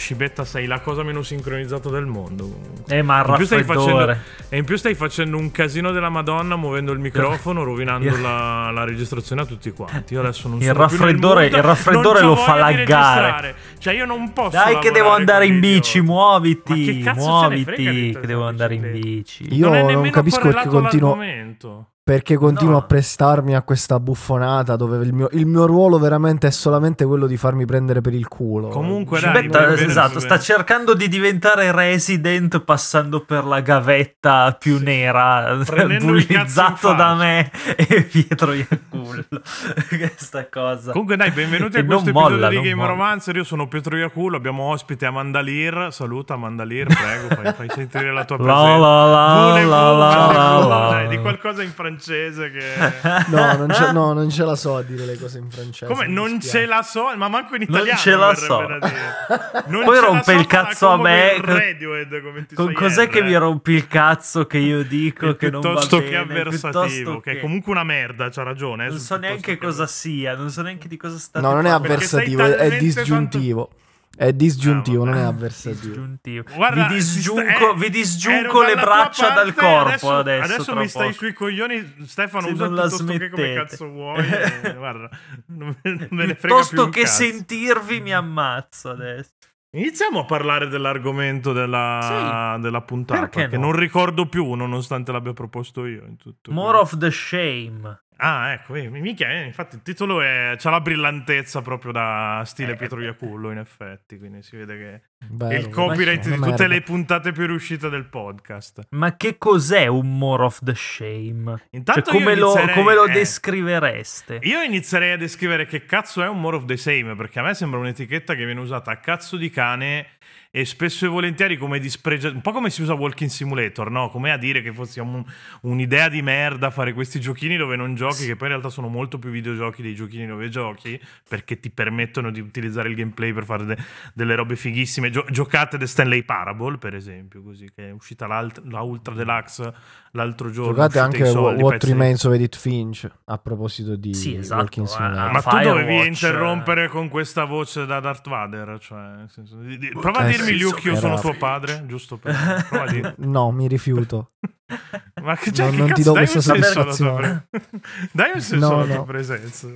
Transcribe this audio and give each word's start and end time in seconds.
Scibetta, 0.00 0.46
sei 0.46 0.66
la 0.66 0.80
cosa 0.80 1.02
meno 1.02 1.22
sincronizzata 1.22 1.90
del 1.90 2.06
mondo. 2.06 2.44
comunque. 2.48 2.96
Eh, 2.96 3.02
ma 3.02 3.22
In 3.26 3.34
più 3.34 3.44
stai 3.44 3.64
facendo, 3.64 3.98
raffreddore. 4.06 4.20
e 4.48 4.56
in 4.56 4.64
più 4.64 4.76
stai 4.76 4.94
facendo 4.94 5.36
un 5.36 5.50
casino 5.50 5.92
della 5.92 6.08
Madonna 6.08 6.56
muovendo 6.56 6.90
il 6.92 6.98
microfono, 6.98 7.62
rovinando 7.64 8.16
la, 8.16 8.70
la 8.70 8.84
registrazione 8.84 9.42
a 9.42 9.44
tutti 9.44 9.70
quanti. 9.72 10.14
Io 10.14 10.20
adesso 10.20 10.48
non 10.48 10.56
Il 10.58 10.64
sono 10.64 10.78
raffreddore- 10.78 11.42
mood, 11.50 11.52
il 11.58 11.62
raffreddore 11.62 12.22
lo 12.22 12.34
fa 12.36 12.54
laggare. 12.54 13.54
Cioè, 13.78 13.92
io 13.94 14.06
non 14.06 14.32
posso. 14.32 14.56
Dai, 14.56 14.78
che 14.78 14.90
devo 14.90 15.10
andare 15.10 15.44
in 15.46 15.60
bici, 15.60 16.00
muoviti, 16.00 16.84
che 16.84 16.98
cazzo 17.04 17.40
ce 17.42 17.48
ne 17.48 17.62
frega 17.62 17.76
di 17.76 17.82
muoviti, 17.84 18.12
te, 18.12 18.20
che 18.20 18.26
devo 18.26 18.46
andare 18.46 18.74
in 18.74 18.90
bici. 18.90 19.54
Io 19.54 19.66
non, 19.66 19.74
è 19.74 19.78
non 19.82 19.86
nemmeno 19.90 20.10
capisco 20.10 20.40
perché 20.40 20.66
continuo- 20.66 21.12
all'argomento. 21.12 21.89
Perché 22.10 22.34
continuo 22.36 22.72
No. 22.72 22.78
a 22.78 22.82
prestarmi 22.82 23.54
a 23.54 23.62
questa 23.62 24.00
buffonata 24.00 24.74
dove 24.74 24.96
il 25.04 25.12
mio, 25.12 25.28
il 25.30 25.46
mio 25.46 25.64
ruolo 25.66 25.96
veramente 25.96 26.48
è 26.48 26.50
solamente 26.50 27.04
quello 27.04 27.28
di 27.28 27.36
farmi 27.36 27.64
prendere 27.66 28.00
per 28.00 28.14
il 28.14 28.26
culo. 28.26 28.66
Comunque, 28.66 29.20
dai, 29.20 29.46
bene, 29.48 29.74
esatto, 29.74 30.14
bene. 30.14 30.20
sta 30.20 30.38
cercando 30.40 30.94
di 30.94 31.06
diventare 31.08 31.70
resident 31.70 32.58
passando 32.62 33.20
per 33.20 33.44
la 33.44 33.60
gavetta 33.60 34.56
più 34.58 34.78
Sì. 34.78 34.82
nera, 34.84 35.54
bullizzato 36.00 36.94
da 36.94 37.14
me 37.14 37.48
e 37.76 38.02
Pietro 38.02 38.54
Iacullo. 38.54 39.24
Questa 39.88 40.48
cosa. 40.50 40.90
Comunque, 40.90 41.14
dai, 41.16 41.30
benvenuti 41.30 41.76
E 41.76 41.80
a 41.80 41.84
questo 41.84 42.08
episodio 42.10 42.34
molla, 42.34 42.48
di 42.48 42.56
Game 42.56 42.74
molla. 42.74 42.88
Romancer. 42.88 43.36
Io 43.36 43.44
sono 43.44 43.68
Pietro 43.68 43.96
Iacullo. 43.96 44.36
Abbiamo 44.36 44.64
ospite 44.64 45.06
Amanda 45.06 45.40
Lear. 45.40 45.92
Saluta 45.92 46.34
Amanda 46.34 46.64
Lear, 46.64 46.88
prego, 46.88 47.40
fai, 47.40 47.52
fai 47.54 47.68
sentire 47.72 48.12
la 48.12 48.24
tua 48.24 48.36
La 48.42 48.42
presenza. 48.42 48.78
la 48.78 49.04
la 49.04 49.44
Voulez-vous, 49.44 49.70
la 49.70 49.92
la 49.92 50.16
voulez-vous, 50.26 50.68
la 50.68 50.88
dai, 50.90 51.02
la. 51.04 51.08
di 51.08 51.18
qualcosa 51.18 51.62
in 51.62 51.72
francese 52.00 52.50
che. 52.50 53.28
No, 53.30 53.56
non 53.56 53.70
ce, 53.72 53.92
no, 53.92 54.12
non 54.12 54.30
ce 54.30 54.44
la 54.44 54.56
so 54.56 54.76
a 54.76 54.82
dire 54.82 55.04
le 55.04 55.18
cose 55.18 55.38
in 55.38 55.50
francese. 55.50 55.86
Come 55.92 56.06
non 56.06 56.40
ce 56.40 56.66
la 56.66 56.82
so, 56.82 57.14
ma 57.16 57.28
manco 57.28 57.54
in 57.54 57.64
Non 57.68 57.86
italiano. 57.86 57.98
ce 58.00 58.16
la 58.16 58.34
so. 58.34 58.60
Non 59.68 59.84
Poi 59.84 59.98
rompe 60.00 60.32
il 60.32 60.38
so, 60.42 60.48
fa 60.48 60.64
cazzo 60.64 60.88
a 60.88 60.96
me. 60.98 61.34
il 61.36 61.42
Radiohead, 61.42 62.22
come 62.22 62.46
ti 62.46 62.54
Con 62.54 62.72
cos'è 62.72 63.08
che 63.08 63.20
R, 63.20 63.24
mi 63.24 63.34
rompi 63.36 63.72
il 63.72 63.86
cazzo 63.86 64.46
che 64.46 64.58
io 64.58 64.82
dico 64.82 65.28
eh. 65.30 65.36
che 65.36 65.50
non 65.50 65.60
va 65.60 65.68
piuttosto 65.70 65.98
bene? 65.98 66.10
che 66.10 66.16
avversativo, 66.16 66.80
piuttosto 66.80 67.20
che 67.20 67.30
è 67.32 67.40
comunque 67.40 67.72
una 67.72 67.84
merda, 67.84 68.28
c'ha 68.30 68.42
ragione. 68.42 68.86
eh, 68.86 68.88
Non 68.88 68.98
so 68.98 69.14
piuttosto 69.14 69.18
neanche 69.18 69.52
che- 69.58 69.64
cosa 69.66 69.86
sia, 69.86 70.34
non 70.34 70.50
so 70.50 70.62
neanche 70.62 70.88
di 70.88 70.96
cosa 70.96 71.18
state 71.18 71.46
No, 71.46 71.52
non 71.52 71.66
è 71.66 71.70
avversativo, 71.70 72.44
è- 72.44 72.78
disgiuntivo. 72.78 73.70
È 74.16 74.32
disgiuntivo, 74.32 75.02
Ah, 75.04 75.06
non 75.06 75.14
è 75.14 75.22
avversativo. 75.22 75.86
Disgiuntivo. 75.94 76.44
Guarda, 76.54 76.88
vi 76.88 76.94
disgiunco, 76.94 77.40
eh, 77.72 77.74
vi 77.76 77.90
disgiunco 77.90 78.62
le 78.62 78.74
braccia 78.74 79.30
dal 79.30 79.54
corpo 79.54 80.10
adesso. 80.12 80.44
Adesso 80.44 80.64
tra 80.72 80.80
mi 80.80 80.88
stai 80.88 81.02
poco. 81.06 81.16
sui 81.16 81.32
coglioni, 81.32 81.94
Stefano. 82.06 82.46
Se 82.48 82.52
usa 82.52 82.64
non 82.66 82.74
la 82.74 82.80
piuttosto 82.82 83.04
che 83.04 83.30
come 83.30 83.42
smettete. 83.44 83.54
cazzo 83.54 83.86
vuoi. 83.88 84.18
eh, 84.26 84.74
guarda, 84.76 85.08
non 85.46 85.68
me, 85.82 85.90
non 85.94 86.08
me 86.10 86.26
ne 86.26 86.34
frega 86.34 86.36
più 86.36 86.38
Piuttosto 86.38 86.88
che 86.90 87.02
cazzo. 87.02 87.22
sentirvi 87.22 88.00
mi 88.00 88.12
ammazzo 88.12 88.90
adesso. 88.90 89.30
Iniziamo 89.72 90.18
a 90.18 90.24
parlare 90.24 90.66
dell'argomento 90.68 91.52
della, 91.52 92.58
della 92.60 92.80
puntata. 92.82 93.20
Perché 93.20 93.48
che 93.48 93.56
no? 93.56 93.66
non 93.66 93.72
ricordo 93.76 94.26
più, 94.26 94.52
nonostante 94.54 95.12
l'abbia 95.12 95.32
proposto 95.32 95.86
io. 95.86 96.04
In 96.04 96.16
tutto 96.16 96.50
More 96.50 96.76
of 96.78 96.98
the 96.98 97.10
shame. 97.12 98.02
Ah, 98.22 98.52
ecco, 98.52 98.74
eh, 98.74 98.90
mica, 98.90 99.30
eh, 99.30 99.46
infatti 99.46 99.76
il 99.76 99.82
titolo 99.82 100.20
è, 100.20 100.54
c'ha 100.58 100.68
la 100.68 100.82
brillantezza 100.82 101.62
proprio 101.62 101.90
da 101.90 102.40
Eh, 102.42 102.44
stile 102.44 102.76
Pietro 102.76 103.00
Iacullo, 103.00 103.50
in 103.50 103.56
effetti, 103.56 104.18
quindi 104.18 104.42
si 104.42 104.56
vede 104.56 104.76
che 104.76 105.02
Vero, 105.28 105.54
il 105.60 105.68
copyright 105.68 106.24
di 106.28 106.34
tutte 106.34 106.48
merda. 106.48 106.66
le 106.66 106.80
puntate 106.80 107.32
più 107.32 107.46
riuscite 107.46 107.88
del 107.90 108.06
podcast. 108.06 108.86
Ma 108.90 109.16
che 109.16 109.36
cos'è 109.36 109.86
un 109.86 110.16
more 110.18 110.44
of 110.44 110.60
the 110.62 110.74
shame? 110.74 111.62
Intanto 111.70 112.02
Cioè, 112.10 112.12
come, 112.12 112.34
lo, 112.34 112.54
come 112.74 112.94
lo 112.94 113.04
eh, 113.04 113.12
descrivereste? 113.12 114.38
Io 114.42 114.62
inizierei 114.62 115.12
a 115.12 115.16
descrivere 115.16 115.66
che 115.66 115.84
cazzo 115.84 116.22
è 116.22 116.28
un 116.28 116.40
more 116.40 116.56
of 116.56 116.64
the 116.64 116.76
same, 116.76 117.14
perché 117.16 117.38
a 117.38 117.42
me 117.42 117.54
sembra 117.54 117.78
un'etichetta 117.80 118.34
che 118.34 118.44
viene 118.44 118.60
usata 118.60 118.90
a 118.90 118.96
cazzo 118.96 119.36
di 119.36 119.50
cane 119.50 120.06
e 120.52 120.64
spesso 120.64 121.04
e 121.04 121.08
volentieri 121.08 121.56
come 121.56 121.78
dispregio, 121.78 122.28
un 122.28 122.40
po' 122.40 122.50
come 122.50 122.70
si 122.70 122.82
usa 122.82 122.94
Walking 122.94 123.30
Simulator, 123.30 123.88
no? 123.88 124.08
Come 124.10 124.32
a 124.32 124.36
dire 124.36 124.62
che 124.62 124.72
fosse 124.72 125.00
un- 125.00 125.24
un'idea 125.62 126.08
di 126.08 126.22
merda 126.22 126.70
fare 126.70 126.92
questi 126.92 127.20
giochini 127.20 127.56
dove 127.56 127.76
non 127.76 127.94
giochi, 127.94 128.26
che 128.26 128.34
poi 128.34 128.48
in 128.48 128.54
realtà 128.54 128.68
sono 128.68 128.88
molto 128.88 129.20
più 129.20 129.30
videogiochi 129.30 129.80
dei 129.80 129.94
giochini 129.94 130.26
dove 130.26 130.48
giochi, 130.48 131.00
perché 131.28 131.60
ti 131.60 131.70
permettono 131.70 132.32
di 132.32 132.40
utilizzare 132.40 132.88
il 132.88 132.96
gameplay 132.96 133.32
per 133.32 133.44
fare 133.44 133.64
de- 133.64 133.76
delle 134.12 134.34
robe 134.34 134.56
fighissime. 134.56 135.09
Gio- 135.10 135.26
giocate 135.30 135.76
The 135.78 135.86
Stanley 135.86 136.22
Parable, 136.22 136.78
per 136.78 136.94
esempio, 136.94 137.42
così 137.42 137.70
che 137.74 137.88
è 137.88 137.90
uscita 137.90 138.26
la 138.26 138.80
Ultra 138.80 139.14
Deluxe 139.14 139.74
l'altro 140.12 140.50
giorno. 140.50 140.72
Giocate 140.72 140.98
anche 140.98 141.26
soldi, 141.26 141.62
What 141.62 141.84
Remains 141.84 142.24
of 142.24 142.32
Edith 142.34 142.56
Finch 142.56 143.08
a 143.26 143.38
proposito 143.38 143.96
di 143.96 144.14
Sì, 144.14 144.36
esatto, 144.36 144.60
Walking 144.62 144.86
eh, 144.86 144.88
Simulator. 144.88 145.32
Ma 145.32 145.40
tu 145.42 145.50
Firewatch, 145.50 145.68
dovevi 145.80 146.06
interrompere 146.06 146.88
con 146.88 147.08
questa 147.08 147.44
voce 147.44 147.86
da 147.86 148.00
Darth 148.00 148.28
Vader? 148.28 148.78
Cioè, 148.80 148.98
nel 149.16 149.30
senso, 149.30 149.56
di- 149.56 149.78
di- 149.78 149.88
prova 149.90 150.20
a 150.20 150.26
Eh, 150.28 150.30
dirmi, 150.30 150.46
sì, 150.46 150.58
Luke, 150.60 150.88
io 150.88 150.96
sono 150.96 151.18
tuo 151.20 151.34
padre, 151.34 151.84
giusto 151.86 152.16
per... 152.16 152.34
Prova 152.68 152.84
a 152.84 152.90
dire. 152.90 153.14
No, 153.30 153.50
mi 153.50 153.68
rifiuto. 153.68 154.32
Ma 155.22 155.36
che, 155.36 155.52
cioè, 155.52 155.66
Non- 155.66 155.74
che 155.74 155.78
non 155.80 155.86
ti 155.88 156.02
cazzo, 156.02 156.02
do 156.04 156.12
dai 156.12 156.22
un 156.24 156.30
questa 156.30 156.54
senso 156.54 156.72
soddisfazione. 156.72 157.48
Dai 158.12 158.30
un 158.34 158.40
senso 158.40 158.68
No, 158.68 158.74
alla 158.76 158.84
tua 158.86 158.94
no. 158.94 159.04
presenza. 159.04 159.68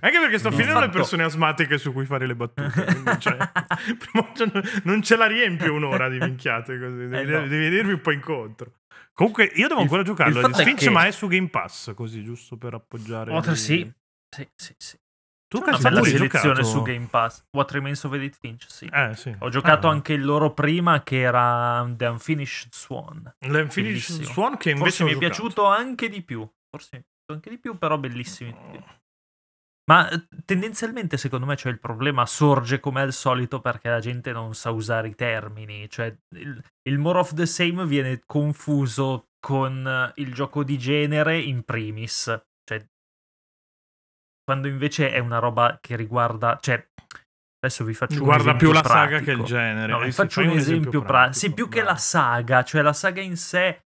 Anche 0.00 0.18
perché 0.20 0.38
sto 0.38 0.50
finendo 0.50 0.80
le 0.80 0.88
persone 0.88 1.22
asmatiche 1.24 1.78
su 1.78 1.92
cui 1.92 2.04
fare 2.06 2.26
le 2.26 2.34
battute. 2.34 2.70
cioè, 3.18 3.36
non 4.84 5.02
ce 5.02 5.16
la 5.16 5.26
riempio 5.26 5.74
un'ora 5.74 6.08
di 6.08 6.18
minchiate 6.18 6.78
così. 6.78 7.06
Devi, 7.08 7.16
Eh, 7.16 7.24
no. 7.24 7.46
devi 7.46 7.68
venirmi 7.68 7.92
un 7.92 8.00
po' 8.00 8.12
incontro. 8.12 8.72
Comunque, 9.12 9.44
io 9.54 9.66
devo 9.66 9.80
Il- 9.80 9.86
ancora 9.86 10.02
giocarlo. 10.02 10.38
il 10.38 10.44
fatto 10.46 10.60
è 10.60 10.64
Finch, 10.64 10.78
che- 10.78 10.90
ma 10.90 11.06
è 11.06 11.10
su 11.10 11.26
Game 11.26 11.48
Pass, 11.48 11.92
così, 11.94 12.22
giusto 12.22 12.56
per 12.56 12.74
appoggiare. 12.74 13.32
Oltre 13.32 13.52
il- 13.52 13.56
sì. 13.58 13.92
Sì, 14.34 14.48
sì, 14.54 14.74
sì. 14.76 14.96
Tu 15.48 15.56
Una 15.62 15.70
cazzo, 15.70 15.82
bella 15.84 16.02
selezione 16.04 16.28
giocato? 16.28 16.62
su 16.62 16.82
Game 16.82 17.06
Pass. 17.10 17.42
What 17.56 17.70
Remains 17.72 18.04
of 18.04 18.12
Edith 18.12 18.36
Finch, 18.38 18.66
sì. 18.68 18.84
Eh, 18.92 19.16
sì. 19.16 19.34
Ho 19.38 19.48
giocato 19.48 19.88
Ah. 19.88 19.92
anche 19.92 20.12
il 20.12 20.22
loro 20.22 20.52
prima 20.52 21.02
che 21.02 21.20
era 21.20 21.90
The 21.96 22.04
Unfinished 22.06 22.74
Swan. 22.74 23.34
L'Unfinished 23.46 24.12
Bellissimo. 24.18 24.24
Swan 24.24 24.56
che 24.58 24.70
invece 24.70 24.84
Forse 24.90 25.04
mi 25.04 25.10
è 25.10 25.12
giocato. 25.14 25.32
piaciuto 25.32 25.64
anche 25.66 26.08
di 26.10 26.22
più. 26.22 26.46
Forse 26.70 26.88
mi 26.92 26.98
è 26.98 27.02
piaciuto 27.02 27.32
anche 27.32 27.50
di 27.50 27.58
più, 27.58 27.78
però 27.78 27.96
bellissimi. 27.98 28.52
tutti. 28.52 28.84
Ma 29.88 30.08
eh, 30.10 30.26
tendenzialmente 30.44 31.16
secondo 31.16 31.46
me 31.46 31.56
cioè, 31.56 31.72
il 31.72 31.80
problema 31.80 32.26
sorge 32.26 32.78
come 32.78 33.00
al 33.00 33.12
solito 33.12 33.60
perché 33.60 33.88
la 33.88 34.00
gente 34.00 34.32
non 34.32 34.54
sa 34.54 34.70
usare 34.70 35.08
i 35.08 35.14
termini. 35.14 35.88
Cioè 35.88 36.14
il, 36.36 36.62
il 36.88 36.98
more 36.98 37.18
of 37.18 37.32
the 37.34 37.46
same 37.46 37.86
viene 37.86 38.20
confuso 38.26 39.28
con 39.40 39.86
eh, 39.86 40.12
il 40.20 40.34
gioco 40.34 40.62
di 40.62 40.76
genere 40.78 41.38
in 41.38 41.62
primis. 41.62 42.24
Cioè, 42.68 42.84
quando 44.44 44.68
invece 44.68 45.10
è 45.10 45.18
una 45.18 45.38
roba 45.38 45.78
che 45.80 45.96
riguarda... 45.96 46.58
Cioè, 46.60 46.86
adesso 47.60 47.84
vi 47.84 47.94
faccio 47.94 48.18
un 48.18 48.24
Guarda 48.24 48.42
esempio 48.54 48.68
più 48.70 48.72
la 48.72 48.84
saga 48.84 49.18
che 49.18 49.24
pratico. 49.24 49.40
il 49.42 49.44
genere. 49.44 49.92
No, 49.92 50.00
Eh 50.00 50.04
vi 50.04 50.10
sì, 50.10 50.16
faccio 50.16 50.40
un 50.40 50.50
esempio 50.50 51.02
pratico. 51.02 51.38
Sì, 51.38 51.52
più 51.54 51.68
che 51.68 51.82
la 51.82 51.96
saga, 51.96 52.62
cioè 52.62 52.82
la 52.82 52.92
saga 52.92 53.20
in 53.22 53.36
sé, 53.36 53.86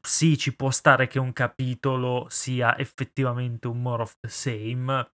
sì, 0.00 0.36
ci 0.38 0.54
può 0.54 0.70
stare 0.70 1.06
che 1.06 1.18
un 1.18 1.32
capitolo 1.32 2.26
sia 2.28 2.76
effettivamente 2.78 3.68
un 3.68 3.80
more 3.80 4.02
of 4.02 4.16
the 4.20 4.28
same, 4.28 5.10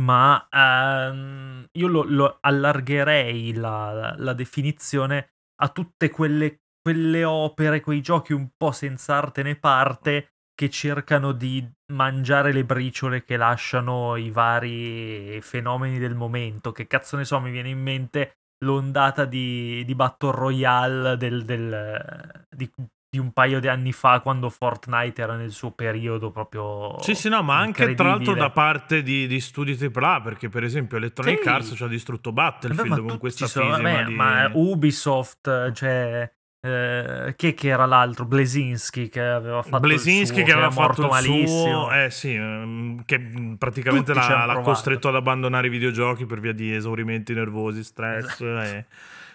ma 0.00 0.48
ehm, 0.50 1.66
io 1.72 1.86
lo, 1.86 2.02
lo 2.04 2.38
allargherei 2.40 3.54
la, 3.54 4.14
la 4.18 4.32
definizione 4.32 5.34
a 5.62 5.68
tutte 5.68 6.10
quelle, 6.10 6.62
quelle 6.82 7.24
opere, 7.24 7.80
quei 7.80 8.00
giochi 8.00 8.32
un 8.32 8.50
po' 8.56 8.72
senza 8.72 9.16
arte 9.16 9.42
né 9.42 9.56
parte 9.56 10.30
che 10.54 10.70
cercano 10.70 11.32
di 11.32 11.68
mangiare 11.92 12.52
le 12.52 12.64
briciole 12.64 13.22
che 13.24 13.36
lasciano 13.36 14.16
i 14.16 14.30
vari 14.30 15.40
fenomeni 15.42 15.98
del 15.98 16.14
momento. 16.14 16.72
Che 16.72 16.86
cazzo 16.86 17.16
ne 17.16 17.24
so, 17.24 17.40
mi 17.40 17.50
viene 17.50 17.70
in 17.70 17.80
mente 17.80 18.38
l'ondata 18.64 19.24
di, 19.24 19.84
di 19.84 19.94
Battle 19.94 20.30
Royale 20.30 21.16
del, 21.16 21.44
del- 21.44 22.46
di, 22.48 22.70
di 23.14 23.20
un 23.20 23.32
paio 23.32 23.60
di 23.60 23.68
anni 23.68 23.92
fa 23.92 24.18
quando 24.18 24.50
Fortnite 24.50 25.22
era 25.22 25.36
nel 25.36 25.52
suo 25.52 25.70
periodo 25.70 26.32
proprio 26.32 26.96
Sì, 27.00 27.14
sì, 27.14 27.28
no, 27.28 27.44
ma 27.44 27.58
anche 27.58 27.94
tra 27.94 28.08
l'altro 28.08 28.34
da 28.34 28.50
parte 28.50 29.04
di, 29.04 29.28
di 29.28 29.38
studi 29.38 29.78
AAA, 29.80 30.20
perché 30.20 30.48
per 30.48 30.64
esempio 30.64 30.96
Electronic 30.96 31.42
Sì. 31.42 31.48
Arts 31.48 31.72
ci 31.76 31.82
ha 31.84 31.86
distrutto 31.86 32.32
Vabbè, 32.32 32.50
Battlefield 32.50 32.88
ma 32.88 33.08
con 33.08 33.18
questa 33.18 33.46
sono- 33.46 33.68
vabbè, 33.68 34.04
di... 34.06 34.14
ma 34.14 34.50
Ubisoft, 34.52 35.70
cioè 35.72 36.28
eh, 36.60 37.34
che, 37.36 37.54
che 37.54 37.68
era 37.68 37.86
l'altro? 37.86 38.24
Blesinski 38.24 39.08
che 39.08 39.20
aveva 39.20 39.62
fatto 39.62 39.78
Blesinski 39.80 40.40
il 40.40 40.44
suo, 40.44 40.44
che 40.44 40.52
aveva 40.52 40.70
fatto 40.72 41.02
il 41.02 41.08
malissimo. 41.08 41.84
suo, 41.84 41.92
eh 41.92 42.10
sì, 42.10 42.34
ehm, 42.34 43.04
che 43.04 43.20
praticamente 43.58 44.12
l'ha, 44.12 44.44
l'ha 44.46 44.60
costretto 44.60 45.08
ad 45.08 45.14
abbandonare 45.14 45.68
i 45.68 45.70
videogiochi 45.70 46.26
per 46.26 46.40
via 46.40 46.52
di 46.52 46.74
esaurimenti 46.74 47.32
nervosi, 47.34 47.84
stress. 47.84 48.40
e- 48.40 48.86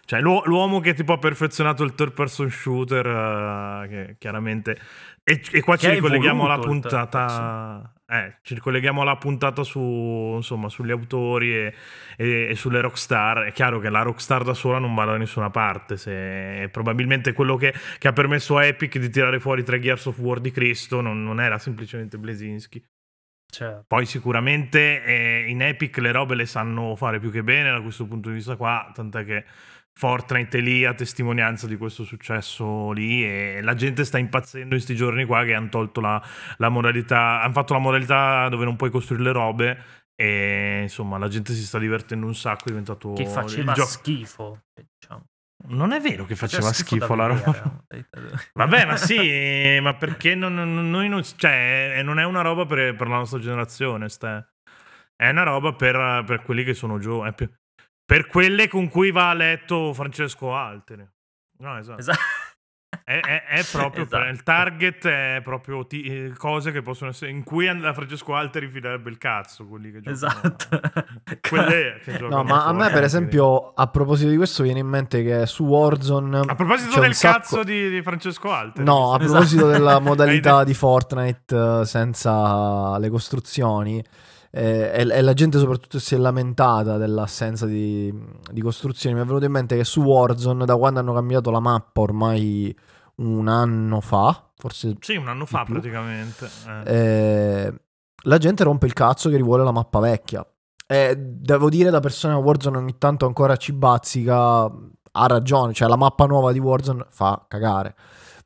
Cioè, 0.10 0.22
l'uo- 0.22 0.42
l'uomo 0.46 0.80
che 0.80 0.96
tipo 0.96 1.14
ha 1.14 1.20
perfezionato 1.20 1.84
il 1.84 1.94
third 1.94 2.14
person 2.14 2.50
shooter, 2.50 3.06
eh, 3.06 3.88
che 3.88 4.16
chiaramente... 4.18 4.76
E, 5.24 5.40
e 5.52 5.62
qua 5.62 5.76
ci 5.78 5.86
Che 5.86 5.92
ha 5.92 5.94
ricolleghiamo 5.94 6.46
alla 6.46 6.58
puntata... 6.58 7.94
Eh, 8.08 8.38
ci 8.42 8.56
ricolleghiamo 8.56 9.04
alla 9.04 9.18
puntata 9.18 9.62
su, 9.62 9.80
insomma, 10.38 10.68
sugli 10.68 10.90
autori 10.90 11.56
e, 11.56 11.76
e- 12.18 12.48
e 12.50 12.56
sulle 12.56 12.82
rockstar. 12.82 13.44
È 13.44 13.52
chiaro 13.52 13.78
che 13.78 13.90
la 13.90 14.02
rockstar 14.02 14.44
da 14.44 14.56
sola 14.56 14.80
non 14.80 14.96
va 14.96 15.06
da 15.06 15.16
nessuna 15.16 15.52
parte. 15.52 15.96
Se, 15.96 16.68
probabilmente 16.72 17.34
quello 17.34 17.56
che, 17.56 17.72
che 18.00 18.08
ha 18.08 18.12
permesso 18.12 18.58
a 18.58 18.66
Epic 18.66 18.98
di 18.98 19.12
tirare 19.12 19.40
fuori 19.40 19.64
tre 19.64 19.80
Gears 19.80 20.08
of 20.08 20.18
War 20.18 20.40
di 20.40 20.50
Cristo 20.50 21.02
non, 21.02 21.24
non 21.24 21.40
era 21.40 21.60
semplicemente 21.60 22.18
Blesinski. 22.18 22.84
Certo. 23.48 23.86
Poi 23.88 24.08
sicuramente 24.08 25.04
eh, 25.04 25.46
in 25.48 25.62
Epic 25.62 25.98
le 25.98 26.12
robe 26.12 26.34
le 26.34 26.48
sanno 26.48 26.96
fare 26.96 27.20
più 27.20 27.30
che 27.30 27.44
bene 27.44 27.70
da 27.70 27.82
questo 27.82 28.08
punto 28.08 28.30
di 28.30 28.36
vista 28.36 28.56
qua, 28.56 28.90
tant'è 28.92 29.24
che 29.24 29.46
Fortnite 29.94 30.60
è 30.60 30.62
lì 30.62 30.86
a 30.86 30.94
testimonianza 30.94 31.68
di 31.68 31.76
questo 31.76 32.04
successo 32.04 32.92
lì 32.92 33.24
e 33.26 33.60
la 33.62 33.74
gente 33.74 34.06
sta 34.06 34.18
impazzendo 34.18 34.68
in 34.68 34.82
questi 34.82 34.96
giorni 34.96 35.26
qua 35.26 35.44
che 35.44 35.54
hanno 35.54 35.70
tolto 35.70 36.00
la, 36.00 36.22
la 36.58 36.70
modalità, 36.70 37.42
hanno 37.42 37.52
fatto 37.54 37.74
la 37.74 37.80
modalità 37.80 38.48
dove 38.48 38.64
non 38.64 38.78
puoi 38.78 38.92
costruire 38.92 39.24
le 39.26 39.32
robe 39.34 39.84
e 40.16 40.80
insomma 40.84 41.18
la 41.18 41.28
gente 41.28 41.54
si 41.54 41.66
sta 41.66 41.80
divertendo 41.80 42.26
un 42.26 42.36
sacco, 42.36 42.66
è 42.66 42.70
diventato 42.70 43.14
Che 43.14 43.26
faceva 43.26 43.74
schifo, 43.76 44.64
diciamo. 44.74 45.26
Non 45.68 45.92
è 45.92 46.00
vero 46.00 46.26
che 46.26 46.36
faceva 46.36 46.72
schifo, 46.72 47.08
da 47.08 47.16
la 47.16 47.28
roba. 47.28 47.86
vedere. 47.88 48.50
Vabbè, 48.54 48.86
ma 48.86 48.96
sì, 48.96 49.78
ma 49.82 49.94
perché 49.96 50.36
non, 50.36 50.54
non- 50.54 50.90
noi 50.90 51.10
non, 51.10 51.22
cioè, 51.24 51.96
eh, 51.98 52.04
non 52.04 52.20
è 52.20 52.24
una 52.24 52.42
roba 52.42 52.66
per, 52.66 52.96
per 52.96 53.08
la 53.08 53.18
nostra 53.18 53.40
generazione, 53.40 54.08
ste. 54.08 54.54
È 55.16 55.30
una 55.30 55.44
roba 55.44 55.74
per, 55.74 56.24
per 56.26 56.42
quelli 56.44 56.64
che 56.64 56.74
sono 56.74 56.98
giovani, 56.98 57.34
per 58.10 58.26
quelle 58.26 58.68
con 58.68 58.90
cui 58.90 59.12
va 59.12 59.30
a 59.30 59.34
letto 59.36 59.94
Francesco 59.94 60.56
Alteri. 60.56 61.08
No, 61.60 61.78
esatto. 61.78 62.00
Esatto. 62.00 62.20
È, 63.04 63.20
è- 63.20 63.44
è 63.46 63.64
proprio 63.72 64.08
per- 64.08 64.22
Esatto. 64.22 64.34
il 64.34 64.44
target 64.44 65.06
è 65.08 65.42
proprio 65.44 65.86
ti- 65.86 66.02
eh, 66.04 66.34
cose 66.36 66.72
che 66.72 66.82
possono 66.82 67.12
essere 67.12 67.30
in 67.30 67.44
cui 67.44 67.68
and- 67.68 67.94
Francesco 67.94 68.34
Alteri 68.36 68.68
filerebbe 68.68 69.12
il 69.12 69.20
cazzo, 69.20 69.68
quelli 69.68 69.92
che 69.92 70.02
giocano. 70.02 70.16
Esatto. 70.16 70.80
Quelle 71.48 72.00
che 72.04 72.14
giocano 72.18 72.38
No, 72.38 72.44
ma 72.44 72.66
a 72.66 72.74
me 72.74 72.90
per 72.90 73.04
esempio, 73.04 73.74
a 73.76 73.86
proposito 73.88 74.30
di 74.32 74.38
questo, 74.38 74.64
viene 74.64 74.80
in 74.80 74.88
mente 74.88 75.24
che 75.24 75.46
su 75.46 75.66
Warzone... 75.66 76.40
A 76.40 76.56
proposito 76.56 77.00
del 77.00 77.14
sacco- 77.14 77.38
cazzo 77.38 77.64
di, 77.64 77.90
di 77.90 78.02
Francesco 78.02 78.52
Alteri. 78.52 78.84
No, 78.86 79.12
a 79.14 79.18
Esatto. 79.18 79.32
proposito 79.32 79.68
della 79.68 79.96
Hai 79.98 80.02
modalità 80.02 80.64
di 80.64 80.74
Fortnite 80.74 81.80
eh, 81.82 81.86
senza 81.86 82.98
le 82.98 83.10
costruzioni, 83.10 84.04
eh, 84.52 84.92
e, 84.94 85.02
e 85.02 85.22
la 85.22 85.34
gente 85.34 85.58
soprattutto 85.58 86.00
si 86.00 86.16
è 86.16 86.18
lamentata 86.18 86.98
dell'assenza 86.98 87.66
di, 87.66 88.14
di 88.52 88.62
costruzioni, 88.62 89.16
mi 89.16 89.22
è 89.22 89.26
venuto 89.26 89.46
in 89.46 89.52
mente 89.52 89.76
che 89.76 89.84
su 89.84 90.02
Warzone, 90.02 90.66
da 90.66 90.76
quando 90.76 91.00
hanno 91.00 91.14
cambiato 91.14 91.52
la 91.52 91.60
mappa 91.60 92.02
ormai 92.02 92.76
un 93.18 93.48
anno 93.48 94.02
fa, 94.02 94.52
forse 94.56 94.96
Sì, 95.00 95.16
un 95.16 95.28
anno 95.28 95.46
fa 95.46 95.64
più. 95.64 95.74
praticamente. 95.74 96.50
eh. 96.86 96.96
eh, 97.66 97.74
la 98.24 98.38
gente 98.38 98.64
rompe 98.64 98.86
il 98.86 98.94
cazzo 98.94 99.30
che 99.30 99.36
rivuole 99.38 99.64
la 99.64 99.72
mappa 99.72 100.00
vecchia. 100.00 100.46
E 100.86 101.16
devo 101.18 101.70
dire, 101.70 101.90
da 101.92 102.00
persona 102.00 102.36
che 102.36 102.42
Warzone 102.42 102.78
ogni 102.78 102.98
tanto 102.98 103.26
ancora 103.28 103.56
ci 103.58 103.72
bazzica, 103.74 104.64
ha 104.64 105.28
ragione, 105.28 105.74
cioè 105.74 105.88
la 105.88 105.96
mappa 105.96 106.26
nuova 106.26 106.52
di 106.52 106.60
Warzone 106.60 107.06
fa 107.10 107.46
cagare. 107.48 107.96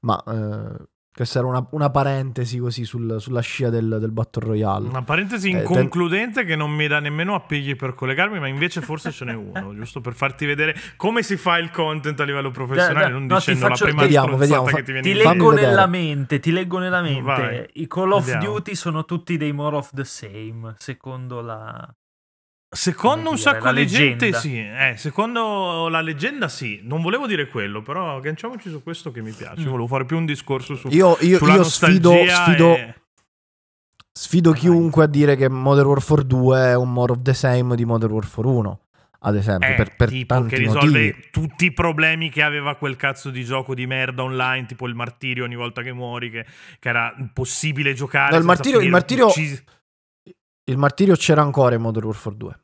Ma 0.02 0.22
eh, 0.28 0.88
questa 1.16 1.40
era 1.40 1.48
una, 1.48 1.66
una 1.72 1.90
parentesi 1.92 2.58
così 2.58 2.86
sul- 2.86 3.18
sulla 3.20 3.42
scia 3.42 3.70
del, 3.70 3.98
del 4.00 4.12
Battle 4.12 4.46
Royale. 4.48 4.88
Una 4.88 5.04
parentesi 5.04 5.50
Eh, 5.52 5.60
inconcludente 5.60 6.44
che 6.44 6.56
non 6.56 6.72
mi 6.72 6.88
dà 6.88 7.00
nemmeno 7.00 7.36
appigli 7.36 7.76
per 7.76 7.94
collegarmi, 7.94 8.40
ma 8.40 8.48
invece 8.48 8.82
forse 8.82 9.12
ce 9.12 9.26
n'è 9.26 9.34
uno, 9.34 9.76
giusto 9.76 10.02
per 10.02 10.14
farti 10.14 10.46
vedere 10.46 10.76
come 10.98 11.22
si 11.22 11.38
fa 11.38 11.58
il 11.60 11.70
content 11.72 12.20
a 12.20 12.24
livello 12.24 12.50
professionale, 12.52 12.94
Da- 12.94 13.02
da- 13.06 13.10
non 13.10 13.26
no, 13.26 13.36
dicendo 13.36 13.68
faccio- 13.68 13.84
la 13.84 13.90
prima 13.90 14.02
Vediamo, 14.04 14.38
vediamo, 14.38 14.64
che 14.66 14.84
ti 14.84 14.92
viene 14.92 15.08
Ti 15.08 15.14
leggo 15.14 15.50
vedere. 15.50 15.68
nella 15.68 15.86
mente, 15.88 16.40
ti 16.40 16.52
leggo 16.52 16.78
nella 16.80 17.02
mente. 17.02 17.22
Vai. 17.22 17.70
I 17.74 17.88
Call 17.88 18.12
of 18.12 18.26
Vediamo. 18.26 18.56
Duty 18.56 18.76
sono 18.76 19.06
tutti 19.06 19.38
dei 19.38 19.52
more 19.54 19.76
of 19.76 19.92
the 19.94 20.04
same, 20.06 20.74
secondo 20.78 21.42
la... 21.42 21.96
Secondo 22.74 23.30
un 23.30 23.38
sacco 23.38 23.72
di 23.72 23.86
gente 23.88 24.34
sì, 24.34 24.58
eh, 24.60 24.96
secondo 24.98 25.88
la 25.90 26.02
leggenda 26.02 26.48
sì, 26.48 26.80
non 26.84 27.02
volevo 27.02 27.28
dire 27.28 27.48
quello, 27.48 27.82
però 27.82 28.18
agganciamoci 28.18 28.70
su 28.70 28.82
questo 28.84 29.12
che 29.12 29.22
mi 29.22 29.32
piace, 29.32 29.62
Mm. 29.62 29.66
volevo 29.70 29.88
fare 29.88 30.06
più 30.06 30.18
un 30.18 30.26
discorso 30.26 30.76
su, 30.76 30.88
Io, 30.90 31.18
io- 31.22 31.38
sulla 31.38 31.54
io 31.56 31.64
sfido, 31.64 32.12
e- 32.14 32.96
sfido 34.12 34.52
Vai. 34.52 34.60
chiunque 34.60 35.04
a 35.04 35.08
dire 35.08 35.36
che 35.36 35.50
Modern 35.50 35.88
Warfare 35.88 36.26
2 36.26 36.60
è 36.72 36.76
un 36.76 36.92
more 36.92 37.12
of 37.14 37.22
the 37.22 37.34
same 37.34 37.76
di 37.76 37.86
Modern 37.86 38.12
Warfare 38.14 38.48
1, 38.48 38.80
ad 39.20 39.36
esempio, 39.36 39.70
Eh, 39.70 39.74
per, 39.76 39.96
per 39.96 40.10
tipo 40.10 40.34
tanti 40.34 40.50
che 40.50 40.58
risolve 40.58 40.86
motivi. 41.06 41.28
tutti 41.32 41.66
i 41.66 41.74
problemi 41.74 42.30
che 42.30 42.42
aveva 42.44 42.76
quel 42.76 42.96
cazzo 42.96 43.30
di 43.30 43.44
gioco 43.44 43.74
di 43.76 43.86
merda 43.88 44.24
online, 44.24 44.66
tipo 44.66 44.88
il 44.88 44.96
martirio 44.96 45.44
ogni 45.44 45.56
volta 45.56 45.82
che 45.82 45.94
muori, 45.94 46.30
che, 46.30 46.46
che 46.80 46.90
era 46.90 47.14
impossibile 47.18 47.94
giocare. 47.94 48.32
No, 48.34 48.38
il 48.40 48.44
martirio- 48.46 48.80
il 48.80 48.90
martirio-. 48.90 49.32
Il 50.66 50.78
martirio 50.78 51.16
c'era 51.16 51.42
ancora 51.42 51.76
in 51.76 51.82
Modern 51.82 52.06
Warfare 52.06 52.38
2. 52.38 52.60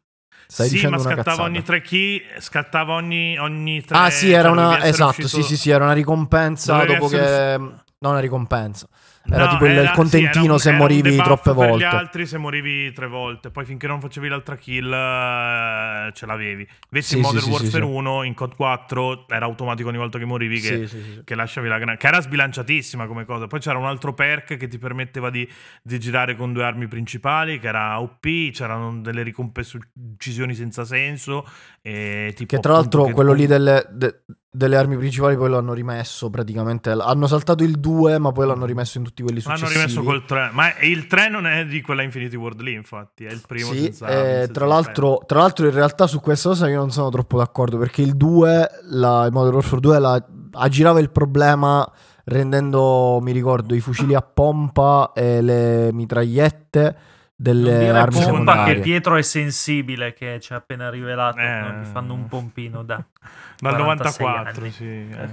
Stai 0.52 0.68
sì, 0.68 0.74
dicendo 0.74 0.96
ma 0.96 1.02
una 1.04 1.12
scattava 1.12 1.30
cazzata. 1.30 1.48
ogni 1.48 1.64
tre 1.64 1.82
key, 1.82 2.22
scattava 2.40 2.94
ogni, 2.96 3.38
ogni 3.38 3.84
tre... 3.84 3.98
Ah, 3.98 4.10
sì, 4.10 4.32
era 4.32 4.50
cioè, 4.50 4.52
una. 4.52 4.74
essere 4.78 4.90
Esatto, 4.90 5.10
uscito- 5.10 5.28
sì, 5.28 5.44
sì, 5.44 5.58
sì, 5.58 5.70
era 5.70 5.84
una 5.84 5.94
ricompensa 5.94 6.74
Dovevi 6.74 6.94
dopo 6.94 7.06
essere 7.06 7.58
che. 7.58 7.58
Non 8.00 8.12
una 8.14 8.20
ricompensa. 8.20 8.88
Era 9.32 9.46
No, 9.46 9.50
tipo 9.52 9.66
il- 9.66 9.78
il 9.78 9.88
sì, 9.88 9.94
contentino 9.94 10.44
era 10.44 10.54
un- 10.54 10.60
se 10.60 10.70
era 10.70 10.78
morivi 10.78 11.16
troppe 11.18 11.42
per 11.44 11.54
volte. 11.54 11.78
gli 11.78 11.84
altri 11.84 12.26
se 12.26 12.38
morivi 12.38 12.92
tre 12.94 13.08
volte. 13.08 13.50
Poi 13.52 13.66
finché 13.66 13.88
non 13.88 14.00
facevi 14.02 14.28
l'altra 14.28 14.56
kill 14.56 14.92
eh, 14.92 16.12
ce 16.14 16.26
l'avevi. 16.26 16.68
Invece 16.90 17.08
Sì, 17.08 17.18
in 17.18 17.24
sì, 17.24 17.30
Modern 17.30 17.40
sì, 17.40 17.44
sì, 17.46 17.52
Warfare 17.52 17.84
sì. 17.84 17.90
1, 17.90 18.24
in 18.24 18.34
COD 18.34 18.56
4, 18.56 19.26
era 19.30 19.46
automatico 19.46 19.90
ogni 19.90 19.98
volta 19.98 20.18
che 20.18 20.26
morivi 20.26 20.60
che, 20.60 20.68
Sì, 20.68 20.88
sì, 20.88 21.04
sì, 21.04 21.12
sì. 21.14 21.22
che 21.24 21.36
lasciavi 21.36 21.68
la 21.68 21.78
granata. 21.78 21.98
Che 21.98 22.08
era 22.08 22.22
sbilanciatissima 22.22 23.06
come 23.08 23.26
cosa. 23.26 23.48
Poi 23.48 23.60
c'era 23.60 23.78
un 23.78 23.86
altro 23.86 24.14
perk 24.14 24.58
che 24.58 24.68
ti 24.68 24.78
permetteva 24.78 25.30
di, 25.30 25.48
di 25.82 26.00
girare 26.00 26.36
con 26.36 26.54
due 26.54 26.64
armi 26.64 26.88
principali, 26.88 27.60
che 27.60 27.68
era 27.68 28.00
OP, 28.00 28.52
c'erano 28.52 29.00
delle 29.02 29.24
ricompense 29.24 29.80
uccisioni 30.14 30.54
senza 30.56 30.86
senso. 30.86 31.46
E 31.82 32.34
tipo, 32.36 32.56
Che 32.56 32.62
tra 32.62 32.74
l'altro 32.74 33.06
che- 33.06 33.12
quello 33.14 33.34
lì 33.34 33.46
delle, 33.46 33.86
de- 33.92 34.22
delle 34.52 34.78
armi 34.78 34.98
principali 34.98 35.36
poi 35.38 35.48
lo 35.50 35.58
hanno 35.60 35.74
rimesso 35.74 36.30
praticamente. 36.30 36.90
Hanno 36.92 37.28
saltato 37.28 37.64
il 37.64 37.80
2, 37.80 38.18
ma 38.18 38.32
poi 38.32 38.48
l'hanno 38.48 38.66
rimesso 38.66 38.98
in 38.98 39.04
tutti 39.04 39.22
quelli 39.22 39.42
L'hanno 39.44 39.58
successivi. 39.58 39.82
rimesso 39.82 40.04
col 40.04 40.26
3. 40.26 40.50
Ma 40.54 40.74
il 40.82 41.06
3 41.08 41.30
non 41.30 41.46
è 41.46 41.66
di 41.66 41.82
quella 41.82 42.02
Infinity 42.02 42.36
World 42.36 42.60
lì, 42.62 42.74
infatti. 42.74 43.26
È 43.26 43.32
il 43.32 43.44
primo 43.48 43.72
Sì, 43.72 43.80
senza- 43.84 44.08
eh, 44.08 44.14
senza 44.38 44.52
tra, 44.54 44.66
l'altro, 44.66 45.22
tra 45.28 45.40
l'altro 45.40 45.68
in 45.68 45.74
realtà 45.74 46.08
su 46.08 46.20
questa 46.20 46.50
cosa 46.50 46.68
io 46.68 46.78
non 46.80 46.92
sono 46.92 47.10
troppo 47.10 47.38
d'accordo 47.38 47.78
perché 47.78 48.02
il 48.02 48.16
2, 48.18 48.70
la, 48.90 49.26
il 49.26 49.32
Modern 49.32 49.54
Warfare 49.56 49.82
2 49.82 50.00
la, 50.00 50.26
aggirava 50.54 51.00
il 51.00 51.12
problema 51.12 51.88
rendendo, 52.26 53.20
mi 53.22 53.32
ricordo, 53.32 53.76
i 53.76 53.80
fucili 53.80 54.14
a 54.16 54.22
pompa 54.22 55.12
e 55.14 55.42
le 55.42 55.90
mitragliette 55.94 56.96
delle 57.36 57.90
armi 57.90 58.16
pompa 58.16 58.26
secondarie. 58.32 58.74
che 58.76 58.80
Pietro 58.82 59.16
è 59.16 59.22
sensibile, 59.22 60.14
che 60.14 60.40
ci 60.42 60.54
ha 60.54 60.58
appena 60.58 60.90
rivelato, 60.90 61.40
Eh. 61.40 61.60
no? 61.62 61.82
gli 61.82 61.86
fanno 61.86 62.14
un 62.14 62.28
pompino 62.28 62.84
da... 62.84 63.04
Dal 63.62 63.76
46 63.76 64.26
94, 64.26 64.62
anni. 64.62 64.72
sì. 64.72 64.86
eh. 64.86 65.30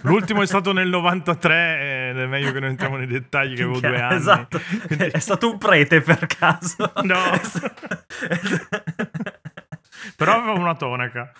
L'ultimo 0.08 0.40
è 0.42 0.46
stato 0.46 0.72
nel 0.72 0.88
93, 0.88 2.08
ed 2.10 2.18
è 2.18 2.26
meglio 2.26 2.50
che 2.52 2.60
non 2.60 2.70
entriamo 2.70 2.96
nei 2.96 3.06
dettagli, 3.06 3.54
che 3.54 3.62
avevo 3.64 3.80
due 3.80 4.00
anni. 4.00 4.16
Esatto, 4.16 4.58
Quindi- 4.86 5.04
è 5.06 5.18
stato 5.18 5.50
un 5.50 5.58
prete 5.58 6.00
per 6.00 6.26
caso. 6.26 6.90
No. 7.02 7.18
Però 10.16 10.32
aveva 10.32 10.52
una 10.52 10.74
tonaca. 10.74 11.30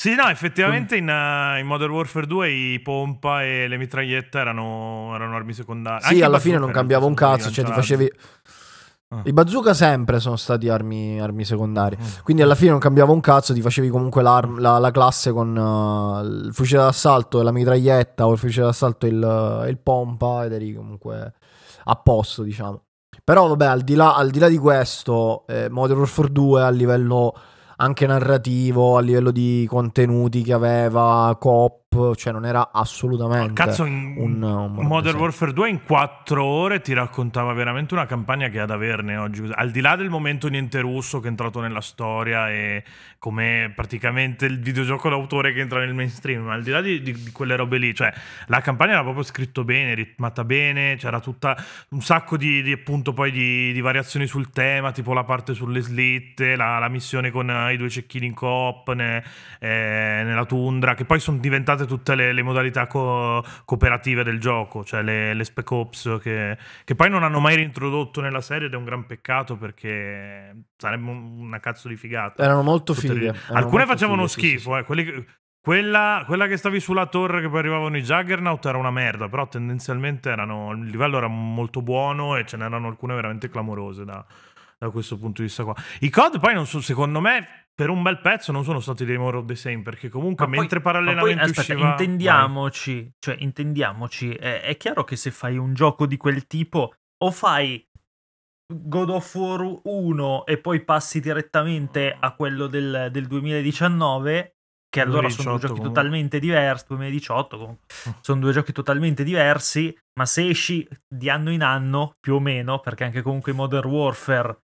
Sì, 0.00 0.14
no, 0.14 0.28
effettivamente 0.28 0.96
in, 0.96 1.08
uh, 1.08 1.58
in 1.58 1.66
Modern 1.66 1.92
Warfare 1.92 2.26
2 2.26 2.50
i 2.50 2.80
pompa 2.80 3.44
e 3.44 3.68
le 3.68 3.76
mitragliette 3.76 4.38
erano, 4.38 5.12
erano 5.14 5.36
armi 5.36 5.52
secondarie. 5.52 6.06
Sì, 6.06 6.12
Anche 6.14 6.24
alla 6.24 6.38
fine 6.38 6.56
non 6.56 6.70
cambiava 6.70 7.04
un 7.04 7.12
cazzo, 7.12 7.50
cioè 7.50 7.66
ti 7.66 7.72
facevi... 7.72 8.10
Ah. 9.12 9.22
I 9.24 9.32
bazooka 9.32 9.74
sempre 9.74 10.20
sono 10.20 10.36
stati 10.36 10.68
armi, 10.68 11.20
armi 11.20 11.44
secondarie. 11.44 11.98
Mm. 12.00 12.22
Quindi 12.22 12.42
alla 12.42 12.54
fine 12.54 12.70
non 12.70 12.78
cambiava 12.78 13.10
un 13.10 13.20
cazzo, 13.20 13.52
ti 13.52 13.60
facevi 13.60 13.88
comunque 13.88 14.22
la, 14.22 14.40
la 14.56 14.90
classe 14.92 15.32
con 15.32 15.56
uh, 15.56 16.24
il 16.24 16.52
fucile 16.52 16.82
d'assalto 16.82 17.40
e 17.40 17.42
la 17.42 17.50
mitraglietta 17.50 18.28
o 18.28 18.32
il 18.32 18.38
fucile 18.38 18.66
d'assalto 18.66 19.06
e 19.06 19.08
il, 19.08 19.66
il 19.68 19.78
pompa 19.78 20.44
ed 20.44 20.52
eri 20.52 20.72
comunque 20.74 21.34
a 21.82 21.96
posto, 21.96 22.44
diciamo. 22.44 22.82
Però 23.24 23.48
vabbè, 23.48 23.66
al 23.66 23.82
di 23.82 23.96
là, 23.96 24.14
al 24.14 24.30
di 24.30 24.38
là 24.38 24.46
di 24.46 24.58
questo, 24.58 25.44
eh, 25.48 25.68
Modern 25.68 25.98
Warfare 25.98 26.30
2 26.30 26.62
a 26.62 26.70
livello 26.70 27.34
anche 27.78 28.06
narrativo, 28.06 28.96
a 28.96 29.00
livello 29.00 29.32
di 29.32 29.66
contenuti 29.68 30.42
che 30.42 30.52
aveva, 30.52 31.36
coop, 31.40 31.79
cioè 32.14 32.32
non 32.32 32.46
era 32.46 32.70
assolutamente 32.72 33.52
Cazzo, 33.52 33.84
in 33.84 34.14
un, 34.16 34.40
un 34.40 34.86
Modern. 34.86 35.18
Warfare 35.18 35.52
2 35.52 35.68
in 35.68 35.82
4 35.82 36.44
ore 36.44 36.80
ti 36.80 36.92
raccontava 36.92 37.52
veramente 37.52 37.94
una 37.94 38.06
campagna 38.06 38.48
che 38.48 38.60
ha 38.60 38.64
da 38.64 38.74
averne 38.74 39.16
oggi. 39.16 39.42
Al 39.52 39.72
di 39.72 39.80
là 39.80 39.96
del 39.96 40.08
momento 40.08 40.46
niente 40.46 40.78
russo 40.80 41.18
che 41.18 41.26
è 41.26 41.30
entrato 41.30 41.60
nella 41.60 41.80
storia 41.80 42.48
e 42.48 42.84
come 43.18 43.72
praticamente 43.74 44.46
il 44.46 44.60
videogioco 44.60 45.08
d'autore 45.08 45.52
che 45.52 45.60
entra 45.60 45.80
nel 45.80 45.92
mainstream, 45.92 46.44
ma 46.44 46.54
al 46.54 46.62
di 46.62 46.70
là 46.70 46.80
di, 46.80 47.02
di- 47.02 47.12
di 47.12 47.32
quelle 47.32 47.56
robe 47.56 47.78
lì, 47.78 47.92
cioè 47.92 48.12
la 48.46 48.60
campagna 48.60 48.92
era 48.92 49.02
proprio 49.02 49.24
scritto 49.24 49.64
bene, 49.64 49.94
ritmata 49.94 50.44
bene, 50.44 50.94
c'era 50.94 51.18
tutta 51.18 51.56
un 51.88 52.02
sacco 52.02 52.36
di, 52.36 52.62
di, 52.62 52.70
appunto 52.70 53.12
poi 53.12 53.32
di, 53.32 53.72
di 53.72 53.80
variazioni 53.80 54.28
sul 54.28 54.50
tema, 54.50 54.92
tipo 54.92 55.12
la 55.12 55.24
parte 55.24 55.54
sulle 55.54 55.80
slitte, 55.80 56.54
la, 56.54 56.78
la 56.78 56.88
missione 56.88 57.32
con 57.32 57.50
eh, 57.50 57.72
i 57.72 57.76
due 57.76 57.90
cecchini 57.90 58.26
in 58.26 58.34
coop 58.34 58.92
ne- 58.92 59.24
eh, 59.58 60.22
nella 60.24 60.44
tundra, 60.44 60.94
che 60.94 61.04
poi 61.04 61.18
sono 61.18 61.38
diventate 61.38 61.79
tutte 61.86 62.14
le, 62.14 62.32
le 62.32 62.42
modalità 62.42 62.86
co- 62.86 63.44
cooperative 63.64 64.22
del 64.24 64.40
gioco, 64.40 64.84
cioè 64.84 65.02
le, 65.02 65.34
le 65.34 65.44
Spec 65.44 65.70
Ops 65.70 66.18
che, 66.22 66.56
che 66.84 66.94
poi 66.94 67.10
non 67.10 67.22
hanno 67.22 67.40
mai 67.40 67.56
reintrodotto 67.56 68.20
nella 68.20 68.40
serie 68.40 68.66
ed 68.68 68.74
è 68.74 68.76
un 68.76 68.84
gran 68.84 69.06
peccato 69.06 69.56
perché 69.56 70.64
sarebbe 70.76 71.10
un- 71.10 71.40
una 71.40 71.60
cazzo 71.60 71.88
di 71.88 71.96
figata. 71.96 72.42
Erano 72.42 72.62
molto 72.62 72.92
Tutte 72.94 73.08
fighe. 73.08 73.26
erano 73.26 73.38
Alcune 73.58 73.84
molto 73.84 73.92
facevano 73.92 74.26
fighe, 74.26 74.40
sì, 74.40 74.40
sì, 74.40 74.58
schifo, 74.58 74.76
eh, 74.78 74.84
quelli 74.84 75.26
Quella, 75.62 76.22
quella 76.26 76.46
che 76.46 76.56
stavi 76.56 76.80
sulla 76.80 77.04
torre 77.04 77.42
che 77.42 77.48
poi 77.50 77.58
arrivavano 77.58 77.94
i 77.98 78.02
Juggernaut 78.02 78.64
era 78.64 78.78
una 78.78 78.90
merda, 78.90 79.28
però 79.28 79.46
tendenzialmente 79.46 80.30
erano, 80.30 80.72
il 80.72 80.86
livello 80.86 81.18
era 81.18 81.26
molto 81.28 81.82
buono 81.82 82.36
e 82.36 82.46
ce 82.46 82.56
n'erano 82.56 82.86
alcune 82.88 83.14
veramente 83.14 83.50
clamorose 83.50 84.06
da, 84.06 84.24
da 84.78 84.88
questo 84.88 85.18
punto 85.18 85.42
di 85.42 85.48
vista 85.48 85.64
qua. 85.64 85.74
I 86.00 86.08
COD 86.08 86.40
poi 86.40 86.54
non 86.54 86.64
so, 86.66 86.80
secondo 86.80 87.20
me 87.20 87.59
per 87.80 87.88
un 87.88 88.02
bel 88.02 88.20
pezzo 88.20 88.52
non 88.52 88.62
sono 88.62 88.78
stati 88.78 89.06
dei 89.06 89.16
more 89.16 89.38
of 89.38 89.46
the 89.46 89.56
same 89.56 89.80
perché 89.80 90.10
comunque 90.10 90.44
Ma 90.44 90.50
poi- 90.50 90.60
mentre 90.60 90.80
Ma 90.80 90.84
poi, 90.84 90.92
parallelamente 90.92 91.44
aspetta, 91.44 91.72
usciva 91.72 91.90
intendiamoci, 91.92 93.12
cioè 93.18 93.36
intendiamoci, 93.38 94.34
è, 94.34 94.60
è 94.60 94.76
chiaro 94.76 95.02
che 95.02 95.16
se 95.16 95.30
fai 95.30 95.56
un 95.56 95.72
gioco 95.72 96.04
di 96.04 96.18
quel 96.18 96.46
tipo 96.46 96.92
o 97.24 97.30
fai 97.30 97.82
God 98.70 99.08
of 99.08 99.34
War 99.34 99.80
1 99.84 100.44
e 100.44 100.58
poi 100.58 100.84
passi 100.84 101.20
direttamente 101.20 102.14
a 102.20 102.34
quello 102.34 102.66
del, 102.66 103.08
del 103.10 103.26
2019, 103.26 104.56
che 104.90 105.00
allora 105.00 105.30
sono 105.30 105.48
2018 105.48 105.48
due 105.48 105.58
giochi 105.58 105.80
comunque. 105.80 105.88
totalmente 105.88 106.38
diversi, 106.38 106.84
2018 106.86 107.56
comunque, 107.56 107.86
sono 108.20 108.40
due 108.40 108.52
giochi 108.52 108.72
totalmente 108.72 109.24
diversi, 109.24 109.98
ma 110.18 110.26
se 110.26 110.46
esci 110.46 110.86
di 111.08 111.30
anno 111.30 111.50
in 111.50 111.62
anno, 111.62 112.12
più 112.20 112.34
o 112.34 112.40
meno, 112.40 112.78
perché 112.80 113.04
anche 113.04 113.22
comunque 113.22 113.52
Modern 113.52 113.88
Warfare 113.88 114.64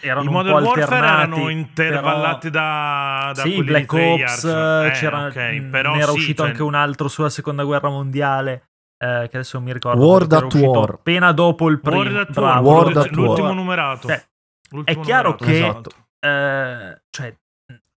erano 0.00 0.22
I 0.24 0.26
un 0.28 0.32
Modern 0.32 0.62
po' 0.62 0.68
Warfare 0.70 1.06
erano 1.06 1.48
intervallati 1.48 2.50
da, 2.50 3.32
da 3.34 3.42
sì, 3.42 3.62
Black 3.62 3.92
Ops, 3.92 4.40
Treyarch. 4.40 4.86
eh, 4.86 4.98
c'era, 4.98 5.26
ok, 5.26 5.36
mh, 5.36 5.70
però 5.70 5.92
ne 5.94 5.98
era 6.00 6.10
sì, 6.12 6.16
uscito 6.16 6.42
cioè, 6.42 6.50
anche 6.50 6.62
un 6.62 6.74
altro 6.74 7.08
sulla 7.08 7.28
seconda 7.30 7.64
guerra 7.64 7.88
mondiale, 7.88 8.52
eh, 8.98 9.28
che 9.30 9.36
adesso 9.36 9.56
non 9.56 9.66
mi 9.66 9.72
ricordo. 9.72 10.04
World 10.04 10.32
at 10.32 10.54
War. 10.54 10.90
appena 10.90 11.32
dopo 11.32 11.68
il 11.68 11.80
primo. 11.80 11.96
World 11.98 12.16
at 12.16 12.30
bravo, 12.32 12.68
War, 12.68 12.76
World 12.82 12.96
at 12.96 13.04
War. 13.04 13.14
l'ultimo 13.14 13.52
numerato. 13.52 14.08
Cioè, 14.08 14.24
L'ultimo 14.70 15.00
è 15.00 15.04
chiaro 15.04 15.36
numerato, 15.38 15.44
che- 15.44 15.66
esatto. 15.66 15.90
eh, 16.20 17.00
cioè, 17.10 17.34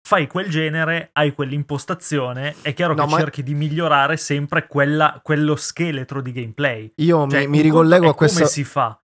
fai 0.05 0.27
quel 0.27 0.49
genere, 0.49 1.09
hai 1.13 1.33
quell'impostazione, 1.33 2.55
è 2.61 2.73
chiaro 2.73 2.93
No, 2.93 3.05
che 3.05 3.11
ma- 3.11 3.17
cerchi 3.19 3.43
di 3.43 3.53
migliorare 3.53 4.17
sempre 4.17 4.67
quella- 4.67 5.19
quello 5.23 5.55
scheletro 5.55 6.21
di 6.21 6.31
gameplay. 6.31 6.91
Io 6.97 7.27
Cioè, 7.27 7.41
mi, 7.41 7.47
mi 7.47 7.61
ricollego 7.61 8.09
a 8.09 8.13
questa, 8.15 8.39
come 8.39 8.49
si 8.49 8.63
fa. 8.63 8.97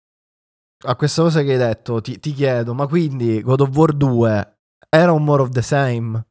A 0.86 0.96
questa 0.96 1.22
cosa 1.22 1.42
che 1.42 1.52
hai 1.54 1.58
detto. 1.58 2.02
Ti, 2.02 2.20
ti 2.20 2.34
chiedo, 2.34 2.74
ma 2.74 2.88
quindi 2.88 3.42
God 3.42 3.62
of 3.62 3.76
War 3.76 3.94
2 3.94 4.58
era 4.90 5.12
un 5.12 5.24
more 5.24 5.42
of 5.42 5.50
the 5.50 5.62
same? 5.62 6.26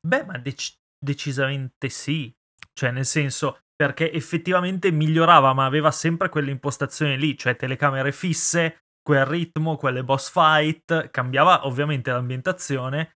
Beh, 0.00 0.24
ma 0.24 0.38
dec- 0.38 0.76
decisamente 0.98 1.88
sì. 1.88 2.34
Cioè, 2.72 2.90
nel 2.90 3.06
senso, 3.06 3.60
perché 3.74 4.12
effettivamente 4.12 4.90
migliorava, 4.90 5.52
ma 5.52 5.64
aveva 5.64 5.90
sempre 5.90 6.28
quell'impostazione 6.28 7.16
lì, 7.16 7.36
cioè 7.38 7.56
telecamere 7.56 8.12
fisse, 8.12 8.84
quel 9.02 9.24
ritmo, 9.24 9.76
quelle 9.76 10.02
boss 10.02 10.30
fight, 10.30 11.10
cambiava 11.10 11.66
ovviamente 11.66 12.10
l'ambientazione, 12.10 13.16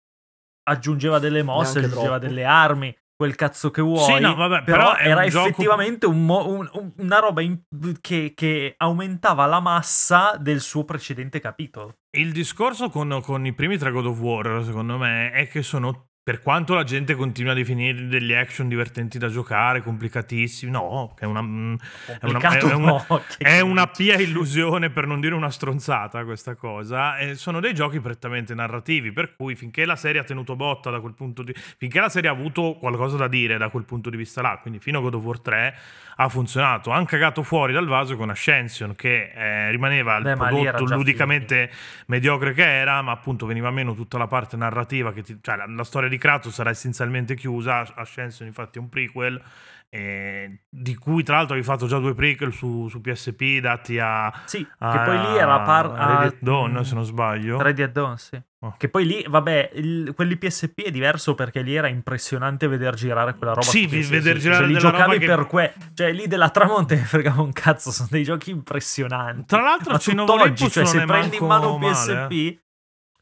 aggiungeva 0.64 1.18
delle 1.18 1.42
mosse, 1.42 1.78
Neanche 1.78 1.86
aggiungeva 1.86 2.18
troppo. 2.18 2.26
delle 2.26 2.44
armi, 2.44 2.98
quel 3.16 3.34
cazzo 3.36 3.70
che 3.70 3.80
vuoi. 3.80 4.14
Sì, 4.14 4.20
no, 4.20 4.34
vabbè, 4.34 4.64
però, 4.64 4.92
però 4.92 4.96
era 4.96 5.22
un 5.22 5.28
gioco- 5.28 5.48
effettivamente 5.48 6.06
un 6.06 6.24
mo- 6.24 6.48
un- 6.48 6.92
una 6.98 7.18
roba 7.18 7.40
in- 7.42 7.60
che, 8.00 8.32
che 8.34 8.74
aumentava 8.76 9.46
la 9.46 9.60
massa 9.60 10.36
del 10.38 10.60
suo 10.60 10.84
precedente 10.84 11.40
capitolo. 11.40 11.98
Il 12.16 12.32
discorso 12.32 12.88
con, 12.90 13.20
con 13.22 13.46
i 13.46 13.52
primi 13.52 13.78
tre 13.78 13.90
God 13.90 14.06
of 14.06 14.18
War, 14.20 14.62
secondo 14.64 14.98
me, 14.98 15.30
è 15.30 15.48
che 15.48 15.62
sono. 15.62 16.08
Per 16.24 16.40
quanto 16.40 16.72
la 16.72 16.84
gente 16.84 17.14
continua 17.14 17.52
a 17.52 17.54
definire 17.54 18.06
degli 18.06 18.32
action 18.32 18.66
divertenti 18.66 19.18
da 19.18 19.28
giocare, 19.28 19.82
complicatissimi, 19.82 20.72
no, 20.72 21.14
è 21.18 21.26
una, 21.26 21.42
mm, 21.42 21.74
è 22.18 22.24
una, 22.24 22.38
è 22.38 22.72
una- 22.72 23.04
no, 23.08 23.22
è 23.36 23.60
una 23.60 23.86
pia 23.88 24.14
illusione, 24.14 24.88
per 24.88 25.06
non 25.06 25.20
dire 25.20 25.34
una 25.34 25.50
stronzata, 25.50 26.24
questa 26.24 26.54
cosa. 26.54 27.18
E 27.18 27.34
sono 27.34 27.60
dei 27.60 27.74
giochi 27.74 28.00
prettamente 28.00 28.54
narrativi, 28.54 29.12
per 29.12 29.36
cui 29.36 29.54
finché 29.54 29.84
la 29.84 29.96
serie 29.96 30.22
ha 30.22 30.24
tenuto 30.24 30.56
botta 30.56 30.88
da 30.88 31.00
quel 31.00 31.12
punto 31.12 31.42
di 31.42 31.52
finché 31.54 32.00
la 32.00 32.08
serie 32.08 32.30
ha 32.30 32.32
avuto 32.32 32.78
qualcosa 32.80 33.18
da 33.18 33.28
dire 33.28 33.58
da 33.58 33.68
quel 33.68 33.84
punto 33.84 34.08
di 34.08 34.16
vista 34.16 34.40
là, 34.40 34.58
quindi 34.62 34.80
fino 34.80 35.00
a 35.00 35.02
God 35.02 35.14
of 35.16 35.22
War 35.24 35.40
3 35.40 35.76
ha 36.16 36.28
funzionato. 36.30 36.90
Han 36.90 37.04
cagato 37.04 37.42
fuori 37.42 37.74
dal 37.74 37.86
vaso 37.86 38.16
con 38.16 38.30
Ascension, 38.30 38.94
che 38.94 39.30
eh, 39.34 39.70
rimaneva 39.70 40.16
il 40.16 40.22
Beh, 40.22 40.30
era 40.30 40.46
prodotto 40.46 40.94
ludicamente 40.94 41.70
mediocre 42.06 42.54
che 42.54 42.64
era, 42.64 43.02
ma 43.02 43.12
appunto 43.12 43.44
veniva 43.44 43.70
meno 43.70 43.94
tutta 43.94 44.16
la 44.16 44.26
parte 44.28 44.56
narrativa, 44.56 45.12
che 45.12 45.22
ti- 45.22 45.38
cioè 45.42 45.56
la, 45.56 45.66
la 45.66 45.84
storia 45.84 46.08
di 46.08 46.13
Kratos 46.18 46.54
sarà 46.54 46.70
essenzialmente 46.70 47.34
chiusa, 47.34 47.84
Ascension 47.94 48.46
infatti 48.46 48.78
è 48.78 48.80
un 48.80 48.88
prequel, 48.88 49.40
eh, 49.88 50.58
di 50.68 50.96
cui 50.96 51.22
tra 51.22 51.36
l'altro 51.36 51.52
avevi 51.54 51.66
fatto 51.68 51.86
già 51.86 51.98
due 51.98 52.14
prequel 52.14 52.52
su, 52.52 52.88
su 52.88 53.00
PSP 53.00 53.58
dati 53.60 53.98
a... 54.00 54.32
Sì, 54.44 54.58
che 54.64 54.68
a- 54.78 55.02
poi 55.04 55.18
lì 55.20 55.36
era 55.36 55.60
par- 55.60 55.92
a 55.96 56.34
Dawn, 56.40 56.72
mm, 56.72 56.80
se 56.80 56.94
non 56.94 57.04
sbaglio. 57.04 57.58
At 57.58 57.90
Dawn, 57.92 58.16
sì. 58.18 58.40
Oh. 58.64 58.74
Che 58.78 58.88
poi 58.88 59.04
lì, 59.06 59.24
vabbè, 59.28 59.70
il- 59.74 60.12
quelli 60.16 60.36
PSP 60.36 60.84
è 60.86 60.90
diverso 60.90 61.34
perché 61.34 61.60
lì 61.60 61.76
era 61.76 61.86
impressionante 61.86 62.66
veder 62.66 62.94
girare 62.94 63.34
quella 63.36 63.52
roba. 63.52 63.66
Sì, 63.66 63.82
su 63.82 63.88
vi- 63.90 64.00
PSP. 64.00 64.10
veder 64.10 64.36
girare 64.38 64.64
Cioè, 64.64 64.72
li 64.72 64.78
giocavi 64.78 65.02
roba 65.02 65.18
che- 65.18 65.26
per 65.26 65.46
que... 65.46 65.74
Cioè, 65.94 66.12
lì 66.12 66.26
della 66.26 66.48
tramonte 66.48 66.94
ne 66.96 67.02
fregava 67.04 67.42
un 67.42 67.52
cazzo, 67.52 67.92
sono 67.92 68.08
dei 68.10 68.24
giochi 68.24 68.50
impressionanti. 68.50 69.44
Tra 69.46 69.60
l'altro 69.60 69.92
Ma 69.92 69.98
Chain 70.00 70.18
of 70.20 70.26
tutt'oggi, 70.26 70.42
Olympus 70.42 70.72
cioè, 70.72 70.82
non 70.82 70.92
se 70.92 71.04
prendi 71.04 71.36
in 71.36 71.46
mano 71.46 71.74
un 71.74 71.80
male, 71.80 72.26
PSP... 72.26 72.62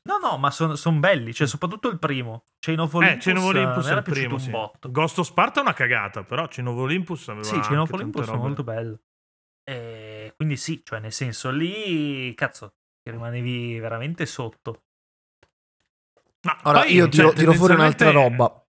No, 0.05 0.19
no, 0.19 0.37
ma 0.37 0.51
sono 0.51 0.99
belli, 0.99 1.33
cioè 1.33 1.47
soprattutto 1.47 1.89
il 1.89 1.99
primo. 1.99 2.45
Chain 2.59 2.81
of 2.81 2.93
Eh, 2.95 2.97
Olympus, 2.97 3.25
Chain 3.25 3.37
of 3.37 3.45
Olympus 3.45 3.85
mi 3.85 3.89
è 3.89 3.91
era 3.93 3.99
il 3.99 4.05
primo, 4.05 4.39
sì. 4.39 4.47
un 4.47 4.51
botto. 4.53 4.91
Ghost 4.91 5.19
of 5.21 5.27
Sparta 5.27 5.61
è 5.61 5.63
una 5.63 5.73
cagata, 5.75 6.25
però 6.25 6.47
Chain 6.49 6.67
of 6.67 6.77
Olympus 6.77 7.29
aveva 7.29 7.45
Sì, 7.45 7.61
Chain 7.61 7.79
of 7.79 7.93
Olympus 7.93 8.29
è 8.29 8.37
molto 8.37 8.65
bello. 8.65 8.99
E 9.65 10.33
quindi 10.35 10.57
sì, 10.57 10.81
cioè 10.85 10.99
nel 10.99 11.13
senso 11.13 11.51
lì, 11.51 12.35
cazzo, 12.35 12.75
ti 13.01 13.13
rimanevi 13.13 13.79
veramente 13.79 14.27
sotto. 14.27 14.83
Ma 16.45 16.59
Ora 16.65 16.81
poi, 16.81 16.93
io 16.95 17.05
cioè, 17.05 17.11
tiro, 17.11 17.33
tiro 17.33 17.53
fuori 17.53 17.75
un'altra 17.75 18.11
roba. 18.11 18.67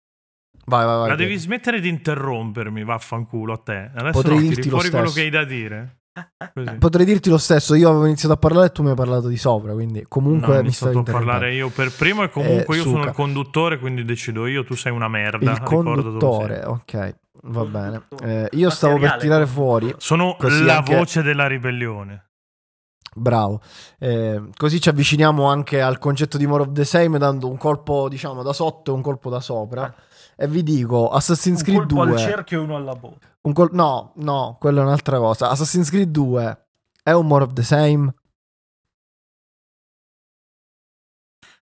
Vai, 0.65 0.85
vai, 0.87 0.99
vai. 0.99 1.09
La 1.09 1.15
devi 1.15 1.37
smettere 1.37 1.81
di 1.81 1.89
interrompermi, 1.91 2.85
vaffanculo 2.85 3.53
a 3.53 3.59
te. 3.59 3.91
Adesso 3.95 4.11
Potrei 4.13 4.35
no, 4.37 4.41
tiri 4.41 4.55
dirti 4.55 4.69
lo 4.71 4.75
fuori 4.77 4.91
quello 4.91 5.07
stesso. 5.09 5.29
che 5.29 5.37
hai 5.37 5.43
da 5.43 5.45
dire. 5.45 5.98
Così. 6.55 6.77
Potrei 6.79 7.05
dirti 7.05 7.31
lo 7.31 7.39
stesso, 7.39 7.75
io 7.75 7.89
avevo 7.91 8.07
iniziato 8.07 8.35
a 8.35 8.39
parlare 8.39 8.67
e 8.67 8.73
tu 8.73 8.83
mi 8.83 8.91
hai 8.91 8.95
parlato 8.97 9.29
di 9.29 9.37
sopra, 9.37 9.73
quindi 9.73 10.05
comunque 10.09 10.49
No, 10.49 10.55
mi 10.55 10.61
iniziato 10.67 10.99
a 10.99 11.03
parlare 11.03 11.55
io 11.55 11.69
per 11.71 11.93
primo 11.93 12.23
e 12.23 12.31
comunque 12.31 12.77
Eh, 12.77 12.79
io 12.79 12.85
sono 12.85 13.05
il 13.05 13.13
conduttore, 13.13 13.79
quindi 13.79 14.05
decido 14.05 14.47
io, 14.47 14.65
tu 14.65 14.75
sei 14.75 14.93
una 14.93 15.09
merda. 15.09 15.53
Il 15.53 15.63
conduttore, 15.63 16.65
ok, 16.65 17.15
va 17.45 17.65
bene. 17.65 18.03
Eh, 18.23 18.49
io 18.53 18.71
stavo 18.71 18.99
per 18.99 19.17
tirare 19.17 19.47
fuori, 19.47 19.95
Sono 19.99 20.37
la 20.41 20.77
anche- 20.79 20.97
voce 20.97 21.23
della 21.23 21.47
ribellione. 21.47 22.25
bravo. 23.15 23.61
Eh, 23.99 24.41
così 24.57 24.81
ci 24.81 24.89
avviciniamo 24.89 25.45
anche 25.45 25.81
al 25.81 25.99
concetto 25.99 26.39
di 26.39 26.47
More 26.47 26.63
of 26.63 26.73
the 26.73 26.85
Same, 26.85 27.19
dando 27.19 27.49
un 27.49 27.57
colpo, 27.57 28.09
diciamo, 28.09 28.43
da 28.43 28.53
sotto 28.53 28.93
e 28.93 28.95
un 28.95 29.03
colpo 29.03 29.29
da 29.31 29.41
sopra. 29.41 29.93
E 30.41 30.47
vi 30.47 30.63
dico, 30.63 31.11
Assassin's 31.11 31.59
Un 31.59 31.65
Creed 31.65 31.79
colpo 31.79 32.05
2... 32.05 32.13
al 32.13 32.19
cerchio 32.19 32.61
e 32.61 32.63
uno 32.63 32.77
alla 32.77 32.95
bocca. 32.95 33.27
un 33.41 33.53
col- 33.53 33.71
no, 33.73 34.13
no, 34.17 34.57
quella 34.61 34.83
è 34.83 34.85
un'altra 34.85 35.19
cosa. 35.19 35.51
Assassin's 35.51 35.91
Creed 35.91 36.11
2 36.11 36.67
è 37.03 37.11
un 37.11 37.27
More 37.27 37.43
of 37.43 37.55
the 37.55 37.63
Same? 37.65 38.15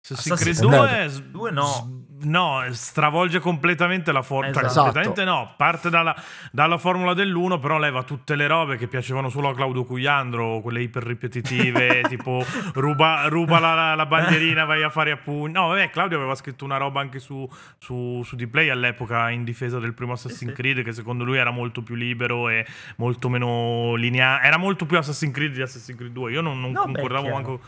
Assassin's 0.01 0.39
Creed 0.41 0.57
Assassin's 0.57 1.19
2, 1.19 1.31
Due 1.31 1.51
no. 1.51 2.02
No, 2.23 2.63
stravolge 2.71 3.39
completamente 3.39 4.11
la 4.11 4.21
formula. 4.21 4.61
Esatto. 4.61 4.81
completamente 4.81 5.23
no, 5.23 5.53
parte 5.57 5.89
dalla, 5.89 6.15
dalla 6.51 6.77
formula 6.77 7.13
dell'1, 7.13 7.59
però 7.59 7.77
leva 7.77 8.03
tutte 8.03 8.35
le 8.35 8.47
robe 8.47 8.77
che 8.77 8.87
piacevano 8.87 9.29
solo 9.29 9.49
a 9.49 9.55
Claudio 9.55 9.83
Cugliandro, 9.85 10.59
quelle 10.61 10.81
iper 10.81 11.03
ripetitive, 11.03 12.01
tipo 12.09 12.43
ruba, 12.73 13.27
ruba 13.27 13.59
la, 13.59 13.95
la 13.95 14.05
bandierina, 14.05 14.65
vai 14.65 14.83
a 14.83 14.89
fare 14.89 15.11
a 15.11 15.17
pugni. 15.17 15.53
No, 15.53 15.67
vabbè, 15.67 15.89
Claudio 15.89 16.17
aveva 16.17 16.35
scritto 16.35 16.65
una 16.65 16.77
roba 16.77 17.01
anche 17.01 17.19
su, 17.19 17.49
su, 17.77 18.21
su 18.23 18.35
Dplay 18.35 18.69
all'epoca 18.69 19.29
in 19.29 19.43
difesa 19.43 19.79
del 19.79 19.93
primo 19.93 20.13
Assassin's 20.13 20.51
sì. 20.51 20.57
Creed, 20.57 20.83
che 20.83 20.93
secondo 20.93 21.23
lui 21.23 21.37
era 21.37 21.51
molto 21.51 21.81
più 21.81 21.95
libero 21.95 22.49
e 22.49 22.65
molto 22.97 23.29
meno 23.29 23.95
lineare. 23.95 24.45
Era 24.45 24.57
molto 24.57 24.85
più 24.85 24.97
Assassin's 24.97 25.33
Creed 25.33 25.53
di 25.53 25.61
Assassin's 25.61 25.97
Creed 25.97 26.11
2. 26.11 26.31
Io 26.31 26.41
non, 26.41 26.59
non 26.59 26.71
No, 26.71 26.85
beh, 26.85 26.91
concordavo 26.93 27.23
chiaro. 27.23 27.35
manco. 27.35 27.61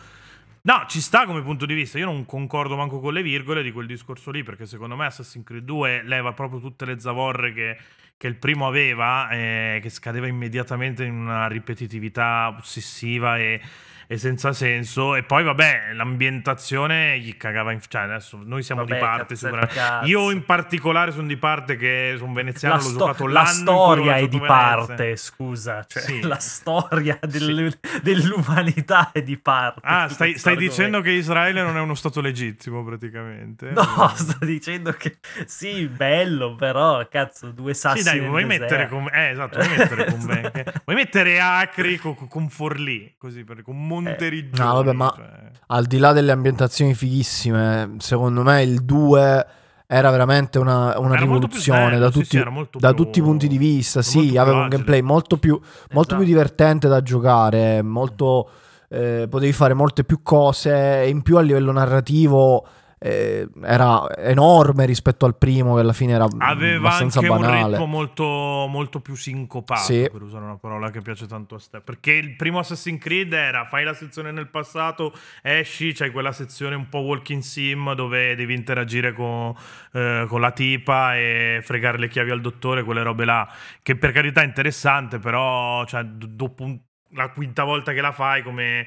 No, 0.66 0.84
ci 0.88 1.00
sta 1.00 1.26
come 1.26 1.44
punto 1.44 1.68
di 1.68 1.76
vista. 1.76 2.00
Io 2.00 2.06
non 2.06 2.26
concordo 2.26 2.76
manco 2.76 3.00
con 3.00 3.14
le 3.14 3.22
virgole 3.22 3.62
di 3.62 3.72
quel 3.72 3.86
discorso 3.86 4.32
lì, 4.32 4.42
perché 4.42 4.66
secondo 4.66 4.96
me 4.96 5.06
Assassin's 5.06 5.46
Creed 5.46 5.64
2 5.64 6.02
leva 6.04 6.34
proprio 6.34 6.60
tutte 6.60 6.86
le 6.86 7.00
zavorre 7.00 7.54
che, 7.54 7.78
che 8.18 8.26
il 8.26 8.38
primo 8.38 8.66
aveva, 8.66 9.30
eh, 9.30 9.80
che 9.80 9.90
scadeva 9.92 10.26
immediatamente 10.26 11.04
in 11.04 11.14
una 11.14 11.48
ripetitività 11.48 12.56
ossessiva 12.58 13.38
e, 13.38 13.62
e 14.08 14.18
senza 14.18 14.54
senso. 14.54 15.16
E 15.16 15.24
poi, 15.24 15.44
vabbè, 15.44 15.94
l'ambientazione 15.94 17.20
gli 17.20 17.36
cagava 17.38 17.72
in. 17.72 17.80
Cioè, 17.88 18.02
adesso 18.04 18.40
noi 18.44 18.64
siamo 18.64 18.82
Vabbè, 18.82 18.94
di 18.96 19.00
parte, 19.00 19.22
cazzo, 19.34 19.36
sicuramente. 19.36 19.74
cazzo. 19.76 20.08
Io 20.08 20.32
in 20.32 20.44
particolare 20.46 21.12
sono 21.12 21.28
di 21.28 21.38
parte 21.38 21.76
che 21.78 22.16
sono 22.18 22.34
veneziano, 22.34 22.76
La, 22.76 22.82
l'ho 22.82 22.88
sto- 22.90 22.98
giocato 23.00 23.28
la 23.28 23.46
storia 23.46 24.16
è 24.16 24.28
di 24.28 24.40
Venezia. 24.40 24.48
parte, 24.48 25.16
scusa. 25.16 25.84
Cioè, 25.88 26.02
Sì. 26.04 26.22
la 26.22 26.40
storia 26.40 27.18
del- 27.22 27.78
dell'umanità 28.02 29.12
è 29.12 29.22
di 29.22 29.38
parte. 29.38 29.80
Ah, 29.84 30.08
stai, 30.10 30.38
stai 30.38 30.56
dicendo 30.58 30.98
dove- 30.98 31.10
che 31.10 31.16
Israele 31.16 31.62
non 31.62 31.78
è 31.78 31.80
uno 31.82 31.96
stato 31.96 32.22
legittimo, 32.22 32.84
praticamente. 32.84 33.72
No, 33.72 34.12
sto 34.16 34.44
dicendo 34.46 34.92
che 34.94 35.18
sì, 35.46 35.88
bello, 35.88 36.56
però 36.56 37.08
cazzo, 37.08 37.52
due 37.52 37.74
sassi 37.74 38.00
Sì, 38.00 38.04
dai, 38.04 38.20
vuoi 38.22 38.46
mettere 38.46 38.88
con 38.88 39.08
eh, 39.12 39.30
esatto, 39.32 39.60
vuoi 39.62 39.78
mettere 39.78 40.06
con 40.06 40.20
me. 40.24 40.44
Vuoi 40.86 40.98
mettere 40.98 41.40
Acri 41.40 41.98
con, 41.98 42.28
con 42.28 42.50
Forlì, 42.50 43.16
così 43.18 43.44
per, 43.44 43.62
con 43.62 43.76
Monteriggioni. 44.02 44.68
No, 44.68 44.74
vabbè, 44.76 44.94
ma- 44.94 45.14
cioè. 45.16 45.34
Al 45.68 45.86
di 45.86 45.98
là 45.98 46.12
delle 46.14 46.32
ambientazioni 46.32 46.94
fighissime, 46.94 47.96
secondo 47.98 48.44
me 48.44 48.62
il 48.62 48.84
2 48.86 49.48
era 49.88 50.10
veramente 50.12 50.60
una, 50.60 50.98
una 51.00 51.10
Era 51.16 51.18
più 51.18 51.26
rivoluzione 51.34 51.90
bello, 51.92 52.00
da, 52.00 52.06
sì, 52.12 52.20
tutti, 52.20 52.38
sì, 52.38 52.44
molto 52.50 52.80
da 52.80 52.94
più- 52.94 53.04
tutti 53.04 53.20
i 53.20 53.22
punti 53.24 53.48
di 53.48 53.58
vista. 53.58 54.02
Sì, 54.04 54.30
più 54.30 54.40
aveva 54.40 54.62
un 54.62 54.68
gameplay 54.70 55.02
molto 55.02 55.38
più, 55.38 55.60
molto 55.92 56.16
più 56.16 56.24
Esatto. 56.24 56.24
divertente 56.24 56.88
da 56.88 57.02
giocare, 57.02 57.82
molto, 57.82 58.50
eh, 58.90 59.28
potevi 59.30 59.52
fare 59.54 59.74
molte 59.74 60.04
più 60.04 60.22
cose 60.22 61.02
e 61.02 61.10
in 61.10 61.22
più 61.24 61.38
a 61.38 61.42
livello 61.42 61.72
narrativo 61.72 62.66
eh, 62.98 63.48
era 63.64 64.08
enorme 64.18 64.86
rispetto 64.86 65.26
al 65.26 65.36
primo 65.38 65.76
che 65.76 65.82
alla 65.82 65.94
fine 65.94 66.14
era 66.14 66.28
Aveva 66.40 66.78
abbastanza 66.88 67.20
anche 67.20 67.32
un 67.32 67.40
banale. 67.42 67.70
ritmo 67.72 67.86
molto, 67.86 68.24
molto 68.70 69.00
più 69.02 69.16
sincopato, 69.16 69.82
Sì. 69.82 70.08
per 70.12 70.22
usare 70.22 70.44
una 70.46 70.58
parola 70.58 70.90
che 70.90 71.02
piace 71.02 71.28
tanto 71.28 71.56
a 71.56 71.60
Ste. 71.60 71.82
Perché 71.82 72.14
il 72.14 72.36
primo 72.36 72.60
Assassin's 72.60 73.02
Creed 73.02 73.34
era 73.34 73.66
fai 73.66 73.84
la 73.84 73.94
sezione 73.94 74.32
nel 74.32 74.48
passato, 74.48 75.14
esci, 75.42 75.94
c'hai 75.94 76.12
quella 76.12 76.32
sezione 76.32 76.76
un 76.76 76.90
po' 76.90 77.00
walking 77.00 77.42
sim 77.42 77.94
dove 77.94 78.36
devi 78.36 78.54
interagire 78.54 79.14
con, 79.14 79.54
eh, 79.94 80.26
con 80.28 80.42
la 80.42 80.52
tipa 80.52 81.16
e 81.16 81.60
fregare 81.64 81.98
le 81.98 82.08
chiavi 82.08 82.32
al 82.32 82.42
dottore, 82.42 82.84
quelle 82.84 83.04
robe 83.04 83.26
là. 83.26 83.48
Che 83.84 83.96
per 83.98 84.12
carità 84.12 84.42
è 84.42 84.46
interessante, 84.46 85.20
però 85.20 85.86
cioè, 85.86 86.04
dopo 86.04 86.64
un- 86.64 86.80
la 87.12 87.30
quinta 87.30 87.64
volta 87.64 87.94
che 87.94 88.02
la 88.02 88.12
fai 88.12 88.42
come 88.44 88.86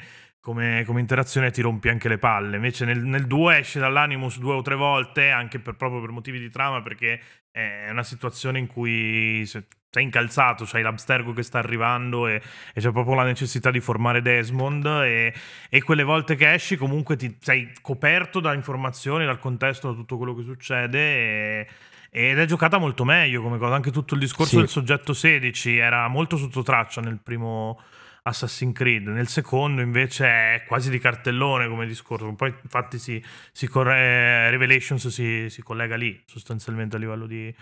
come, 0.49 0.83
come 0.87 1.00
interazione 1.00 1.50
ti 1.50 1.61
rompi 1.61 1.90
anche 1.90 2.09
le 2.09 2.17
palle. 2.17 2.57
Invece 2.57 2.87
nel, 2.87 3.00
nel 3.00 3.26
2 3.26 3.59
esce 3.59 3.78
dall'Animus 3.78 4.38
due 4.38 4.55
o 4.55 4.62
tre 4.62 4.76
volte, 4.76 5.28
anche 5.28 5.59
per- 5.59 5.76
proprio 5.76 6.00
per 6.00 6.09
motivi 6.11 6.38
di 6.38 6.49
trama, 6.49 6.81
perché 6.81 7.21
è 7.50 7.88
una 7.90 8.02
situazione 8.02 8.59
in 8.59 8.67
cui 8.67 9.45
se- 9.45 9.67
sei 9.90 10.05
incalzato, 10.05 10.64
c'hai 10.67 10.81
l'Abstergo 10.81 11.35
che 11.35 11.43
sta 11.43 11.59
arrivando 11.59 12.26
e, 12.28 12.40
e 12.73 12.81
c'è 12.81 12.90
proprio 12.93 13.14
la 13.14 13.25
necessità 13.25 13.71
di 13.71 13.81
formare 13.81 14.23
Desmond 14.23 14.87
e, 14.87 15.35
e 15.69 15.83
quelle 15.83 16.02
volte 16.02 16.35
che 16.35 16.50
esci 16.50 16.76
comunque 16.76 17.17
ti 17.17 17.37
sei 17.40 17.71
coperto 17.83 18.40
da 18.40 18.55
informazioni, 18.55 19.26
dal 19.26 19.38
contesto, 19.38 19.88
da 19.90 19.95
tutto 19.95 20.17
quello 20.17 20.35
che 20.35 20.45
succede 20.45 20.99
e- 21.61 21.67
ed 22.11 22.38
è 22.38 22.47
giocata 22.47 22.78
molto 22.78 23.05
meglio 23.05 23.43
come 23.43 23.59
cosa. 23.59 23.75
Anche 23.75 23.90
tutto 23.90 24.14
il 24.14 24.21
discorso 24.21 24.52
Sì. 24.52 24.57
del 24.61 24.69
soggetto 24.69 25.12
16 25.12 25.76
era 25.76 26.09
molto 26.09 26.38
sotto 26.38 26.62
traccia 26.62 27.02
nel 27.02 27.19
primo 27.23 27.78
Assassin's 28.29 28.75
Creed. 28.75 29.07
Nel 29.09 29.29
secondo 29.29 29.83
invece 29.83 30.27
è 30.27 30.65
quasi 30.67 30.91
di 30.91 30.99
cartellone 30.99 31.69
come 31.69 31.87
discorso. 31.87 32.33
Poi 32.35 32.55
infatti 32.63 32.99
si, 32.99 33.23
si 33.53 33.67
corre- 33.67 34.51
Revelations 34.51 35.09
si, 35.09 35.51
si 35.51 35.63
collega 35.63 35.97
lì 35.97 36.21
sostanzialmente 36.27 36.97
a 36.97 36.99
livello 36.99 37.27
di, 37.27 37.55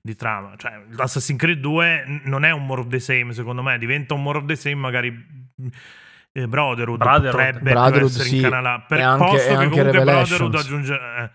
di 0.00 0.14
trama. 0.16 0.54
Cioè, 0.56 0.82
Assassin's 0.96 1.38
Creed 1.38 1.60
2 1.60 2.04
n- 2.06 2.20
non 2.24 2.44
è 2.44 2.50
un 2.50 2.66
more 2.66 2.80
of 2.80 2.88
the 2.88 3.00
same 3.00 3.32
secondo 3.32 3.62
me, 3.62 3.78
diventa 3.78 4.14
un 4.14 4.22
more 4.22 4.38
of 4.38 4.44
the 4.46 4.56
same 4.56 4.76
magari... 4.76 5.10
mh, 5.10 5.66
eh, 6.36 6.48
Brotherhood, 6.48 6.98
Brotherhood. 6.98 7.30
potrebbe 7.30 7.70
Brotherhood, 7.70 8.10
essere 8.10 8.24
sì. 8.28 8.36
incanalato 8.36 8.84
per 8.88 9.00
anche- 9.00 9.24
posto 9.24 9.36
e 9.36 9.46
che 9.46 9.52
anche 9.54 9.68
comunque 9.68 9.92
Revelations. 9.92 10.28
Brotherhood 10.28 10.54
aggiunge 10.56 10.94
eh, 10.94 11.30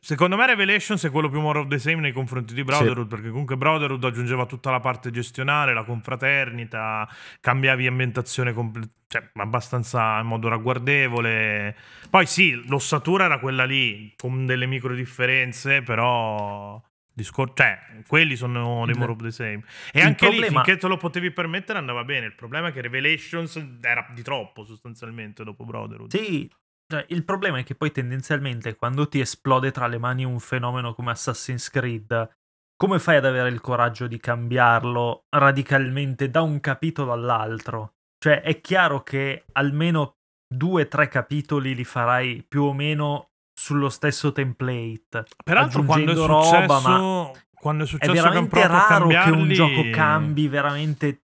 Secondo 0.00 0.36
me 0.36 0.46
Revelations 0.46 1.04
è 1.04 1.10
quello 1.10 1.28
più 1.28 1.40
more 1.40 1.60
of 1.60 1.68
the 1.68 1.78
same 1.78 2.00
nei 2.00 2.12
confronti 2.12 2.54
di 2.54 2.62
Brotherhood, 2.64 3.08
perché 3.08 3.30
comunque 3.30 3.56
Brotherhood 3.56 4.04
aggiungeva 4.04 4.46
tutta 4.46 4.70
la 4.70 4.80
parte 4.80 5.10
gestionale, 5.10 5.72
la 5.72 5.84
confraternita, 5.84 7.08
cambiavi 7.40 7.86
ambientazione 7.86 8.52
comple- 8.52 8.90
cioè, 9.06 9.30
abbastanza 9.34 10.18
in 10.20 10.26
modo 10.26 10.48
ragguardevole. 10.48 11.76
Poi 12.10 12.26
sì, 12.26 12.52
l'ossatura 12.68 13.24
era 13.24 13.38
quella 13.38 13.64
lì, 13.64 14.12
con 14.16 14.44
delle 14.46 14.66
micro 14.66 14.94
differenze, 14.94 15.82
però... 15.82 16.80
discor- 17.12 17.52
cioè, 17.56 17.78
quelli 18.06 18.36
sono 18.36 18.84
Il- 18.86 18.96
more 18.98 19.12
of 19.12 19.22
the 19.22 19.30
same. 19.30 19.62
E 19.92 20.00
il 20.00 20.06
anche 20.06 20.28
lì, 20.28 20.36
problema- 20.38 20.62
finché 20.62 20.78
te 20.80 20.86
lo 20.86 20.96
potevi 20.96 21.30
permettere, 21.32 21.78
andava 21.78 22.04
bene. 22.04 22.26
Il 22.26 22.34
problema 22.34 22.68
è 22.68 22.72
che 22.72 22.80
Revelations 22.80 23.56
era 23.80 24.06
di 24.14 24.22
troppo, 24.22 24.62
sostanzialmente, 24.64 25.42
dopo 25.42 25.64
Brotherhood. 25.64 26.10
Sì, 26.14 26.48
cioè, 26.90 27.04
il 27.08 27.24
problema 27.24 27.58
è 27.58 27.64
che 27.64 27.74
poi 27.74 27.92
tendenzialmente 27.92 28.74
quando 28.74 29.08
ti 29.08 29.20
esplode 29.20 29.70
tra 29.70 29.86
le 29.86 29.98
mani 29.98 30.24
un 30.24 30.40
fenomeno 30.40 30.94
come 30.94 31.10
Assassin's 31.10 31.68
Creed, 31.68 32.30
come 32.76 32.98
fai 32.98 33.16
ad 33.16 33.26
avere 33.26 33.50
il 33.50 33.60
coraggio 33.60 34.06
di 34.06 34.18
cambiarlo 34.18 35.24
radicalmente 35.28 36.30
da 36.30 36.40
un 36.40 36.60
capitolo 36.60 37.12
all'altro? 37.12 37.94
Cioè, 38.18 38.40
è 38.40 38.60
chiaro 38.60 39.02
che 39.02 39.44
almeno 39.52 40.14
due 40.48 40.82
o 40.82 40.88
tre 40.88 41.08
capitoli 41.08 41.74
li 41.74 41.84
farai 41.84 42.42
più 42.48 42.62
o 42.62 42.72
meno 42.72 43.32
sullo 43.52 43.90
stesso 43.90 44.32
template. 44.32 45.24
Peraltro, 45.44 45.82
quando 45.82 46.12
è 46.12 46.14
successo, 46.14 46.60
roba, 46.60 46.80
ma 46.80 47.30
quando 47.52 47.82
è 47.82 47.86
È 47.86 47.90
successo 47.90 48.12
hanno 48.12 48.22
veramente 48.22 48.66
raro 48.66 49.08
che 49.08 49.30
un 49.30 49.48
gioco 49.50 49.90
cambi 49.90 50.48
veramente 50.48 51.24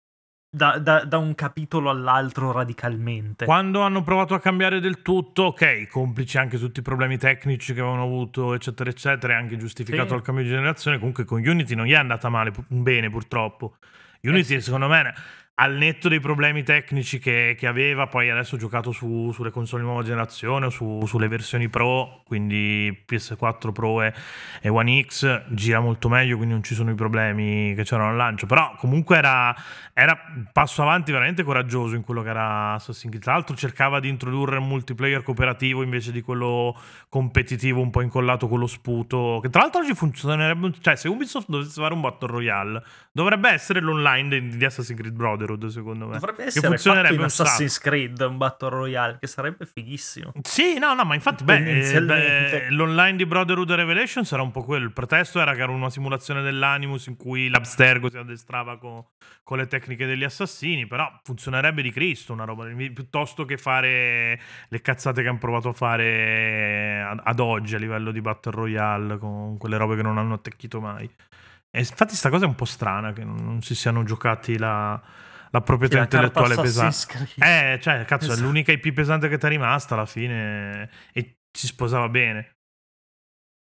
da, 0.50 0.78
da- 0.80 1.04
da 1.04 1.18
un 1.18 1.36
capitolo 1.36 1.90
all'altro 1.90 2.52
radicalmente. 2.52 3.46
Quando 3.46 3.82
hanno 3.82 4.02
provato 4.04 4.34
a 4.34 4.40
cambiare 4.40 4.80
del 4.80 5.02
tutto, 5.02 5.44
ok, 5.44 5.88
complici 5.88 6.38
anche 6.38 6.58
tutti 6.58 6.80
i 6.80 6.84
problemi 6.84 7.18
tecnici 7.18 7.74
che 7.74 7.80
avevano 7.82 8.04
avuto, 8.04 8.54
eccetera, 8.54 8.90
eccetera, 8.90 9.34
è 9.34 9.36
anche 9.36 9.58
giustificato 9.58 10.10
Sì. 10.10 10.16
il 10.16 10.22
cambio 10.22 10.44
di 10.44 10.50
generazione. 10.50 10.98
Comunque 10.98 11.26
con 11.26 11.46
Unity 11.46 11.76
non 11.76 11.86
gli 11.86 11.92
è 11.92 11.96
andata 11.96 12.30
male, 12.30 12.52
bene 12.68 13.10
purtroppo. 13.10 13.78
Unity, 14.22 14.56
Eh 14.56 14.60
sì. 14.60 14.62
secondo 14.62 14.88
me, 14.88 15.14
al 15.60 15.74
netto 15.76 16.08
dei 16.08 16.20
problemi 16.20 16.62
tecnici 16.62 17.18
che, 17.18 17.56
che 17.58 17.66
aveva, 17.66 18.06
poi 18.06 18.30
adesso 18.30 18.56
ho 18.56 18.58
giocato 18.60 18.92
su- 18.92 19.32
sulle 19.32 19.50
console 19.50 19.82
di 19.82 19.88
nuova 19.88 20.04
generazione 20.04 20.70
su- 20.70 21.04
sulle 21.08 21.28
versioni 21.28 21.68
Pro, 21.68 22.22
quindi 22.26 22.96
PS4 23.08 23.72
Pro 23.72 24.04
e, 24.04 24.14
e 24.62 24.70
One 24.70 25.02
X, 25.02 25.46
gira 25.50 25.80
molto 25.80 26.10
meglio, 26.10 26.36
quindi 26.36 26.54
non 26.54 26.64
ci 26.64 26.76
sono 26.76 26.92
i 26.92 26.96
problemi 26.96 27.74
che 27.74 27.84
c'erano 27.84 28.10
al 28.10 28.16
lancio. 28.16 28.46
Però 28.46 28.76
comunque 28.78 29.18
era, 29.18 29.56
un 29.96 30.48
passo 30.54 30.84
avanti 30.84 31.12
veramente 31.12 31.42
coraggioso 31.42 31.96
in 31.96 32.04
quello 32.04 32.22
che 32.22 32.30
era 32.30 32.74
Assassin's 32.74 33.10
Creed. 33.10 33.24
Tra 33.24 33.34
l'altro 33.34 33.56
cercava 33.56 34.00
di 34.00 34.10
introdurre 34.10 34.58
un 34.58 34.68
multiplayer 34.68 35.24
cooperativo 35.24 35.82
invece 35.82 36.12
di 36.12 36.22
quello 36.22 36.80
competitivo 37.10 37.82
un 37.82 37.90
po' 37.90 38.02
incollato 38.02 38.48
con 38.48 38.60
lo 38.60 38.68
sputo, 38.68 39.40
che 39.42 39.50
tra 39.50 39.62
l'altro 39.62 39.82
oggi 39.82 39.96
funzionerebbe, 39.96 40.72
cioè 40.82 40.96
se 40.96 41.08
Ubisoft 41.08 41.50
dovesse 41.50 41.82
fare 41.82 41.96
un 41.96 42.02
Battle 42.02 42.30
Royale, 42.30 42.84
dovrebbe 43.12 43.50
essere 43.50 43.80
l'online 43.80 44.40
di, 44.40 44.58
di 44.58 44.66
Assassin's 44.66 45.00
Creed 45.00 45.16
Brotherhood, 45.48 45.68
secondo 45.68 46.08
me. 46.08 46.14
Dovrebbe 46.20 46.44
che 46.44 46.48
essere 46.50 46.68
fatto 46.68 46.76
funzionerebbe 46.76 47.18
un. 47.18 47.24
Assassin's 47.24 47.80
Creed 47.80 48.20
un 48.22 48.38
Battle 48.38 48.70
Royale, 48.70 49.18
che 49.20 49.28
sarebbe 49.28 49.66
fighissimo. 49.66 50.34
Sì, 50.42 50.78
no, 50.78 50.94
no, 50.94 51.06
ma 51.06 51.16
infatti, 51.16 51.44
beh, 51.44 51.80
eh, 51.80 52.02
beh, 52.02 52.70
l'online 52.72 53.16
di 53.16 53.26
Brotherhood 53.26 53.72
Revelation 53.72 54.26
sarà 54.26 54.42
un 54.42 54.52
po' 54.52 54.64
quello. 54.64 54.86
Il 54.86 54.94
pretesto 54.94 55.40
era 55.40 55.54
che 55.54 55.62
era 55.62 55.72
una 55.72 55.90
simulazione 55.90 56.42
dell'Animus 56.42 57.08
in 57.08 57.16
cui 57.16 57.50
l'Abstergo 57.50 58.10
si 58.10 58.18
addestrava 58.18 58.78
con, 58.78 59.04
con 59.44 59.58
le 59.58 59.68
tecniche 59.68 60.06
degli 60.06 60.24
assassini, 60.24 60.86
però 60.86 61.10
funzionerebbe 61.24 61.82
di 61.82 61.92
Cristo 61.92 62.34
una 62.34 62.44
roba, 62.44 62.66
piuttosto 62.66 63.46
che 63.46 63.58
fare 63.58 64.40
le 64.68 64.82
cazzate 64.82 65.22
che 65.22 65.28
hanno 65.30 65.38
provato 65.38 65.70
a 65.70 65.74
fare 65.74 67.02
ad, 67.02 67.22
ad 67.24 67.40
oggi 67.40 67.76
a 67.76 67.80
livello 67.80 68.12
di 68.12 68.22
Battle 68.22 68.52
Royale 68.52 69.18
con 69.18 69.58
quelle 69.58 69.78
robe 69.78 69.96
che 69.96 70.02
non 70.02 70.18
hanno 70.18 70.36
attecchito 70.36 70.82
mai. 70.82 71.10
E 71.70 71.80
infatti 71.80 72.16
sta 72.16 72.30
cosa 72.30 72.46
è 72.46 72.48
un 72.48 72.56
po' 72.56 72.66
strana 72.66 73.14
che 73.14 73.24
non 73.24 73.62
si 73.62 73.76
siano 73.76 74.04
giocati 74.04 74.58
la, 74.58 75.00
la 75.52 75.62
proprietà 75.62 76.00
intellettuale 76.00 76.56
pesante. 76.56 77.30
Eh, 77.38 77.80
cioè, 77.82 78.06
cazzo, 78.06 78.26
Esatto. 78.26 78.40
è 78.40 78.44
l'unica 78.44 78.72
IP 78.72 78.92
pesante 78.94 79.28
che 79.30 79.38
ti 79.38 79.46
è 79.46 79.50
rimasta 79.50 79.94
alla 79.94 80.06
fine 80.06 80.90
e 81.14 81.38
ci 81.52 81.68
sposava 81.68 82.10
bene. 82.10 82.56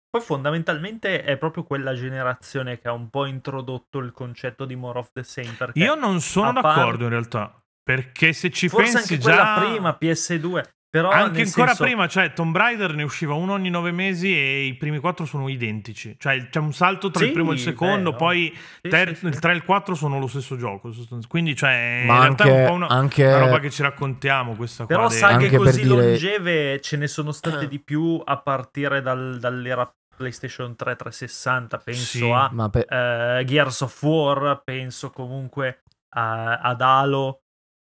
Poi 0.10 0.22
fondamentalmente 0.22 1.24
è 1.24 1.38
proprio 1.38 1.64
quella 1.64 1.94
generazione 1.94 2.80
che 2.80 2.88
ha 2.88 2.94
un 2.94 3.10
po' 3.10 3.26
introdotto 3.26 4.00
il 4.00 4.12
concetto 4.12 4.66
di 4.66 4.76
more 4.76 5.00
of 5.00 5.12
the 5.12 5.24
same. 5.24 5.56
Io 5.74 5.96
non 5.96 6.22
sono 6.22 6.50
a 6.50 6.62
par- 6.62 6.76
d'accordo 6.76 7.04
in 7.04 7.10
realtà, 7.10 7.62
perché 7.84 8.34
se 8.34 8.50
ci 8.50 8.70
forse 8.70 8.94
pensi 8.94 9.14
anche 9.14 9.24
già... 9.24 9.60
prima 9.60 9.98
PS2, 10.00 10.64
però 10.90 11.10
Anche 11.12 11.42
ancora 11.42 11.68
senso- 11.68 11.84
prima, 11.84 12.08
cioè 12.08 12.34
Tomb 12.34 12.56
Raider 12.56 12.94
ne 12.96 13.04
usciva 13.04 13.34
uno 13.34 13.54
ogni 13.54 13.70
nove 13.70 13.92
mesi 13.92 14.34
e 14.34 14.66
i 14.66 14.76
primi 14.76 15.00
quattro 15.00 15.26
sono 15.26 15.48
identici. 15.50 16.16
Cioè 16.18 16.48
c'è 16.50 16.60
un 16.60 16.74
salto 16.74 17.12
tra 17.12 17.22
il 17.24 17.30
Sì, 17.30 17.34
primo 17.34 17.52
e 17.52 17.56
il 17.56 17.60
secondo, 17.60 18.12
beh, 18.12 18.18
poi 18.18 18.58
Sì, 18.82 18.90
ter- 18.90 19.10
sì, 19.10 19.16
sì. 19.16 19.26
il 19.28 19.40
3 19.40 19.52
e 19.52 19.56
il 19.56 19.64
4 19.64 19.96
sono 19.96 20.18
lo 20.20 20.28
stesso 20.28 20.56
gioco. 20.58 20.92
Quindi 21.28 21.56
cioè, 21.56 22.04
Ma 22.08 22.16
in 22.16 22.22
realtà 22.22 22.44
è 22.46 22.50
anche, 22.50 22.62
un 22.62 22.68
po' 22.68 22.74
una, 22.74 22.88
anche- 22.88 23.26
una 23.26 23.38
roba 23.40 23.60
che 23.60 23.70
ci 23.70 23.82
raccontiamo 23.82 24.56
questa 24.56 24.86
qua. 24.86 24.96
Però 24.96 25.08
dei- 25.10 25.18
saghe 25.18 25.34
Anche 25.46 25.50
per 25.50 25.60
così 25.60 25.82
dire- 25.84 25.96
longeve 25.96 26.82
ce 26.82 26.98
ne 26.98 27.08
sono 27.08 27.32
state 27.32 27.66
Eh. 27.66 27.68
di 27.68 27.80
più 27.80 28.22
a 28.24 28.38
partire 28.38 29.02
dal- 29.02 29.38
dall'era 29.40 29.92
PlayStation 30.16 30.76
3 30.76 30.96
360, 30.96 31.78
penso 31.78 32.18
Sì. 32.18 32.30
a 32.32 32.50
ma 32.52 32.70
pe- 32.70 32.88
eh, 32.90 33.44
Gears 33.46 33.82
of 33.82 34.02
War, 34.02 34.62
penso 34.64 35.12
comunque 35.12 35.84
a- 36.16 36.56
ad 36.60 36.82
Halo, 36.82 37.42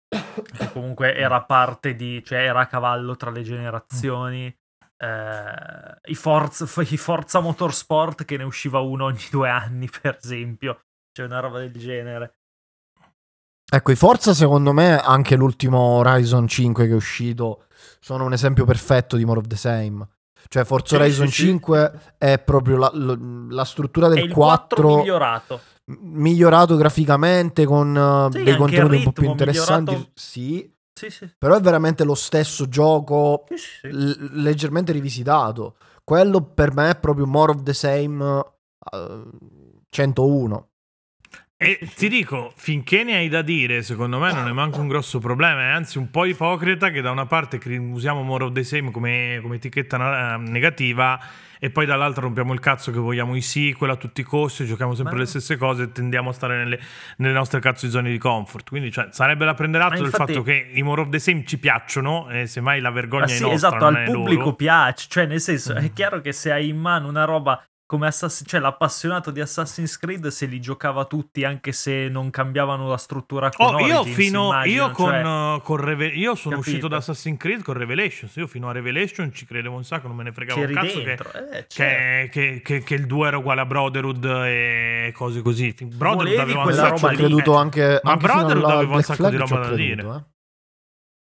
che 0.10 0.72
comunque 0.72 1.15
era 1.15 1.41
parte 1.43 1.96
di, 1.96 2.24
cioè 2.26 2.39
era 2.39 2.62
a 2.62 2.67
cavallo 2.67 3.15
tra 3.15 3.30
le 3.30 3.43
generazioni. 3.43 4.46
Eh, 5.00 6.00
i, 6.06 6.15
Forza, 6.15 6.82
i 6.82 6.98
Forza 6.98 7.39
Motorsport 7.39 8.26
che 8.26 8.38
ne 8.38 8.43
usciva 8.43 8.80
uno 8.80 9.06
ogni 9.06 9.28
due 9.30 9.50
anni, 9.50 9.89
per 10.02 10.17
esempio, 10.22 10.82
cioè 11.12 11.26
una 11.26 11.39
roba 11.39 11.60
del 11.60 11.74
genere. 11.74 12.36
Ecco, 13.70 13.91
i 13.91 13.96
Forza 13.96 14.34
secondo 14.34 14.72
me, 14.72 14.98
anche 14.98 15.36
l'ultimo 15.36 15.78
Horizon 15.78 16.48
5 16.48 16.86
che 16.86 16.91
è 16.91 16.96
uscito, 16.96 17.65
sono 18.00 18.24
un 18.24 18.32
esempio 18.32 18.63
perfetto 18.63 19.17
di 19.17 19.26
more 19.26 19.39
of 19.39 19.48
the 19.48 19.58
same. 19.58 20.08
Cioè 20.48 20.63
Forza 20.63 20.96
Horizon 20.96 21.28
sì, 21.28 21.34
sì. 21.34 21.41
5 21.48 22.15
è 22.17 22.39
proprio 22.39 22.78
la, 22.78 22.89
lo- 22.93 23.17
la 23.50 23.65
struttura 23.65 24.08
È 24.08 24.12
del 24.12 24.32
4 24.32 24.82
4 24.82 24.98
migliorato. 24.98 25.62
Migliorato 25.88 26.76
graficamente 26.76 27.65
con 27.65 27.95
uh, 27.95 28.32
Sì, 28.32 28.43
dei 28.43 28.56
contenuti 28.56 28.93
il 28.93 29.00
un 29.00 29.04
po' 29.06 29.12
più 29.12 29.21
ritmo 29.23 29.32
interessanti. 29.32 29.91
migliorato. 29.91 30.12
Sì, 30.15 30.73
Sì, 30.93 31.10
sì. 31.10 31.30
però 31.38 31.56
è 31.58 31.62
veramente 31.62 32.04
lo 32.04 32.15
stesso 32.15 32.67
gioco 32.67 33.45
Sì, 33.50 33.58
sì, 33.58 33.67
sì. 33.82 33.88
l- 33.91 34.41
leggermente 34.41 34.91
rivisitato 34.91 35.78
quello 36.04 36.41
per 36.41 36.73
me 36.73 36.91
è 36.91 36.95
proprio 36.97 37.26
more 37.28 37.52
of 37.52 37.63
the 37.63 37.73
same 37.73 38.23
uh, 38.23 39.30
101. 39.89 40.69
E 41.60 41.80
ti 41.95 42.08
dico, 42.08 42.52
finché 42.56 43.04
ne 43.04 43.15
hai 43.15 43.28
da 43.30 43.41
dire, 43.41 43.82
secondo 43.82 44.19
me 44.19 44.32
non 44.32 44.47
è 44.47 44.52
manco 44.52 44.80
un 44.80 44.88
grosso 44.88 45.17
problema, 45.19 45.62
è 45.63 45.71
anzi 45.71 45.97
un 45.97 46.12
po' 46.12 46.23
ipocrita 46.26 46.91
che 46.91 47.02
da 47.02 47.10
una 47.12 47.26
parte 47.26 47.60
usiamo 47.80 48.21
more 48.21 48.43
of 48.45 48.52
the 48.54 48.63
same 48.63 48.91
come, 48.91 49.39
come 49.41 49.56
etichetta 49.56 50.38
negativa 50.38 51.19
e 51.60 51.70
poi 51.70 51.86
dall'altra 51.86 52.22
rompiamo 52.22 52.54
il 52.54 52.60
cazzo 52.60 52.91
che 52.91 53.00
vogliamo 53.00 53.36
i 53.36 53.41
sequel 53.41 53.91
a 53.91 53.96
tutti 53.96 54.22
i 54.22 54.24
costi, 54.24 54.65
giochiamo 54.65 54.93
sempre 54.93 55.15
Ma... 55.15 55.20
le 55.22 55.26
stesse 55.26 55.58
cose 55.58 55.84
e 55.84 55.91
tendiamo 55.91 56.30
a 56.30 56.34
stare 56.34 56.58
nelle, 56.58 56.80
nelle, 57.17 57.34
nostre 57.34 57.60
cazzo 57.60 57.86
di 57.86 57.91
zone 57.91 58.10
di 58.12 58.17
comfort. 58.17 58.70
Quindi 58.70 58.91
cioè, 58.91 59.08
sarebbe 59.12 59.46
da 59.46 59.54
prendere 59.54 59.84
atto 59.84 60.04
infatti... 60.04 60.17
del 60.17 60.28
fatto 60.28 60.43
che 60.43 60.70
i 60.74 60.84
more 60.84 61.02
of 61.02 61.10
the 61.10 61.20
same 61.20 61.43
ci 61.46 61.58
piacciono 61.58 62.30
e 62.30 62.48
semmai 62.48 62.80
la 62.82 62.91
vergogna 62.91 63.28
sì, 63.28 63.43
è 63.43 63.48
nostra. 63.48 63.70
Esatto, 63.70 63.86
al 63.86 64.04
pubblico 64.06 64.43
loro. 64.43 64.56
piace, 64.56 65.08
cioè 65.10 65.26
nel 65.26 65.41
senso 65.41 65.74
è 65.76 65.91
chiaro 65.93 66.22
che 66.22 66.32
se 66.32 66.52
hai 66.52 66.70
in 66.70 66.78
mano 66.78 67.08
una 67.08 67.24
roba 67.24 67.62
come 67.88 68.08
Assass- 68.08 68.43
cioè 68.45 68.60
l'appassionato 68.60 69.32
di 69.32 69.39
Assassin's 69.39 69.97
Creed 69.97 70.28
se 70.28 70.45
li 70.45 70.60
giocava 70.60 71.06
tutti 71.06 71.45
anche 71.45 71.71
se 71.71 72.10
non 72.10 72.30
cambiavano 72.30 72.88
la 72.89 72.97
struttura 72.97 73.50
con 73.50 73.73
oh, 73.76 73.80
io 73.80 74.02
Origins, 74.02 74.15
fino 74.17 74.45
immagino, 74.47 74.86
io 74.88 74.91
con, 74.91 75.10
cioè... 75.10 75.54
uh, 75.56 75.62
con 75.62 75.78
Reve- 75.78 76.08
io 76.08 76.36
sono 76.36 76.56
Capito. 76.56 76.69
uscito 76.69 76.88
da 76.89 76.97
Assassin's 76.97 77.39
Creed 77.39 77.62
con 77.63 77.76
Revelations 77.76 78.36
io 78.36 78.45
fino 78.45 78.67
a 78.67 78.73
Revelation 78.73 79.32
ci 79.34 79.45
credevo 79.45 79.76
un 79.78 79.86
sacco 79.86 80.08
non 80.08 80.17
me 80.17 80.23
ne 80.23 80.34
fregavo 80.34 80.60
C'eri 80.60 80.73
un 80.73 80.80
cazzo 80.82 81.00
dentro, 81.02 81.30
che, 81.32 81.38
eh, 81.58 81.65
certo. 81.69 82.30
che, 82.30 82.30
che, 82.30 82.62
che, 82.62 82.84
che 82.84 82.93
il 82.95 83.06
2 83.08 83.28
era 83.28 83.38
uguale 83.38 83.62
a 83.62 83.65
Brotherhood 83.65 84.26
e 84.26 85.12
cose 85.15 85.41
così 85.41 85.73
Brotherhood 85.80 86.15
Volevi 86.17 86.41
aveva 86.41 86.63
un 86.63 86.73
sacco 86.73 86.95
roba 86.95 87.08
Ho 87.08 87.10
lì, 87.12 87.15
creduto 87.15 87.54
eh. 87.54 87.58
anche, 87.58 88.00
Ma 88.04 88.12
anche 88.12 88.28
fino 88.28 88.38
Brotherhood 88.39 88.69
aveva 88.71 88.95
un 88.95 89.02
sacco 89.04 89.30
di 89.30 89.36
roba 89.38 89.56
da 89.60 89.67
creduto, 89.67 89.76
dire. 89.82 90.02
eh. 90.04 90.36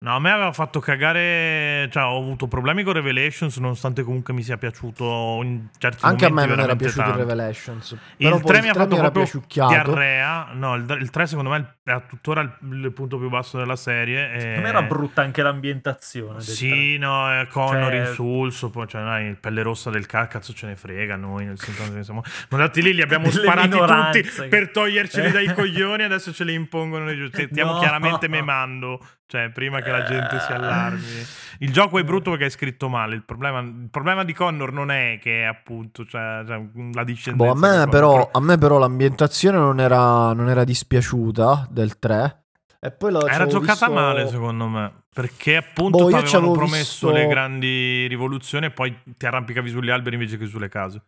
No, 0.02 0.16
a 0.16 0.20
me 0.20 0.32
aveva 0.32 0.54
fatto 0.54 0.80
cagare. 0.80 1.90
Cioè, 1.92 2.04
ho 2.04 2.18
avuto 2.18 2.48
problemi 2.48 2.84
con 2.84 2.94
Revelations, 2.94 3.58
nonostante 3.58 4.02
comunque 4.04 4.34
mi 4.34 4.44
sia 4.44 4.56
piaciuto 4.58 5.42
in 5.44 5.68
certi 5.78 6.06
Anche 6.06 6.26
a 6.26 6.32
me 6.32 6.46
non 6.46 6.58
era 6.62 6.74
piaciuto 6.78 7.02
il 7.02 7.06
tanto. 7.08 7.20
Revelations. 7.20 7.98
Però 8.16 8.36
Il 8.38 8.42
poi 8.42 8.52
3 8.54 8.62
mi 8.62 8.70
ha 8.70 8.74
fatto 8.76 8.96
era 8.98 9.12
proprio 9.12 9.44
diarrea. 9.46 10.52
No, 10.54 10.76
il, 10.76 10.98
il 11.02 11.10
3 11.10 11.28
secondo 11.28 11.50
me 11.50 11.76
è 11.84 12.02
tuttora 12.08 12.40
il, 12.40 12.54
il 12.82 12.94
punto 12.94 13.18
più 13.18 13.28
basso 13.28 13.58
della 13.58 13.76
serie. 13.76 14.32
E... 14.36 14.40
Secondo 14.40 14.62
me 14.62 14.68
era 14.70 14.82
brutta 14.84 15.22
anche 15.22 15.42
l'ambientazione 15.42 16.36
del 16.36 16.44
Sì, 16.44 16.98
no, 16.98 17.30
è 17.32 17.48
Connor 17.48 17.92
Cioè- 17.92 18.08
insulso, 18.08 18.70
poi 18.70 18.88
cioè, 18.88 19.04
dai, 19.04 19.36
pelle 19.36 19.64
rossa 19.64 19.90
del 19.90 20.06
ca- 20.06 20.28
cazzo 20.28 20.54
ce 20.54 20.66
ne 20.68 20.78
frega 20.78 21.18
noi, 21.18 21.44
nel 21.44 21.60
senso 21.60 21.84
che 21.94 22.04
siamo 22.06 22.24
andati 22.52 22.82
lì, 22.82 22.94
li 22.94 23.02
abbiamo 23.02 23.30
sparati 23.30 23.70
tutti 23.70 24.48
per 24.48 24.72
toglierceli 24.72 25.30
dai 25.30 25.52
coglioni, 25.54 26.04
adesso 26.04 26.32
ce 26.32 26.46
li 26.46 26.54
impongono 26.54 27.04
nei 27.04 27.18
giusti. 27.18 27.48
Stiamo 27.52 27.74
No. 27.74 27.80
chiaramente 27.80 28.30
memando, 28.30 29.06
cioè 29.30 29.52
prima 29.52 29.80
che 29.82 29.92
la 29.92 30.04
gente 30.06 30.40
si 30.40 30.52
allarmi. 30.52 31.26
Il 31.60 31.72
gioco 31.72 32.00
è 32.00 32.04
brutto 32.04 32.32
perché 32.32 32.48
è 32.48 32.50
scritto 32.50 32.90
male, 32.90 33.14
il 33.14 33.24
problema, 33.24 33.60
il 33.60 33.88
problema 33.92 34.24
di 34.24 34.34
Connor 34.34 34.74
non 34.74 34.90
è 34.90 35.20
che 35.22 35.46
appunto 35.46 36.04
cioè, 36.04 36.44
cioè, 36.48 36.60
la 36.94 37.04
discendenza. 37.04 37.36
Boh, 37.36 37.52
a, 37.52 37.56
me 37.56 37.70
Connor, 37.70 37.90
però, 37.90 38.30
a 38.32 38.40
me 38.42 38.58
però 38.58 38.80
l'ambientazione 38.80 39.60
non 39.60 39.80
era, 39.80 40.34
non 40.34 40.50
era 40.50 40.64
dispiaciuta 40.64 41.68
del 41.70 42.00
3. 42.00 42.44
E 42.80 42.92
poi 42.92 43.12
la, 43.12 43.20
Era 43.30 43.46
giocata 43.46 43.86
visto- 43.88 43.92
male 43.92 44.28
secondo 44.30 44.68
me 44.68 44.94
Perché 45.14 45.58
appunto 45.58 46.06
Boh, 46.06 46.08
ti 46.08 46.16
avevano 46.16 46.52
promesso 46.52 47.08
visto- 47.08 47.12
le 47.12 47.28
grandi 47.28 48.08
rivoluzioni 48.08 48.66
e 48.66 48.72
poi 48.72 48.98
ti 49.16 49.26
arrampicavi 49.28 49.70
sugli 49.70 49.92
alberi 49.92 50.16
invece 50.16 50.38
che 50.38 50.48
sulle 50.48 50.70
case. 50.70 51.04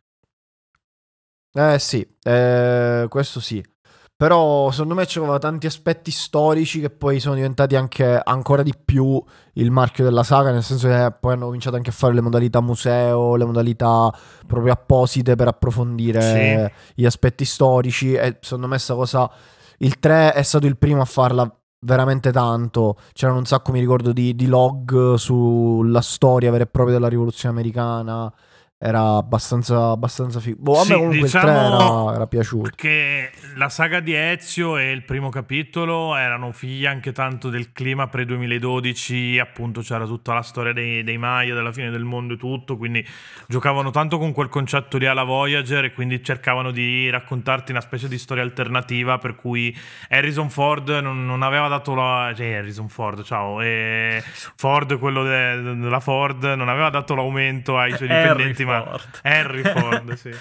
Eh 1.53 1.79
sì, 1.79 2.07
eh, 2.21 3.07
questo 3.09 3.39
sì. 3.39 3.63
Però 4.21 4.69
secondo 4.69 4.93
me 4.93 5.07
c'erano 5.07 5.35
tanti 5.39 5.65
aspetti 5.65 6.11
storici 6.11 6.79
che 6.79 6.91
poi 6.91 7.19
sono 7.19 7.33
diventati 7.33 7.75
anche 7.75 8.21
ancora 8.23 8.61
di 8.61 8.71
più 8.85 9.19
il 9.53 9.71
marchio 9.71 10.03
della 10.03 10.21
saga, 10.21 10.51
nel 10.51 10.61
senso 10.61 10.87
che 10.89 11.11
poi 11.19 11.33
hanno 11.33 11.45
cominciato 11.45 11.75
anche 11.75 11.89
a 11.89 11.93
fare 11.93 12.13
le 12.13 12.21
modalità 12.21 12.61
museo, 12.61 13.35
le 13.35 13.45
modalità 13.45 14.13
proprio 14.45 14.73
apposite 14.73 15.33
per 15.33 15.47
approfondire 15.47 16.71
gli 16.93 17.03
aspetti 17.03 17.45
storici 17.45 18.13
e 18.13 18.37
secondo 18.41 18.67
me 18.67 18.77
sta 18.77 18.93
cosa 18.93 19.27
il 19.79 19.97
3 19.97 20.33
è 20.33 20.43
stato 20.43 20.67
il 20.67 20.77
primo 20.77 21.01
a 21.01 21.05
farla 21.05 21.51
veramente 21.79 22.31
tanto. 22.31 22.97
C'erano 23.13 23.39
un 23.39 23.45
sacco, 23.45 23.71
mi 23.71 23.79
ricordo, 23.79 24.11
di, 24.11 24.35
di 24.35 24.45
log 24.45 25.15
sulla 25.15 26.01
storia 26.01 26.51
vera 26.51 26.65
e 26.65 26.67
propria 26.67 26.93
della 26.93 27.09
rivoluzione 27.09 27.55
americana. 27.55 28.31
Era 28.83 29.17
abbastanza, 29.17 29.91
abbastanza 29.91 30.39
figo. 30.39 30.57
Boh, 30.59 30.79
a 30.79 30.83
Sì, 30.83 30.93
me 30.93 30.97
comunque 30.97 31.25
il 31.27 31.29
3 31.29 31.39
diciamo 31.39 32.07
era, 32.07 32.15
era 32.15 32.25
piaciuto. 32.25 32.71
Che 32.73 33.29
la 33.53 33.69
saga 33.69 33.99
di 33.99 34.15
Ezio 34.15 34.75
e 34.77 34.89
il 34.89 35.03
primo 35.03 35.29
capitolo 35.29 36.15
erano 36.15 36.51
figli 36.51 36.87
anche 36.87 37.11
tanto 37.11 37.49
del 37.49 37.73
clima 37.73 38.07
pre-2012, 38.07 39.39
appunto 39.39 39.81
c'era 39.81 40.05
tutta 40.05 40.33
la 40.33 40.41
storia 40.41 40.73
dei, 40.73 41.03
dei 41.03 41.19
Maya, 41.19 41.53
della 41.53 41.71
fine 41.71 41.91
del 41.91 42.03
mondo 42.05 42.33
e 42.33 42.37
tutto, 42.37 42.75
quindi 42.75 43.05
giocavano 43.47 43.91
tanto 43.91 44.17
con 44.17 44.31
quel 44.31 44.49
concetto 44.49 44.97
lì 44.97 45.05
alla 45.05 45.25
Voyager 45.25 45.85
e 45.85 45.91
quindi 45.91 46.23
cercavano 46.23 46.71
di 46.71 47.07
raccontarti 47.11 47.69
una 47.69 47.81
specie 47.81 48.07
di 48.07 48.17
storia 48.17 48.41
alternativa 48.41 49.19
per 49.19 49.35
cui 49.35 49.77
Harrison 50.09 50.49
Ford 50.49 50.89
non, 50.89 51.23
non 51.23 51.43
aveva 51.43 51.67
dato 51.67 51.93
la... 51.93 52.33
cioè 52.35 52.55
Harrison 52.55 52.89
Ford, 52.89 53.21
ciao, 53.21 53.61
e 53.61 54.23
Ford, 54.55 54.97
quello 54.97 55.21
de- 55.21 55.75
della 55.77 55.99
Ford, 55.99 56.43
non 56.45 56.67
aveva 56.67 56.89
dato 56.89 57.13
l'aumento 57.13 57.77
ai 57.77 57.95
suoi 57.95 58.07
dipendenti, 58.07 58.69
ma... 58.71 58.83
Ford. 58.83 59.19
Harry 59.23 59.61
Ford, 59.63 60.13
sì. 60.13 60.29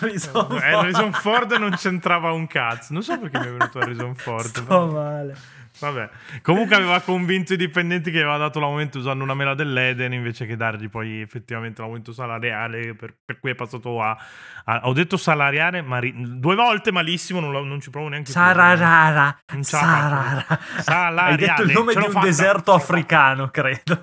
Harrison 0.00 0.32
Ford. 0.48 0.62
Harrison 0.62 1.12
Ford 1.12 1.52
non 1.52 1.70
c'entrava 1.76 2.32
un 2.32 2.46
cazzo. 2.46 2.92
Non 2.92 3.02
so 3.02 3.18
perché 3.18 3.38
mi 3.38 3.46
è 3.46 3.50
venuto 3.52 3.78
Harrison 3.78 4.14
Ford. 4.14 4.46
Sto 4.46 4.86
male. 4.86 5.36
Vabbè. 5.80 6.08
Comunque 6.42 6.74
aveva 6.74 6.98
convinto 7.00 7.52
i 7.52 7.56
dipendenti 7.56 8.10
che 8.10 8.18
aveva 8.18 8.36
dato 8.36 8.58
l'aumento 8.58 8.98
usando 8.98 9.22
una 9.22 9.34
mela 9.34 9.54
dell'Eden 9.54 10.12
invece 10.12 10.44
che 10.44 10.56
dargli 10.56 10.88
poi 10.88 11.20
effettivamente 11.20 11.80
l'aumento 11.82 12.12
salariale 12.12 12.94
per, 12.96 13.14
per 13.24 13.38
cui 13.38 13.50
è 13.52 13.54
passato 13.54 14.02
a, 14.02 14.16
a- 14.64 14.80
Ho 14.84 14.92
detto 14.92 15.16
salariale 15.16 15.80
ma 15.82 16.00
ri- 16.00 16.14
due 16.40 16.56
volte 16.56 16.90
malissimo, 16.90 17.38
non, 17.38 17.52
lo- 17.52 17.62
non 17.62 17.80
ci 17.80 17.90
provo 17.90 18.08
neanche 18.08 18.32
più. 18.32 18.40
Sararara. 18.40 19.38
Non 19.52 19.62
ce 19.62 19.76
la 19.76 19.82
faccio. 19.82 20.00
Sarara. 20.00 20.58
Salariale. 20.82 21.30
Hai 21.30 21.36
detto 21.36 21.62
il 21.62 21.70
nome 21.72 21.92
Ce 21.92 21.98
di 22.00 22.06
un 22.06 22.10
fatta. 22.12 22.26
deserto 22.26 22.72
africano, 22.74 23.48
credo. 23.50 24.00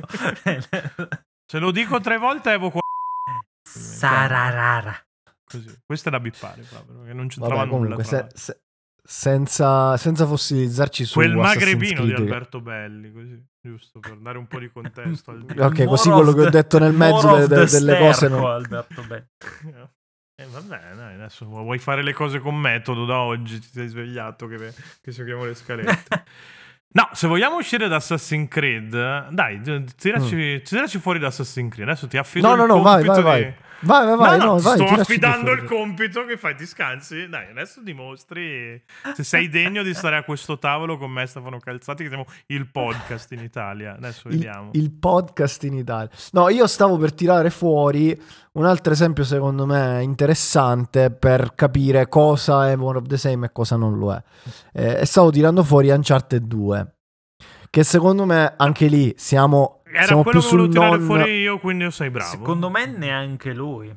Se 1.46 1.60
lo 1.60 1.72
dico 1.72 2.00
tre 2.00 2.18
volte 2.18 2.54
evoco 2.54 2.80
Sararara. 3.66 4.96
così. 5.44 5.80
Questa 5.86 6.10
è 6.10 6.12
da 6.12 6.20
bippare 6.20 6.62
proprio, 6.64 6.98
perché 7.00 7.14
non 7.14 7.28
c'entrava 7.28 7.66
Vabbè, 7.66 7.72
nulla. 7.72 7.96
comunque, 7.96 8.04
tra 8.04 8.28
se- 8.34 8.38
se- 8.54 8.60
senza, 9.08 9.98
senza 9.98 10.26
fossilizzarci 10.26 11.06
su 11.06 11.14
Quel 11.20 11.36
magrebino 11.36 12.02
di 12.04 12.12
Creed, 12.12 12.16
che- 12.16 12.22
Alberto 12.34 12.62
Belli, 12.62 13.12
così, 13.12 13.46
giusto 13.62 14.00
per 14.00 14.18
dare 14.18 14.38
un 14.40 14.48
po' 14.48 14.60
di 14.60 14.70
contesto 14.72 15.32
al 15.32 15.42
Ok, 15.50 15.58
More 15.58 15.86
così 15.86 16.10
quello 16.10 16.34
che 16.34 16.42
ho 16.42 16.44
the- 16.46 16.50
detto 16.50 16.80
nel 16.80 16.94
mezzo 16.94 17.28
more 17.28 17.48
de- 17.48 17.66
the 17.66 17.72
delle 17.72 17.98
cose 18.00 18.28
non- 18.28 18.44
Alberto 18.46 19.04
Belli. 19.04 19.26
Eh, 20.38 20.48
vabbè, 20.48 20.96
dai, 20.96 21.14
adesso 21.14 21.46
vuoi 21.46 21.80
fare 21.80 22.04
le 22.04 22.12
cose 22.12 22.40
con 22.40 22.58
metodo 22.60 23.06
da 23.06 23.20
oggi? 23.20 23.58
Ti 23.58 23.70
sei 23.72 23.88
svegliato 23.88 24.48
che, 24.48 24.74
che 25.00 25.12
seguiamo 25.14 25.46
le 25.46 25.56
scalette. 25.56 26.24
No, 26.98 27.10
se 27.12 27.28
vogliamo 27.28 27.58
uscire 27.58 27.90
da 27.90 27.98
Assassin's 27.98 28.48
Creed, 28.50 29.28
dai, 29.30 29.60
tiraci, 29.98 30.62
tiraci 30.64 30.98
fuori 30.98 31.20
da 31.20 31.28
Assassin's 31.28 31.74
Creed. 31.74 31.90
Adesso 31.90 32.08
ti 32.08 32.16
affido 32.18 32.48
Mm. 32.48 32.52
No, 32.52 32.66
no, 32.66 32.76
no, 32.76 32.82
vai, 32.82 33.04
vai, 33.04 33.16
di- 33.18 33.22
vai. 33.22 33.54
Vai, 33.82 34.06
vai, 34.06 34.18
vai, 34.18 34.40
no, 34.40 34.46
no, 34.46 34.58
vai, 34.58 34.78
sto 34.78 34.86
affidando 34.86 35.52
il 35.52 35.64
compito 35.66 36.26
che 36.26 36.38
fai, 36.38 36.56
ti 36.56 36.66
scansi. 36.66 37.28
Dai, 37.28 37.50
adesso 37.50 37.82
dimostri 37.82 38.82
se 39.14 39.24
sei 39.24 39.50
degno 39.50 39.84
di 39.84 39.94
stare 39.94 40.18
a 40.18 40.24
questo 40.24 40.58
tavolo 40.58 40.98
con 40.98 41.12
me, 41.12 41.26
Stefano 41.26 41.60
Calzati, 41.60 42.04
che 42.04 42.10
siamo 42.10 42.26
il 42.48 42.68
podcast 42.70 43.32
in 43.34 43.40
Italia. 43.40 43.96
Adesso 43.96 44.28
il, 44.28 44.36
vediamo. 44.36 44.70
il 44.74 44.92
podcast 44.92 45.64
in 45.64 45.74
Italia. 45.74 46.10
No, 46.32 46.50
io 46.50 46.68
stavo 46.68 46.98
per 46.98 47.14
tirare 47.14 47.50
fuori 47.50 48.20
un 48.56 48.66
altro 48.66 48.94
esempio 48.94 49.24
secondo 49.24 49.66
me 49.66 50.02
interessante 50.02 51.12
per 51.12 51.56
capire 51.56 52.08
cosa 52.08 52.70
è 52.70 52.78
One 52.78 53.00
of 53.00 53.08
the 53.08 53.18
Same 53.18 53.48
e 53.48 53.52
cosa 53.52 53.76
non 53.76 53.98
lo 53.98 54.14
è. 54.14 54.24
Eh, 54.74 55.02
e 55.02 55.06
stavo 55.06 55.30
tirando 55.30 55.64
fuori 55.64 55.90
Uncharted 55.90 56.44
2. 56.44 56.94
Che 57.70 57.84
secondo 57.84 58.26
me 58.26 58.54
anche 58.56 58.88
lì 58.88 59.14
siamo, 59.18 59.82
Era 59.96 60.06
siamo 60.06 60.24
quello 60.24 60.40
che 60.40 60.48
volevo 60.50 60.68
tirare 60.70 60.98
non... 60.98 61.06
fuori 61.06 61.40
io, 61.40 61.60
quindi 61.60 61.84
io 61.84 61.90
sei 61.92 62.10
bravo. 62.10 62.30
Secondo 62.30 62.70
me 62.70 62.86
neanche 62.86 63.54
lui. 63.54 63.96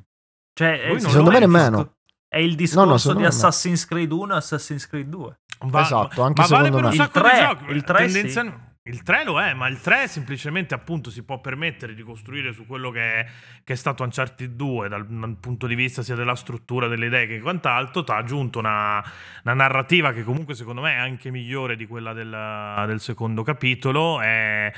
Cioè, 0.52 0.82
Lui 0.88 1.00
non 1.00 1.11
Secondo 1.11 1.30
me 1.30 1.37
è. 1.37 1.40
nemmeno. 1.40 1.94
È 2.28 2.38
il 2.38 2.54
discorso 2.56 3.08
No, 3.08 3.14
no, 3.14 3.20
di. 3.20 3.26
Assassin's 3.26 3.87
Creed 3.87 4.12
1 4.12 4.34
e 4.34 4.37
Assassin's 4.37 4.87
Creed 4.88 5.08
2. 5.08 5.38
Va- 5.61 5.80
Esatto, 5.80 6.22
anche 6.22 6.40
ma 6.42 6.46
vale 6.46 6.70
per 6.70 6.82
un 6.84 6.90
me. 6.90 6.94
sacco 6.94 7.18
Il 7.18 7.24
di 7.24 7.30
tre, 7.30 7.46
giochi. 7.46 7.70
il 7.72 7.82
tre 7.84 8.08
sì. 8.08 8.12
Tendenzial- 8.14 8.66
il 8.88 9.02
3 9.02 9.24
lo 9.24 9.38
è, 9.38 9.52
ma 9.52 9.68
il 9.68 9.80
3 9.82 10.08
semplicemente 10.08 10.72
appunto 10.72 11.11
si 11.11 11.22
può 11.22 11.40
permettere 11.40 11.94
di 11.94 12.02
costruire 12.02 12.54
su 12.54 12.64
quello 12.66 12.90
che 12.90 13.00
è, 13.20 13.26
che 13.62 13.74
è 13.74 13.76
stato 13.76 14.02
Uncharted 14.02 14.54
2 14.54 14.88
dal, 14.88 15.06
dal 15.06 15.37
punto 15.38 15.66
di 15.66 15.74
vista 15.74 16.02
sia 16.02 16.14
della 16.14 16.34
struttura 16.34 16.88
delle 16.88 17.06
idee 17.06 17.26
che 17.26 17.38
quant'altro. 17.40 18.02
Ti 18.02 18.12
ha 18.12 18.16
aggiunto 18.16 18.58
una, 18.58 19.04
una 19.44 19.52
narrativa 19.54 20.12
che 20.14 20.22
comunque 20.24 20.54
secondo 20.54 20.80
me 20.80 20.92
è 20.94 20.98
anche 20.98 21.30
migliore 21.30 21.76
di 21.76 21.87
quella 21.87 22.14
del, 22.14 22.84
del 22.87 23.00
secondo 23.00 23.42
capitolo. 23.42 24.22
È, 24.22 24.72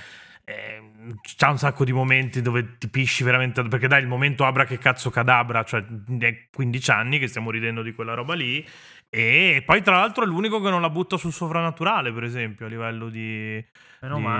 è- 0.50 0.80
c'ha 1.36 1.50
un 1.50 1.58
sacco 1.58 1.84
di 1.84 1.92
momenti 1.92 2.42
dove 2.42 2.76
ti 2.78 2.88
pisci 2.88 3.24
veramente 3.24 3.62
perché 3.64 3.88
dai 3.88 4.00
il 4.02 4.08
momento 4.08 4.44
Abra 4.44 4.64
che 4.64 4.78
cazzo 4.78 5.10
cadabra 5.10 5.62
cioè 5.64 5.84
è 6.18 6.48
15 6.52 6.90
anni 6.90 7.18
che 7.18 7.26
stiamo 7.26 7.50
ridendo 7.50 7.82
di 7.82 7.92
quella 7.92 8.14
roba 8.14 8.34
lì 8.34 8.66
E 9.12 9.64
poi, 9.66 9.82
tra 9.82 9.96
l'altro, 9.96 10.22
è 10.22 10.26
l'unico 10.28 10.60
che 10.60 10.70
non 10.70 10.80
la 10.80 10.88
butta 10.88 11.16
sul 11.16 11.32
sovrannaturale, 11.32 12.12
per 12.12 12.22
esempio, 12.22 12.66
a 12.66 12.68
livello 12.68 13.08
di. 13.08 13.60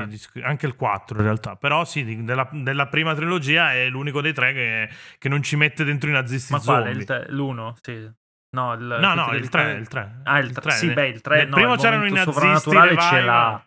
Di- 0.06 0.16
di 0.34 0.42
anche 0.44 0.66
il 0.66 0.76
4 0.76 1.16
in 1.18 1.24
realtà. 1.24 1.56
Però 1.56 1.84
sì, 1.84 2.04
di- 2.04 2.22
della, 2.22 2.48
della 2.52 2.86
prima 2.86 3.12
trilogia 3.16 3.72
è 3.72 3.88
l'unico 3.88 4.20
dei 4.20 4.32
tre 4.32 4.52
che, 4.52 4.88
che 5.18 5.28
non 5.28 5.42
ci 5.42 5.56
mette 5.56 5.82
dentro 5.82 6.08
i 6.08 6.12
nazisti 6.12 6.52
Ma 6.52 6.60
quale? 6.60 6.84
zombie. 6.84 7.00
Il 7.00 7.04
te- 7.04 7.26
l'uno? 7.32 7.74
Sì. 7.82 8.08
No, 8.50 8.72
il, 8.74 8.96
No, 9.00 9.14
no, 9.14 9.22
il 9.22 9.28
quelli 9.28 9.48
3, 9.48 9.64
che- 9.64 9.80
il 9.80 9.88
3. 9.88 10.20
Ah, 10.22 10.38
il 10.38 10.52
3. 10.52 10.70
Sì, 10.70 10.92
beh, 10.92 11.08
il 11.08 11.20
3 11.20 11.36
Nel 11.38 11.48
no, 11.48 11.54
primo 11.56 11.72
il 11.74 11.80
c'erano 11.80 12.06
i 12.06 12.10
nazisti, 12.12 12.32
sovrannaturale 12.32 12.90
le 12.92 13.00
ce 13.00 13.10
vai, 13.10 13.24
l'ha. 13.24 13.66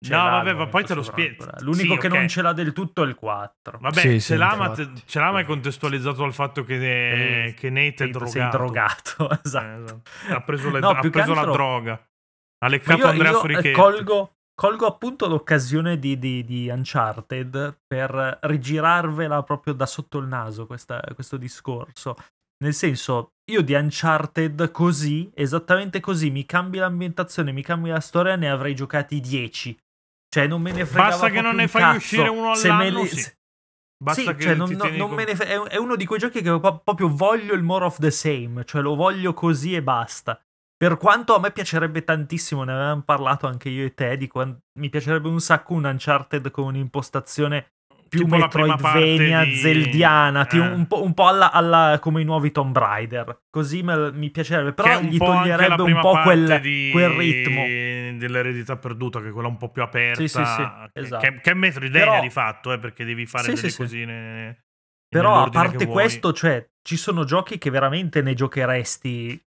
Ma- 0.00 0.06
Ce 0.08 0.14
No, 0.14 0.22
l'ha 0.24 0.38
il 0.38 0.44
vabbè, 0.44 0.52
ma 0.58 0.66
poi 0.66 0.84
te 0.84 0.94
lo 0.94 1.02
spiego. 1.02 1.44
L'unico 1.60 1.94
Sì, 1.94 1.98
che 1.98 2.06
ok. 2.06 2.14
non 2.14 2.28
ce 2.28 2.40
l'ha 2.42 2.52
del 2.54 2.72
tutto 2.72 3.02
è 3.02 3.06
il 3.06 3.14
4. 3.14 3.78
Vabbè, 3.78 4.00
Sì, 4.00 4.08
ce, 4.12 4.20
sì, 4.20 4.36
l'ha, 4.36 4.56
ma 4.56 4.70
te- 4.70 4.88
ce 5.04 5.18
l'ha, 5.18 5.30
ma 5.30 5.40
è 5.40 5.44
contestualizzato 5.44 6.20
dal 6.22 6.32
fatto 6.32 6.64
che, 6.64 7.44
Eh, 7.46 7.54
che 7.54 7.68
Nate 7.70 8.04
è 8.04 8.08
drogato. 8.08 8.30
Sei 8.30 8.48
drogato, 8.50 9.28
Eh, 9.30 9.38
esatto. 9.44 9.84
esatto. 9.84 10.02
Ha 10.30 10.40
preso, 10.42 10.70
le- 10.70 10.80
No, 10.80 10.88
ha 10.88 11.00
più 11.00 11.10
che 11.10 11.18
preso 11.18 11.34
la 11.34 11.40
altro- 11.40 11.52
droga. 11.52 12.04
Ha 12.62 12.68
leccato 12.68 12.98
io, 12.98 13.06
Andrea 13.08 13.30
io, 13.30 13.58
eh, 13.58 13.70
colgo, 13.72 14.32
colgo 14.54 14.86
appunto 14.86 15.26
l'occasione 15.28 15.98
di, 15.98 16.18
di- 16.18 16.44
di 16.44 16.68
Uncharted 16.68 17.80
per 17.86 18.38
rigirarvela 18.42 19.42
proprio 19.42 19.72
da 19.74 19.86
sotto 19.86 20.18
il 20.18 20.26
naso 20.26 20.66
questa- 20.66 21.02
questo 21.14 21.36
discorso. 21.36 22.16
Nel 22.62 22.74
senso, 22.74 23.32
io 23.50 23.62
di 23.62 23.72
Uncharted 23.72 24.70
così, 24.70 25.30
esattamente 25.34 26.00
così, 26.00 26.30
mi 26.30 26.44
cambi 26.44 26.76
l'ambientazione, 26.78 27.52
mi 27.52 27.62
cambi 27.62 27.88
la 27.88 28.00
storia, 28.00 28.36
ne 28.36 28.50
avrei 28.50 28.74
giocati 28.74 29.18
10. 29.20 29.74
Cioè, 30.32 30.46
non 30.46 30.62
me 30.62 30.70
ne 30.70 30.86
frega 30.86 31.08
Basta 31.08 31.28
che 31.28 31.40
non 31.40 31.56
ne 31.56 31.66
fai 31.66 31.96
uscire 31.96 32.28
uno 32.28 32.52
all'anno, 32.52 33.04
sì. 33.04 33.38
Basta 34.02 34.20
sì, 34.22 34.34
che 34.34 34.42
cioè, 34.42 34.54
non, 34.54 34.70
non- 34.70 34.94
non 34.94 35.10
me 35.10 35.24
ne 35.24 35.34
fre- 35.36 35.62
è, 35.64 35.76
uno 35.76 35.96
di 35.96 36.06
quei 36.06 36.18
giochi 36.18 36.40
che 36.40 36.58
pro- 36.58 36.78
proprio 36.78 37.08
voglio 37.14 37.52
il 37.52 37.62
more 37.62 37.84
of 37.84 37.98
the 37.98 38.10
same, 38.10 38.64
cioè 38.64 38.80
lo 38.80 38.94
voglio 38.94 39.34
così 39.34 39.74
e 39.74 39.82
basta. 39.82 40.40
Per 40.74 40.96
quanto 40.96 41.34
a 41.34 41.40
me 41.40 41.50
piacerebbe 41.50 42.04
tantissimo, 42.04 42.62
ne 42.64 42.72
avevamo 42.72 43.02
parlato 43.02 43.46
anche 43.46 43.68
io 43.68 43.84
e 43.84 43.92
te, 43.92 44.16
di 44.16 44.28
quan- 44.28 44.58
mi 44.78 44.88
piacerebbe 44.88 45.28
un 45.28 45.40
sacco 45.40 45.74
un 45.74 45.84
Uncharted 45.84 46.50
con 46.50 46.64
un'impostazione 46.66 47.72
più 48.10 48.24
Tipo 48.24 48.36
Metroidvania, 48.36 49.44
di- 49.44 49.54
zeldiana, 49.54 50.46
eh. 50.46 50.58
un, 50.58 50.86
po', 50.86 51.02
un 51.02 51.14
po' 51.14 51.28
alla, 51.28 51.52
alla- 51.52 51.98
come 52.02 52.20
i 52.20 52.24
nuovi 52.24 52.50
Tomb 52.50 52.76
Raider. 52.76 53.44
Così 53.48 53.82
me- 53.82 54.12
mi 54.12 54.30
piacerebbe, 54.30 54.72
però 54.74 55.00
gli 55.00 55.16
toglierebbe 55.16 55.82
un 55.82 55.98
po' 56.00 56.20
quel, 56.22 56.58
di- 56.60 56.90
quel 56.92 57.08
ritmo. 57.10 57.64
dell'eredità 58.18 58.76
perduta, 58.76 59.20
che 59.22 59.28
è 59.28 59.30
quella 59.30 59.48
un 59.48 59.56
po' 59.56 59.70
più 59.70 59.80
aperta. 59.82 60.20
Sì, 60.20 60.28
sì, 60.28 60.44
sì, 60.44 60.62
che- 60.92 61.00
esatto. 61.00 61.24
che, 61.26 61.40
che 61.40 61.50
è 61.52 61.54
Metroidvania 61.54 62.06
Però- 62.06 62.20
di 62.20 62.30
fatto, 62.30 62.72
eh, 62.72 62.78
perché 62.78 63.04
devi 63.04 63.24
fare 63.26 63.44
Sì, 63.44 63.54
delle 63.54 63.70
sì, 63.70 63.76
cosine. 63.78 64.64
Però 65.08 65.44
a 65.44 65.48
parte 65.48 65.86
questo, 65.86 66.32
cioè, 66.32 66.68
ci 66.82 66.96
sono 66.96 67.24
giochi 67.24 67.56
che 67.58 67.70
veramente 67.70 68.20
ne 68.22 68.34
giocheresti 68.34 69.40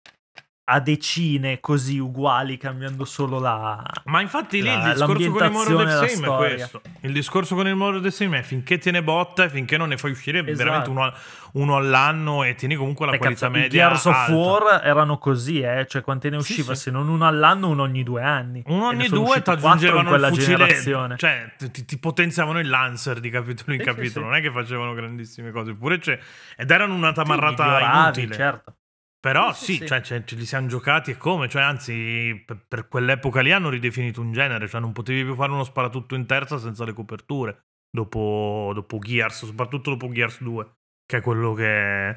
a 0.73 0.79
decine 0.79 1.59
così 1.59 1.99
uguali, 1.99 2.57
cambiando 2.57 3.05
solo 3.05 3.41
la. 3.41 3.83
Ma 4.05 4.21
infatti 4.21 4.63
lì 4.63 4.69
il 4.69 4.79
la- 4.79 4.93
discorso 4.93 5.31
con 5.33 5.45
il 5.45 5.75
la 5.75 6.01
the 6.01 6.09
Same 6.09 6.27
è 6.29 6.37
questo. 6.37 6.81
Il 7.01 7.13
discorso 7.13 7.55
con 7.57 7.67
il 7.67 8.13
Same 8.13 8.39
è 8.39 8.43
finché 8.43 8.79
tiene 8.79 9.03
botta 9.03 9.45
e 9.45 9.51
finché 9.51 9.77
non 9.77 9.89
ne 9.89 9.97
fai 9.97 10.13
uscire 10.13 10.39
Esatto. 10.39 10.57
veramente 10.57 10.91
uno, 10.91 11.13
uno 11.55 11.77
all'anno 11.77 12.45
e 12.45 12.55
tieni 12.55 12.77
comunque 12.77 13.07
la 13.07 13.13
Beh, 13.13 13.19
qualità 13.19 13.47
cazzo, 13.47 13.59
i 13.59 13.61
media 13.63 13.89
Gears 13.89 14.05
of. 14.05 14.29
War 14.29 14.81
erano 14.85 15.19
così, 15.19 15.61
eh? 15.61 15.87
Cioè, 15.89 16.03
quante 16.03 16.31
ne 16.31 16.41
Sì, 16.41 16.53
usciva? 16.53 16.75
sì. 16.77 16.83
Se 16.83 16.91
non 16.93 17.09
uno 17.09 17.27
all'anno, 17.27 17.69
uno 17.69 17.83
ogni 17.83 18.05
due 18.05 18.23
anni. 18.23 18.63
Uno 18.67 18.93
E 18.93 18.95
ne 18.95 19.01
ogni 19.01 19.09
due 19.09 19.43
ti 19.43 19.51
aggiungevano 19.51 20.03
il 20.03 20.09
quella 20.09 20.29
fucile, 20.29 20.47
generazione. 20.47 21.17
cioè 21.17 21.53
ti, 21.73 21.85
ti 21.85 21.99
potenziavano 21.99 22.61
il 22.61 22.69
Lancer 22.69 23.19
di 23.19 23.29
capitolo 23.31 23.73
in 23.73 23.81
Sì, 23.83 23.89
sì, 23.89 23.93
capitolo, 23.93 24.25
sì. 24.27 24.31
non 24.31 24.35
è 24.39 24.41
che 24.41 24.53
facevano 24.53 24.95
grandissime 24.95 25.51
cose, 25.51 25.73
eppure 25.73 25.99
c'è, 25.99 26.17
ed 26.57 26.71
erano 26.71 26.95
una 26.95 27.11
tamarrata 27.11 27.79
Sì, 28.13 28.21
inutile. 28.21 28.35
certo. 28.37 28.75
Però 29.21 29.53
Sì, 29.53 29.65
sì, 29.65 29.75
sì. 29.75 29.87
Cioè, 29.87 30.01
cioè, 30.01 30.25
ce 30.25 30.35
li 30.35 30.47
siamo 30.47 30.67
giocati 30.67 31.11
e 31.11 31.19
come, 31.19 31.47
cioè, 31.49 31.63
anzi, 31.63 32.43
per, 32.45 32.65
per 32.67 32.89
quell'epoca 32.89 33.43
lì 33.43 33.53
hanno 33.53 33.69
ridefinito 33.69 34.23
un 34.23 34.33
genere, 34.33 34.67
cioè 34.67 34.81
non 34.81 34.93
potevi 34.93 35.25
più 35.25 35.35
fare 35.35 35.53
uno 35.53 35.63
sparatutto 35.63 36.15
in 36.15 36.25
terza 36.25 36.57
senza 36.57 36.87
le 36.87 36.95
coperture, 36.95 37.65
dopo, 37.91 38.73
dopo 38.75 38.99
Gears, 38.99 39.45
soprattutto 39.45 39.91
dopo 39.91 40.11
Gears 40.11 40.43
2, 40.43 40.71
che 41.05 41.19
è 41.19 41.21
quello 41.21 41.53
che, 41.53 42.17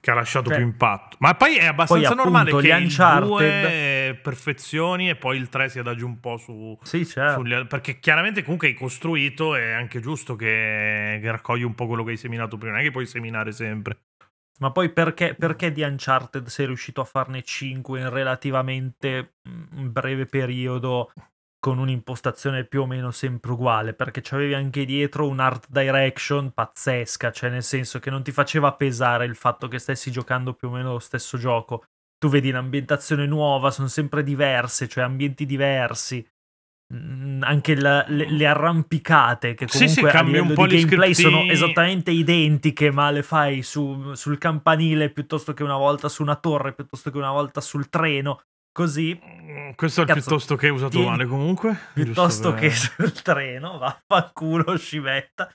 che 0.00 0.10
ha 0.10 0.14
lasciato 0.14 0.48
Cioè, 0.48 0.56
più 0.56 0.66
impatto. 0.66 1.18
Ma 1.20 1.34
poi 1.34 1.56
è 1.56 1.66
abbastanza 1.66 2.06
appunto, 2.12 2.22
normale 2.22 2.56
che 2.56 2.68
il 2.68 2.84
Uncharted- 2.84 3.28
2 3.28 4.20
perfezioni 4.22 5.10
e 5.10 5.16
poi 5.16 5.36
il 5.36 5.50
3 5.50 5.68
si 5.68 5.78
adagi 5.78 6.04
un 6.04 6.20
po' 6.20 6.38
su... 6.38 6.78
Sì, 6.82 7.04
certo. 7.04 7.40
sugli 7.40 7.66
perché 7.66 8.00
chiaramente 8.00 8.42
comunque 8.42 8.68
hai 8.68 8.74
costruito 8.74 9.54
è 9.54 9.72
anche 9.72 10.00
giusto 10.00 10.36
che, 10.36 11.18
che 11.20 11.30
raccogli 11.30 11.64
un 11.64 11.74
po' 11.74 11.86
quello 11.86 12.02
che 12.02 12.12
hai 12.12 12.16
seminato 12.16 12.56
prima, 12.56 12.72
non 12.72 12.80
è 12.80 12.84
che 12.84 12.92
puoi 12.92 13.04
seminare 13.04 13.52
sempre. 13.52 13.98
Ma 14.62 14.72
poi 14.72 14.90
perché, 14.92 15.34
perché 15.34 15.72
di 15.72 15.82
Uncharted 15.82 16.46
sei 16.46 16.66
riuscito 16.66 17.00
a 17.00 17.04
farne 17.04 17.42
5 17.42 17.98
in 18.00 18.10
relativamente 18.10 19.36
mm, 19.48 19.88
breve 19.88 20.26
periodo 20.26 21.12
con 21.58 21.78
un'impostazione 21.78 22.64
più 22.64 22.82
o 22.82 22.86
meno 22.86 23.10
sempre 23.10 23.52
uguale? 23.52 23.94
Perché 23.94 24.20
c'avevi 24.22 24.52
anche 24.52 24.84
dietro 24.84 25.26
un 25.26 25.40
art 25.40 25.66
direction 25.70 26.52
pazzesca, 26.52 27.32
cioè 27.32 27.48
nel 27.48 27.62
senso 27.62 27.98
che 28.00 28.10
non 28.10 28.22
ti 28.22 28.32
faceva 28.32 28.74
pesare 28.74 29.24
il 29.24 29.34
fatto 29.34 29.66
che 29.66 29.78
stessi 29.78 30.10
giocando 30.10 30.52
più 30.52 30.68
o 30.68 30.72
meno 30.72 30.92
lo 30.92 30.98
stesso 30.98 31.38
gioco. 31.38 31.84
Tu 32.18 32.28
vedi 32.28 32.50
un'ambientazione 32.50 33.24
nuova, 33.24 33.70
sono 33.70 33.88
sempre 33.88 34.22
diverse, 34.22 34.88
cioè 34.88 35.04
ambienti 35.04 35.46
diversi. 35.46 36.26
Mm, 36.92 37.42
Anche 37.42 37.74
la- 37.76 38.04
le, 38.08 38.28
le 38.30 38.46
arrampicate 38.46 39.54
che 39.54 39.66
Sì, 39.68 39.86
sì, 39.88 40.00
comunque 40.00 40.08
a 40.10 40.12
cambi 40.12 40.38
un 40.38 40.54
po' 40.54 40.66
di 40.66 40.76
gameplay 40.80 41.14
sono 41.14 41.36
scriptini. 41.38 41.52
esattamente 41.52 42.10
identiche, 42.10 42.90
ma 42.90 43.10
le 43.10 43.22
fai 43.22 43.62
su- 43.62 44.12
sul 44.14 44.38
campanile 44.38 45.10
piuttosto 45.10 45.54
che 45.54 45.62
una 45.62 45.76
volta 45.76 46.08
su 46.08 46.22
una 46.22 46.34
torre, 46.36 46.72
piuttosto 46.74 47.10
che 47.10 47.16
una 47.16 47.30
volta 47.30 47.60
sul 47.60 47.88
treno, 47.88 48.42
così, 48.72 49.18
Mm, 49.50 49.70
Questo 49.74 50.02
è 50.02 50.04
il 50.04 50.12
piuttosto 50.12 50.54
che 50.56 50.68
usato 50.68 50.90
tieni- 50.90 51.06
male 51.08 51.26
comunque. 51.26 51.76
piuttosto 51.92 52.52
giusto 52.52 52.54
che 52.54 52.68
per- 52.68 52.76
sul 53.10 53.22
treno, 53.22 53.78
vaffanculo 53.78 54.76
scivetta. 54.76 55.48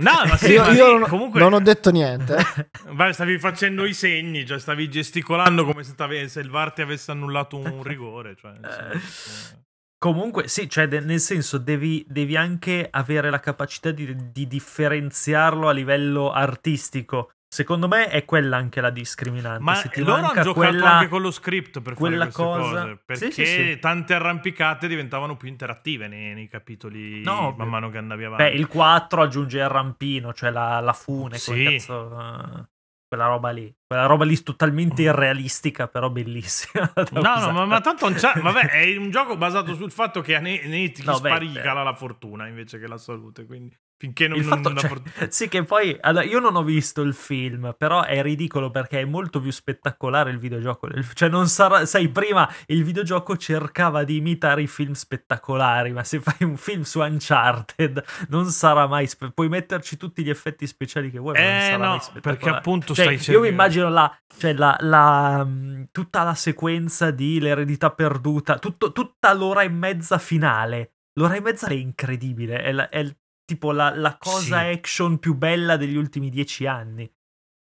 No, 0.00 0.12
ma 0.26 0.36
sì, 0.38 0.52
io 0.52 0.62
ma 0.62 0.72
io 0.72 0.98
non, 0.98 1.08
comunque... 1.08 1.40
non 1.40 1.52
ho 1.52 1.60
detto 1.60 1.90
niente. 1.90 2.36
eh. 2.36 2.68
Vai, 2.94 3.12
stavi 3.12 3.38
facendo 3.38 3.84
i 3.84 3.92
segni, 3.94 4.44
cioè 4.46 4.58
stavi 4.58 4.88
gesticolando 4.88 5.64
come 5.64 5.82
se, 5.84 5.94
se 6.28 6.40
il 6.40 6.50
VAR 6.50 6.72
ti 6.72 6.82
avesse 6.82 7.10
annullato 7.10 7.58
un 7.58 7.82
rigore. 7.82 8.34
Cioè, 8.36 8.52
Eh, 8.52 9.64
Comunque, 9.98 10.46
sì, 10.48 10.68
cioè, 10.68 10.88
de- 10.88 11.00
nel 11.00 11.20
senso, 11.20 11.58
devi, 11.58 12.04
devi 12.08 12.36
anche 12.36 12.86
avere 12.90 13.30
la 13.30 13.40
capacità 13.40 13.90
di, 13.90 14.14
di 14.32 14.46
differenziarlo 14.46 15.68
a 15.68 15.72
livello 15.72 16.32
artistico. 16.32 17.30
Secondo 17.48 17.88
me 17.88 18.08
è 18.08 18.24
quella 18.24 18.56
anche 18.56 18.80
la 18.82 18.90
discriminante. 18.90 19.62
Ma 19.62 19.76
Se 19.76 19.88
ti 19.88 20.00
loro 20.00 20.16
hanno 20.16 20.26
giocato 20.28 20.52
quella- 20.52 20.94
anche 20.96 21.08
con 21.08 21.22
lo 21.22 21.30
script 21.30 21.80
per 21.80 21.94
quella 21.94 22.28
cosa- 22.28 22.58
cose. 22.60 22.90
Sì, 22.90 22.98
Perché 23.06 23.30
sì, 23.30 23.46
sì. 23.46 23.78
tante 23.78 24.12
arrampicate 24.14 24.88
diventavano 24.88 25.36
più 25.36 25.48
interattive 25.48 26.08
nei, 26.08 26.34
nei 26.34 26.48
capitoli 26.48 27.22
No, 27.22 27.54
man 27.56 27.68
mano 27.68 27.88
che 27.88 27.98
andavi 27.98 28.24
avanti. 28.24 28.42
Beh, 28.42 28.50
il 28.50 28.66
4 28.66 29.22
aggiunge 29.22 29.58
il 29.60 29.68
rampino, 29.68 30.34
cioè 30.34 30.50
la, 30.50 30.80
la 30.80 30.92
fune, 30.92 31.38
Sì. 31.38 31.64
cazzo, 31.64 32.20
eh, 32.20 32.64
quella 33.08 33.26
roba 33.26 33.50
lì. 33.50 33.72
Quella 33.86 34.06
roba 34.06 34.24
lì 34.24 34.40
totalmente 34.42 35.02
irrealistica, 35.02 35.88
però 35.88 36.10
bellissima. 36.10 36.92
No, 37.12 37.38
no, 37.38 37.52
ma, 37.52 37.64
ma 37.64 37.80
tanto 37.80 38.08
non 38.08 38.18
c'è. 38.18 38.40
Vabbè, 38.40 38.68
è 38.68 38.96
un 38.96 39.10
gioco 39.10 39.36
basato 39.36 39.74
sul 39.74 39.90
fatto 39.90 40.20
che 40.20 40.34
a 40.34 40.40
Nate 40.40 41.02
No, 41.04 41.18
beh, 41.20 41.28
sparicala 41.28 41.82
la 41.82 41.94
fortuna 41.94 42.46
invece 42.46 42.78
che 42.78 42.86
la 42.86 42.98
salute. 42.98 43.46
Quindi 43.46 43.76
finché 43.98 44.28
non, 44.28 44.38
Il 44.38 44.44
fatto, 44.44 44.68
non 44.68 44.78
cioè, 44.78 44.88
fort- 44.88 45.28
sì, 45.28 45.48
che 45.48 45.62
poi 45.64 45.96
allora, 46.00 46.24
io 46.24 46.38
non 46.38 46.54
ho 46.56 46.62
visto 46.62 47.00
il 47.02 47.14
film, 47.14 47.74
però 47.78 48.02
è 48.02 48.20
ridicolo 48.22 48.70
perché 48.70 49.00
è 49.00 49.04
molto 49.04 49.40
più 49.40 49.50
spettacolare 49.50 50.30
il 50.30 50.38
videogioco. 50.38 50.88
Cioè, 51.14 51.28
non 51.28 51.48
sarà, 51.48 51.86
sai, 51.86 52.08
prima 52.08 52.48
il 52.66 52.84
videogioco 52.84 53.36
cercava 53.36 54.04
di 54.04 54.16
imitare 54.16 54.62
i 54.62 54.66
film 54.66 54.92
spettacolari, 54.92 55.92
ma 55.92 56.04
se 56.04 56.20
fai 56.20 56.46
un 56.46 56.56
film 56.56 56.82
su 56.82 57.00
Uncharted 57.00 58.04
non 58.28 58.46
sarà 58.46 58.86
mai. 58.86 59.06
spe- 59.06 59.30
puoi 59.32 59.48
metterci 59.48 59.96
tutti 59.96 60.22
gli 60.22 60.30
effetti 60.30 60.66
speciali 60.66 61.10
che 61.10 61.18
vuoi, 61.18 61.34
ma 61.34 61.40
non 61.40 61.48
Eh 61.56 61.60
sarà 61.62 61.76
no, 61.76 61.90
mai 61.90 62.00
spettacolare. 62.00 62.20
perché 62.38 62.48
appunto 62.56 62.94
Cioè, 62.94 63.04
stai 63.04 63.14
io 63.14 63.18
mi 63.18 63.22
cercando- 63.22 63.48
immagino 63.48 63.88
la, 63.88 64.18
cioè, 64.38 64.52
la, 64.52 64.76
la, 64.80 65.44
mh, 65.44 65.88
tutta 65.92 66.22
la 66.22 66.34
sequenza 66.34 67.10
di 67.10 67.40
l'eredità 67.40 67.90
perduta, 67.90 68.58
tutto- 68.58 68.92
tutta 68.92 69.32
l'ora 69.32 69.62
e 69.62 69.68
mezza 69.68 70.18
finale. 70.18 70.92
L'ora 71.18 71.34
e 71.34 71.40
mezza 71.40 71.66
è 71.68 71.72
incredibile, 71.74 72.60
è, 72.62 72.72
la- 72.72 72.88
è 72.90 72.98
il- 72.98 73.16
tipo 73.46 73.72
la, 73.72 73.94
la 73.96 74.18
cosa 74.18 74.60
Sì. 74.60 74.66
action 74.74 75.18
più 75.18 75.34
bella 75.34 75.78
degli 75.78 75.96
ultimi 75.96 76.28
dieci 76.28 76.66
anni. 76.66 77.10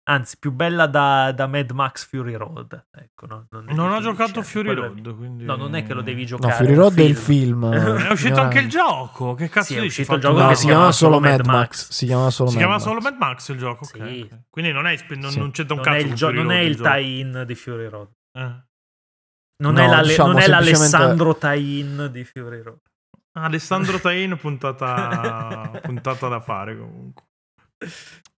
Anzi, 0.07 0.37
più 0.39 0.53
bella 0.53 0.87
da, 0.87 1.33
da 1.33 1.47
Mad 1.47 1.71
Max 1.71 2.07
Fury 2.07 2.35
Road. 2.35 2.89
Ecco, 2.91 3.25
no, 3.25 3.47
non 3.51 3.65
Non 3.71 3.91
ho 3.91 4.01
giocato 4.03 4.41
anni, 4.41 4.49
Fury 4.49 4.71
è- 4.73 4.75
Road. 4.75 5.17
Quindi... 5.17 5.45
No, 5.45 5.57
non 5.57 5.75
è 5.75 5.83
che 5.83 5.95
lo 5.95 6.03
devi 6.03 6.21
No, 6.23 6.27
giocare. 6.27 6.53
Fury 6.57 6.73
un 6.73 6.79
Road 6.79 6.99
è 6.99 7.03
il 7.05 7.17
film. 7.17 7.71
film. 7.73 7.99
È 8.05 8.11
uscito 8.11 8.41
anche 8.41 8.59
il 8.59 8.69
gioco. 8.69 9.33
Che 9.35 9.49
cazzo 9.49 9.73
Sì, 9.73 9.79
è 9.79 9.81
uscito 9.81 10.15
il 10.17 10.21
gioco 10.21 10.41
No, 10.43 10.49
che 10.49 10.57
si 10.57 10.67
chiama 10.67 10.93
solo 10.93 11.21
Mad 11.21 11.47
Max. 11.47 11.47
Max. 11.47 11.89
Si 11.91 12.05
chiama 12.05 12.29
solo 12.29 12.51
Si 12.51 12.57
Mad 12.57 12.65
chiama 12.65 12.79
Max. 12.79 12.87
solo 12.87 13.01
Mad 13.01 13.17
Max 13.17 13.49
il 13.49 13.57
gioco? 13.59 13.85
Sì. 13.85 14.29
Quindi 14.51 14.73
non, 14.73 14.87
è, 14.87 14.97
non, 15.17 15.31
Sì. 15.31 15.39
non 15.39 15.51
c'entra 15.53 15.75
un 15.75 15.81
Non 15.83 15.95
è, 15.95 15.97
cazzo 15.97 16.03
il, 16.03 16.07
con 16.09 16.15
gio- 16.17 16.27
Fury 16.27 16.37
non 16.39 16.47
Road, 16.49 16.59
è 16.59 16.65
il 16.65 16.77
tie-in 16.81 17.45
di 17.47 17.55
Fury 17.55 17.89
Road. 17.89 18.09
Eh. 18.39 18.63
Non 19.63 19.73
No, 19.73 19.81
è, 19.81 19.87
l'ale- 19.87 20.09
diciamo 20.09 20.33
non 20.33 20.41
è 20.41 20.47
l'Alessandro 20.49 21.37
tie-in 21.39 22.09
di 22.13 22.25
Fury 22.25 22.61
Road. 22.61 22.79
Alessandro 23.37 23.99
Tain 23.99 24.37
puntata, 24.41 25.71
puntata 25.83 26.29
da 26.29 26.41
fare 26.41 26.77
comunque. 26.79 27.23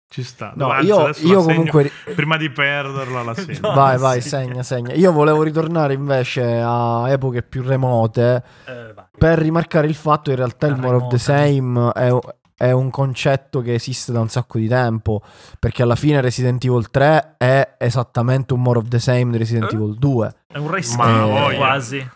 Ci 0.07 0.23
sta. 0.23 0.53
No, 0.55 0.69
Anzi, 0.69 0.85
io, 0.87 1.09
io 1.31 1.43
comunque... 1.43 1.91
Prima 2.15 2.37
di 2.37 2.49
perderla 2.49 3.21
la 3.23 3.33
segno. 3.33 3.59
No. 3.61 3.73
vai, 3.73 3.97
vai, 3.97 4.21
sì. 4.21 4.29
segna, 4.29 4.63
segna. 4.63 4.93
Io 4.93 5.11
volevo 5.11 5.43
ritornare 5.43 5.93
invece 5.93 6.61
a 6.63 7.09
epoche 7.09 7.43
più 7.43 7.63
remote 7.63 8.41
Eh, 8.65 8.93
per 9.17 9.39
rimarcare 9.39 9.87
il 9.87 9.95
fatto 9.95 10.23
che 10.25 10.31
in 10.31 10.35
realtà 10.37 10.67
il 10.67 10.77
More 10.77 10.95
of 10.95 11.07
the. 11.09 11.17
Same 11.17 11.91
è, 11.91 12.17
è 12.55 12.71
un 12.71 12.89
concetto 12.91 13.61
che 13.61 13.73
esiste 13.73 14.13
da 14.13 14.21
un 14.21 14.29
sacco 14.29 14.57
di 14.57 14.69
tempo, 14.69 15.21
perché 15.59 15.83
alla 15.83 15.95
fine 15.97 16.21
Resident 16.21 16.63
Evil 16.63 16.89
3 16.89 17.35
è 17.37 17.75
esattamente 17.77 18.53
un 18.53 18.61
More 18.61 18.79
of 18.79 18.87
the 18.87 18.99
Same 18.99 19.31
di 19.31 19.37
Resident 19.37 19.69
Eh? 19.73 19.75
Evil 19.75 19.97
2. 19.97 20.35
È 20.47 20.57
un 20.57 20.71
reskin 20.71 20.97
Ma 20.97 21.25
voglia. 21.25 21.57
quasi. 21.57 22.09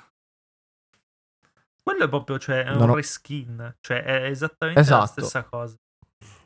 Quello 1.89 2.05
è 2.05 2.09
proprio, 2.09 2.37
cioè, 2.39 2.63
è 2.65 2.71
un 2.71 2.89
ho- 2.89 2.95
reskin. 2.95 3.75
Cioè, 3.81 4.03
è 4.03 4.23
esattamente 4.25 4.79
Esatto. 4.81 4.99
la 5.01 5.07
stessa 5.07 5.43
cosa. 5.43 5.75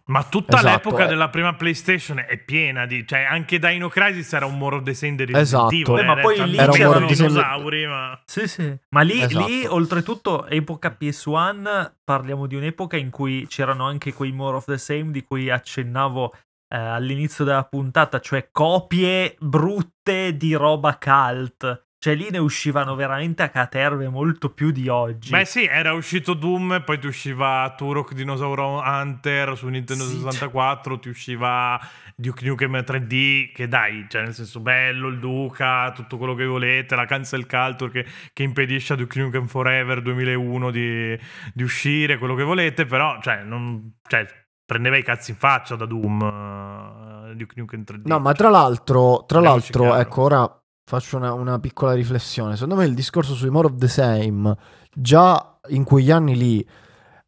Ma 0.06 0.22
tutta 0.24 0.58
Esatto, 0.58 0.70
l'epoca 0.90 1.06
eh. 1.06 1.08
della 1.08 1.30
prima 1.30 1.54
PlayStation 1.56 2.24
è 2.28 2.38
piena 2.38 2.86
di. 2.86 3.08
Cioè, 3.08 3.24
anche 3.24 3.58
Dino 3.58 3.88
Crisis 3.88 4.34
era 4.34 4.46
un 4.46 4.58
More 4.58 4.76
of 4.78 4.84
the 4.84 4.94
Same 4.94 5.16
di 5.16 5.26
Resident 5.26 5.72
Esatto. 5.72 5.94
Beh, 5.94 6.04
ma 6.04 6.18
eh, 6.18 6.22
poi 6.22 6.46
lì 6.50 6.56
c'erano 6.58 6.72
c'erano- 6.74 7.06
i 7.10 7.14
dinosauri, 7.14 7.88
ma. 7.88 8.22
Sì, 8.26 8.48
sì. 8.48 8.78
Ma 8.90 9.02
lì, 9.02 9.22
Esatto. 9.22 9.46
lì, 9.48 9.66
oltretutto, 9.66 10.46
epoca 10.48 10.96
PS1, 11.00 11.94
parliamo 12.04 12.48
di 12.48 12.56
un'epoca 12.56 12.98
in 12.98 13.10
cui 13.12 13.48
c'erano 13.48 13.86
anche 13.86 14.14
quei 14.14 14.32
more 14.34 14.58
of 14.58 14.66
the 14.66 14.78
same 14.78 15.12
di 15.12 15.24
cui 15.24 15.50
accennavo 15.50 16.34
eh, 16.74 16.78
all'inizio 16.78 17.46
della 17.46 17.64
puntata, 17.64 18.20
cioè 18.20 18.50
copie 18.52 19.36
brutte 19.40 20.36
di 20.36 20.54
roba 20.54 20.98
cult. 20.98 21.86
Cioè 22.04 22.16
lì 22.16 22.28
ne 22.30 22.38
uscivano 22.38 22.96
veramente 22.96 23.44
a 23.44 23.50
caterve 23.50 24.10
molto 24.10 24.50
più 24.50 24.72
di 24.72 24.90
oggi. 24.90 25.30
Beh, 25.30 25.46
sì, 25.46 25.64
era 25.64 25.94
uscito 25.94 26.34
Doom, 26.34 26.84
poi 26.84 27.00
ti 27.00 27.08
usciva 27.08 27.74
Turok 27.78 28.12
Dinosaur 28.12 28.60
Hunter 28.60 29.56
su 29.56 29.70
Nintendo 29.70 30.04
Sì, 30.04 30.18
64, 30.18 31.00
ti 31.00 31.08
usciva 31.08 31.80
Duke 32.18 32.46
Nukem 32.46 32.76
3D, 32.76 33.54
che 33.54 33.70
dai, 33.70 34.06
cioè 34.10 34.24
nel 34.24 34.34
senso 34.34 34.60
bello, 34.60 35.08
il 35.08 35.20
Duca, 35.20 35.94
tutto 35.94 36.18
quello 36.18 36.36
che 36.36 36.44
volete, 36.44 36.94
la 36.94 37.06
cancel 37.06 37.48
culture 37.48 37.90
che, 37.90 38.06
che 38.34 38.44
impedisce 38.44 38.92
a 38.92 38.96
Duke 38.98 39.22
Nukem 39.22 39.48
Forever 39.48 40.02
2001 40.02 40.72
di, 40.72 41.18
di 41.54 41.64
uscire, 41.64 42.18
quello 42.18 42.36
che 42.36 42.44
volete, 42.44 42.86
però, 42.86 43.18
cioè, 43.22 43.44
non, 43.44 44.00
cioè, 44.10 44.28
prendeva 44.66 44.98
i 44.98 45.04
cazzi 45.04 45.32
in 45.32 45.38
faccia 45.38 45.78
da 45.78 45.86
Doom, 45.86 47.30
eh, 47.30 47.36
Duke 47.36 47.54
Nukem 47.56 47.84
3D. 47.88 48.02
No, 48.08 48.20
ma 48.20 48.34
tra 48.34 48.50
l'altro, 48.50 49.24
tra 49.26 49.40
l'altro, 49.40 49.96
ecco, 49.96 50.24
ora 50.24 50.58
faccio 50.86 51.18
una, 51.18 51.34
una 51.34 51.60
piccola 51.60 51.94
riflessione. 51.94 52.54
Secondo 52.56 52.76
me 52.76 52.86
il 52.86 52.94
discorso 52.94 53.34
sui 53.34 53.50
More 53.50 53.68
of 53.68 53.76
the 53.78 53.88
Same, 53.88 54.56
già 54.94 55.58
in 55.70 55.84
quegli 55.84 56.12
anni 56.12 56.36
lì, 56.36 56.68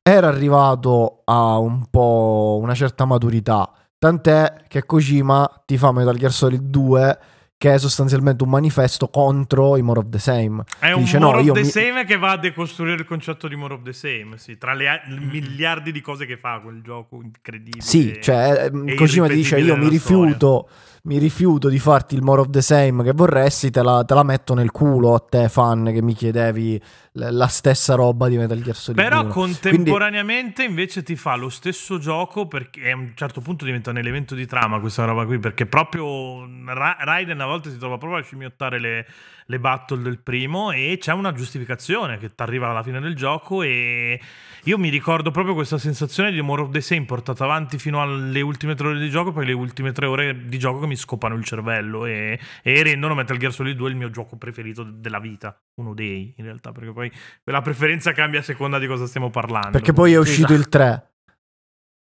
era 0.02 0.28
arrivato 0.28 1.22
a 1.26 1.58
un 1.58 1.86
po' 1.90 2.60
una 2.62 2.76
certa 2.76 3.06
maturità. 3.06 3.72
Tant'è 3.98 4.66
che 4.68 4.84
Kojima 4.84 5.64
ti 5.66 5.78
fa 5.78 5.92
Metal 5.92 6.16
Gear 6.16 6.32
Solid 6.32 6.62
2, 6.62 7.20
che 7.58 7.74
è 7.74 7.80
sostanzialmente 7.80 8.44
un 8.44 8.50
manifesto 8.50 9.08
contro 9.08 9.78
i 9.78 9.82
More 9.82 10.00
of 10.02 10.10
the 10.10 10.20
Same. 10.20 10.64
È 10.78 10.92
un 10.92 11.04
Dice, 11.04 11.18
More 11.18 11.42
no, 11.42 11.52
of 11.52 11.58
the 11.58 11.64
mi- 11.64 11.70
Same 11.70 12.04
che 12.06 12.18
va 12.18 12.32
a 12.32 12.38
decostruire 12.38 12.98
il 12.98 13.06
concetto 13.06 13.48
di 13.48 13.56
More 13.56 13.74
of 13.76 13.82
the 13.82 13.94
Same, 13.94 14.38
sì, 14.38 14.58
tra 14.58 14.74
le 14.74 14.90
a- 14.90 15.02
miliardi 15.08 15.92
di 15.92 16.02
cose 16.02 16.26
che 16.28 16.38
fa 16.38 16.60
quel 16.60 16.82
gioco 16.84 17.22
incredibile. 17.24 17.82
Sì, 17.82 18.20
cioè, 18.22 18.70
Kojima 18.96 19.28
ti 19.28 19.36
dice: 19.36 19.58
Io 19.58 19.76
mi 19.78 19.86
nella 19.86 19.98
storia." 19.98 20.66
Mi 21.06 21.18
rifiuto 21.20 21.70
di 21.70 21.78
farti 21.78 22.16
il 22.16 22.22
more 22.22 22.42
of 22.42 22.50
the 22.50 22.62
same 22.62 23.04
che 23.04 23.12
vorresti, 23.14 23.70
te 23.70 23.82
la, 23.84 24.04
te 24.04 24.14
la 24.14 24.24
metto 24.24 24.54
nel 24.54 24.72
culo 24.72 25.14
a 25.14 25.20
te, 25.20 25.50
fan, 25.50 25.92
che 25.94 26.02
mi 26.02 26.14
chiedevi 26.14 26.82
la 27.14 27.48
stessa 27.48 27.96
roba 27.96 28.28
di 28.28 28.38
Metal 28.38 28.60
Gear 28.62 28.76
Solid 28.76 29.02
Però 29.02 29.22
1. 29.22 29.30
contemporaneamente 29.30 30.64
invece 30.64 31.04
ti 31.04 31.16
fa 31.16 31.36
lo 31.36 31.50
stesso 31.50 31.98
gioco 31.98 32.48
perché 32.48 32.92
a 32.92 32.96
un 32.96 33.12
certo 33.16 33.40
punto 33.40 33.66
diventa 33.66 33.92
un 33.92 33.98
elemento 33.98 34.36
di 34.36 34.46
trama 34.46 34.80
questa 34.80 35.06
roba 35.06 35.26
qui, 35.26 35.38
perché 35.40 35.66
proprio 35.66 36.46
Ra- 36.66 36.98
Raiden 37.00 37.40
a 37.40 37.46
volte 37.46 37.70
si 37.70 37.78
trova 37.78 37.98
proprio 37.98 38.20
a 38.20 38.24
scimmiottare 38.24 38.80
le, 38.80 39.06
le 39.48 39.60
battle 39.60 40.02
del 40.02 40.20
primo 40.20 40.72
e 40.72 40.98
c'è 41.00 41.14
una 41.14 41.32
giustificazione 41.32 42.18
che 42.18 42.34
ti 42.34 42.42
arriva 42.42 42.70
alla 42.70 42.82
fine 42.82 43.00
del 43.00 43.16
gioco 43.16 43.62
e 43.62 44.20
io 44.64 44.78
mi 44.80 44.90
ricordo 44.90 45.30
proprio 45.30 45.54
questa 45.54 45.78
sensazione 45.78 46.32
di 46.32 46.42
More 46.42 46.64
of 46.64 46.72
the 46.72 46.82
Same 46.82 47.06
portata 47.06 47.44
avanti 47.44 47.78
fino 47.78 48.02
alle 48.02 48.42
ultime 48.42 48.74
tre 48.74 48.88
ore 48.88 49.00
di 49.00 49.10
gioco, 49.10 49.32
poi 49.32 49.46
le 49.46 49.54
ultime 49.54 49.92
tre 49.92 50.08
ore 50.08 50.46
di 50.46 50.58
gioco 50.58 50.80
che 50.80 50.88
mi 50.88 50.96
scopano 50.96 51.36
il 51.36 51.44
cervello 51.44 52.06
e, 52.06 52.40
e 52.64 52.84
rendono 52.84 53.14
Metal 53.14 53.38
Gear 53.38 53.54
Solid 53.54 53.76
2 53.78 53.90
il 53.90 53.96
mio 53.96 54.10
gioco 54.10 54.36
preferito 54.38 54.84
della 54.84 55.20
vita, 55.20 55.56
uno 55.76 55.94
dei 55.94 56.34
in 56.38 56.44
realtà, 56.46 56.72
perché 56.72 56.92
poi 56.92 57.12
la 57.44 57.62
preferenza 57.62 58.12
cambia 58.14 58.40
a 58.40 58.44
seconda 58.44 58.80
di 58.80 58.88
cosa 58.88 59.06
stiamo 59.06 59.30
parlando. 59.30 59.70
Perché 59.72 59.94
poi 59.94 60.14
è 60.14 60.18
uscito 60.18 60.54
Esatto. 60.54 60.60
il 60.60 60.70
3. 60.70 61.10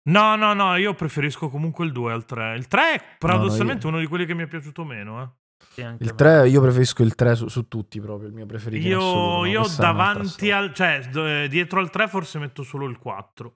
No, 0.03 0.35
no, 0.35 0.53
no, 0.53 0.75
io 0.77 0.93
preferisco 0.95 1.49
comunque 1.49 1.85
il 1.85 1.91
2 1.91 2.11
al 2.13 2.25
3. 2.25 2.55
Il 2.55 2.67
3 2.67 2.93
è 2.95 3.01
paradossalmente 3.19 3.85
io- 3.85 3.91
uno 3.91 3.99
di 3.99 4.07
quelli 4.07 4.25
che 4.25 4.33
mi 4.33 4.43
è 4.43 4.47
piaciuto 4.47 4.83
meno, 4.83 5.21
eh. 5.21 5.29
Sì, 5.71 5.81
Il 5.81 5.97
me. 5.99 6.15
3, 6.15 6.49
io 6.49 6.61
preferisco 6.61 7.01
il 7.03 7.15
3 7.15 7.35
su, 7.35 7.47
su 7.47 7.67
tutti 7.67 7.99
proprio, 8.01 8.27
il 8.27 8.33
mio 8.33 8.45
preferito. 8.45 8.85
in 8.85 8.93
assoluto, 8.93 9.45
Io, 9.45 9.61
io 9.61 9.67
davanti 9.77 10.51
al... 10.51 10.73
cioè, 10.73 11.01
eh, 11.13 11.47
dietro 11.47 11.79
al 11.79 11.89
3 11.89 12.07
forse 12.07 12.39
metto 12.39 12.63
solo 12.63 12.85
il 12.87 12.97
4. 12.97 13.55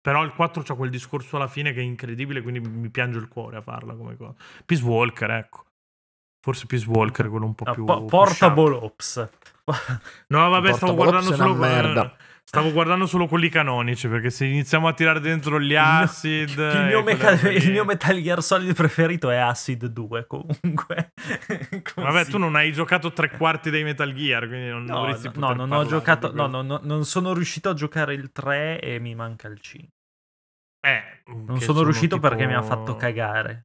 Però 0.00 0.22
il 0.22 0.34
4 0.34 0.62
c'ha 0.62 0.74
quel 0.74 0.90
discorso 0.90 1.36
alla 1.36 1.48
fine 1.48 1.72
che 1.72 1.80
è 1.80 1.84
incredibile, 1.84 2.42
quindi 2.42 2.60
mi 2.60 2.90
piange 2.90 3.18
il 3.18 3.28
cuore 3.28 3.56
a 3.56 3.62
farla 3.62 3.94
come 3.94 4.16
cosa. 4.16 4.34
Peace 4.66 4.82
Walker, 4.84 5.48
Forse 6.44 6.66
Peace 6.66 6.86
Walker 6.86 7.28
quello 7.30 7.46
un 7.46 7.54
po' 7.54 7.64
No, 7.64 7.72
più... 7.72 7.84
po- 7.84 7.98
più 8.00 8.06
Portable 8.08 8.74
Ops. 8.74 9.12
sharp. 9.12 9.52
No, 10.26 10.50
vabbè, 10.50 10.70
Portable 10.70 10.74
stavo 10.74 10.94
guardando 10.94 11.28
Ops 11.30 11.38
è 11.38 11.42
una 11.42 11.52
solo... 11.54 11.58
merda. 11.66 12.16
Stavo 12.46 12.70
guardando 12.72 13.06
solo 13.06 13.26
quelli 13.26 13.48
canonici, 13.48 14.06
perché 14.06 14.30
se 14.30 14.44
iniziamo 14.44 14.86
a 14.86 14.92
tirare 14.92 15.18
dentro 15.18 15.58
gli 15.58 15.74
acid... 15.76 16.50
Il 16.50 16.60
e 16.60 16.84
mio, 16.86 17.02
meca- 17.02 17.32
il 17.48 17.70
mio 17.72 17.84
Metal 17.84 18.20
Gear 18.20 18.42
Solid 18.42 18.74
preferito 18.74 19.30
è 19.30 19.36
Acid 19.36 19.86
2 19.86 20.26
comunque. 20.26 21.12
Vabbè, 21.96 22.26
tu 22.26 22.38
non 22.38 22.54
hai 22.54 22.72
giocato 22.72 23.12
tre 23.12 23.30
quarti 23.30 23.70
dei 23.70 23.82
Metal 23.82 24.12
Gear, 24.12 24.46
quindi 24.46 24.68
non 24.68 24.84
No, 24.84 24.94
dovresti 25.00 25.30
no, 25.34 25.48
no, 25.48 25.66
non 25.66 25.72
ho 25.72 25.86
giocato. 25.86 26.32
No, 26.32 26.46
no, 26.46 26.62
no, 26.62 26.78
non 26.82 27.04
sono 27.04 27.32
riuscito 27.34 27.70
a 27.70 27.74
giocare 27.74 28.14
il 28.14 28.30
3 28.30 28.80
e 28.80 28.98
mi 29.00 29.14
manca 29.16 29.48
il 29.48 29.58
5. 29.58 29.88
Eh, 30.86 31.02
Non 31.26 31.56
che 31.58 31.64
sono 31.64 31.82
riuscito 31.82 32.16
tipo- 32.16 32.28
perché 32.28 32.46
mi 32.46 32.54
ha 32.54 32.62
fatto 32.62 32.94
cagare. 32.94 33.62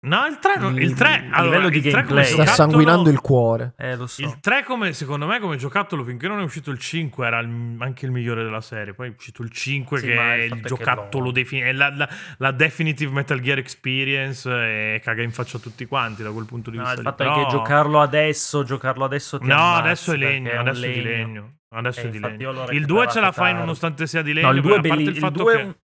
No, 0.00 0.26
il 0.26 0.38
3, 0.38 0.56
non- 0.58 0.80
il 0.80 0.94
3 0.94 1.28
A 1.30 1.42
livello 1.42 1.68
di 1.68 1.76
il 1.78 1.82
3 1.82 2.02
come 2.04 2.22
gameplay. 2.22 2.24
Sta 2.24 2.46
sanguinando 2.46 3.10
il 3.10 3.20
cuore. 3.20 3.74
Eh, 3.76 3.96
lo 3.96 4.06
so. 4.06 4.22
Il 4.22 4.40
3 4.40 4.64
come, 4.64 4.92
secondo 4.92 5.26
me 5.26 5.38
come 5.40 5.56
giocattolo 5.56 6.04
finché 6.04 6.28
non 6.28 6.40
è 6.40 6.42
uscito 6.42 6.70
il 6.70 6.78
5 6.78 7.26
era 7.26 7.38
il- 7.40 7.76
anche 7.80 8.06
il 8.06 8.12
migliore 8.12 8.42
della 8.44 8.60
serie 8.60 8.94
poi 8.94 9.08
è 9.08 9.12
uscito 9.16 9.42
il 9.42 9.50
5 9.50 9.98
Sì, 9.98 10.06
che 10.06 10.14
è 10.16 10.34
il 10.44 10.62
giocattolo 10.62 11.24
lo- 11.26 11.30
defini- 11.32 11.62
è 11.62 11.72
la, 11.72 11.90
la- 11.94 12.08
la 12.38 12.50
definitive 12.50 13.12
Metal 13.12 13.40
Gear 13.40 13.58
Experience 13.58 14.48
e 14.50 15.00
caga 15.02 15.22
in 15.22 15.32
faccia 15.32 15.56
a 15.56 15.60
tutti 15.60 15.84
quanti 15.86 16.22
da 16.22 16.30
quel 16.30 16.46
punto 16.46 16.70
di 16.70 16.76
No, 16.78 16.82
vista 16.84 16.98
il 16.98 17.04
lì. 17.04 17.10
fatto 17.10 17.22
Però- 17.24 17.40
è 17.40 17.44
che 17.44 17.50
giocarlo 17.50 18.00
adesso, 18.00 18.62
giocarlo 18.64 19.04
adesso 19.04 19.38
ti 19.38 19.46
no 19.46 19.54
ammazzi 19.54 19.80
adesso 19.82 20.12
è 20.12 20.16
legno 20.16 20.60
adesso 20.60 20.84
è 20.84 20.90
di 20.92 21.02
legno 21.02 21.54
adesso 21.74 22.00
Eh, 22.00 22.02
è 22.04 22.08
di 22.10 22.18
legno 22.20 22.64
il 22.70 22.84
2 22.86 23.08
ce 23.08 23.20
la 23.20 23.32
fai 23.32 23.44
tardi. 23.46 23.58
nonostante 23.60 24.06
sia 24.06 24.22
di 24.22 24.32
legno 24.32 24.48
No, 24.50 24.54
il 24.54 24.60
2 24.62 24.72
a 24.72 24.74
è 24.74 24.80
parte 24.80 24.94
belli- 24.96 25.08
il 25.08 25.14
il 25.14 25.18
fatto 25.18 25.42
2 25.42 25.52
che 25.54 25.60
è 25.60 25.64
un- 25.64 25.74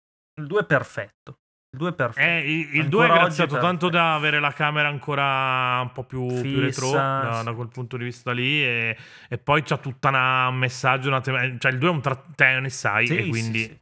il 0.40 0.46
2 0.46 0.60
è 0.60 0.64
perfetto. 0.64 1.38
Il 1.70 1.78
2 1.78 1.88
è 1.90 1.92
perfetto. 1.92 2.26
Eh, 2.26 2.38
il- 2.50 2.74
il 2.76 2.80
Ancora 2.84 2.88
2 2.88 3.04
è 3.04 3.18
graziato 3.18 3.50
perfetto. 3.54 3.60
tanto 3.60 3.88
da 3.90 4.14
avere 4.14 4.40
la 4.40 4.52
camera 4.52 4.88
ancora 4.88 5.80
un 5.82 5.92
po' 5.92 6.04
più, 6.04 6.26
più 6.40 6.60
retro 6.60 6.90
da, 6.92 7.36
sì. 7.38 7.44
da 7.44 7.52
quel 7.52 7.68
punto 7.68 7.96
di 7.98 8.04
vista 8.04 8.32
lì 8.32 8.62
e, 8.64 8.96
e 9.28 9.38
poi 9.38 9.62
c'ha 9.62 9.76
tutta 9.76 10.08
una 10.08 10.48
un 10.48 10.56
messaggio, 10.56 11.08
una 11.08 11.20
tema- 11.20 11.58
cioè 11.58 11.70
il 11.72 11.78
2 11.78 11.88
è 11.88 11.92
un, 11.92 12.00
tra- 12.00 12.24
ne 12.60 12.70
sai 12.70 13.06
Sì, 13.06 13.16
e 13.18 13.22
sì, 13.24 13.28
quindi 13.28 13.58
sì. 13.64 13.78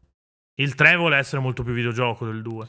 il 0.63 0.75
3 0.75 0.97
vuole 0.97 1.17
essere 1.17 1.41
molto 1.41 1.63
più 1.63 1.73
videogioco 1.75 2.27
del 2.27 2.43
2. 2.43 2.69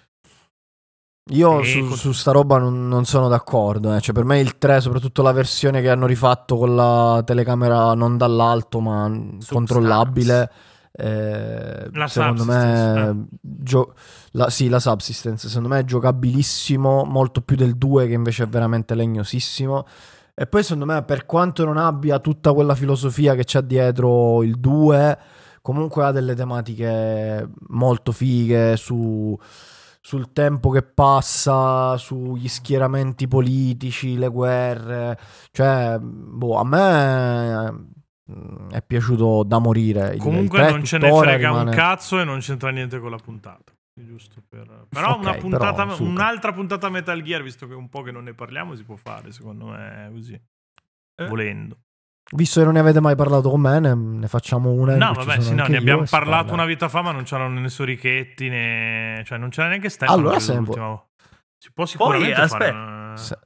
Io 1.31 1.61
su, 1.63 1.79
con- 1.87 1.97
su 1.97 2.11
sta 2.13 2.31
roba 2.31 2.57
non, 2.57 2.87
non 2.87 3.03
sono 3.05 3.27
d'accordo. 3.27 3.93
eh. 3.95 3.99
Cioè, 3.99 4.13
per 4.13 4.23
me 4.23 4.39
il 4.39 4.57
3, 4.57 4.79
soprattutto 4.79 5.21
la 5.23 5.33
versione 5.33 5.81
che 5.81 5.89
hanno 5.89 6.05
rifatto 6.05 6.55
con 6.57 6.73
la 6.75 7.21
telecamera 7.25 7.93
non 7.95 8.17
dall'alto 8.17 8.79
ma 8.79 9.11
controllabile, 9.49 10.49
eh, 10.99 11.89
La 11.93 12.07
secondo 12.07 12.41
subsistence, 12.41 13.13
me, 13.13 13.27
gio- 13.39 13.93
la, 14.31 14.49
sì, 14.49 14.67
la 14.67 14.79
subsistence, 14.79 15.47
secondo 15.47 15.69
me 15.69 15.79
è 15.79 15.83
giocabilissimo, 15.83 17.03
molto 17.03 17.41
più 17.41 17.55
del 17.55 17.77
2 17.77 18.07
che 18.07 18.13
invece 18.13 18.43
è 18.43 18.47
veramente 18.47 18.95
legnosissimo. 18.95 19.85
E 20.33 20.47
poi 20.47 20.63
secondo 20.63 20.85
me, 20.85 21.03
per 21.03 21.25
quanto 21.25 21.65
non 21.65 21.77
abbia 21.77 22.19
tutta 22.19 22.53
quella 22.53 22.75
filosofia 22.75 23.35
che 23.35 23.43
c'è 23.43 23.61
dietro 23.61 24.41
il 24.43 24.59
2, 24.59 25.17
comunque 25.61 26.03
ha 26.03 26.11
delle 26.11 26.35
tematiche 26.35 27.47
molto 27.69 28.11
fighe 28.11 28.75
su, 28.75 29.37
sul 30.01 30.31
tempo 30.33 30.69
che 30.69 30.81
passa, 30.83 31.97
sugli 31.97 32.47
schieramenti 32.47 33.27
politici, 33.27 34.17
le 34.17 34.29
guerre. 34.29 35.19
Cioè, 35.51 35.97
boh, 35.99 36.55
a 36.57 36.63
me 36.63 37.95
è 38.69 38.81
piaciuto 38.81 39.43
da 39.43 39.59
morire. 39.59 40.17
Comunque 40.17 40.65
il 40.65 40.71
non 40.71 40.83
ce 40.83 40.97
ne 40.97 41.11
frega 41.11 41.51
un 41.51 41.59
rimane- 41.59 41.75
cazzo 41.75 42.19
e 42.19 42.23
non 42.23 42.39
c'entra 42.39 42.69
niente 42.69 42.99
con 42.99 43.11
la 43.11 43.17
puntata. 43.17 43.73
Giusto 43.99 44.43
per... 44.47 44.85
Però 44.89 45.13
Ok, 45.13 45.19
una 45.21 45.33
puntata, 45.33 45.85
però, 45.87 46.03
un'altra 46.03 46.53
puntata 46.53 46.87
Metal 46.89 47.19
Gear, 47.23 47.41
visto 47.41 47.65
che 47.67 47.73
è 47.73 47.75
un 47.75 47.89
po' 47.89 48.03
che 48.03 48.11
non 48.11 48.25
ne 48.25 48.33
parliamo, 48.35 48.75
si 48.75 48.83
può 48.83 48.95
fare, 48.95 49.31
secondo 49.31 49.65
me, 49.67 50.09
così. 50.13 50.33
Eh? 50.33 51.27
Volendo. 51.27 51.79
Visto 52.35 52.59
che 52.59 52.65
non 52.65 52.75
ne 52.75 52.81
avete 52.81 52.99
mai 52.99 53.15
parlato 53.15 53.49
con 53.49 53.61
me, 53.61 53.79
ne, 53.79 53.95
ne 53.95 54.27
facciamo 54.27 54.69
una. 54.71 54.95
No, 54.97 55.13
vabbè, 55.13 55.39
sì, 55.39 55.55
no, 55.55 55.65
ne 55.65 55.77
abbiamo 55.77 56.03
parlato 56.03 56.47
parla. 56.49 56.53
una 56.53 56.65
vita 56.65 56.89
fa, 56.89 57.01
ma 57.01 57.11
non 57.11 57.23
c'erano 57.23 57.59
né 57.59 57.69
Sorichetti 57.69 58.49
né... 58.49 59.23
Cioè, 59.25 59.37
non 59.39 59.49
c'era 59.49 59.69
neanche 59.69 59.89
Stefano. 59.89 60.17
Allora, 60.19 60.39
se 60.39 60.53
l'ultima- 60.53 61.03
Si 61.57 61.71
può 61.73 61.85
sicuramente 61.87 62.33
fare, 62.35 62.43
aspetta. 62.43 62.71
una... 62.75 63.17
Se- 63.17 63.39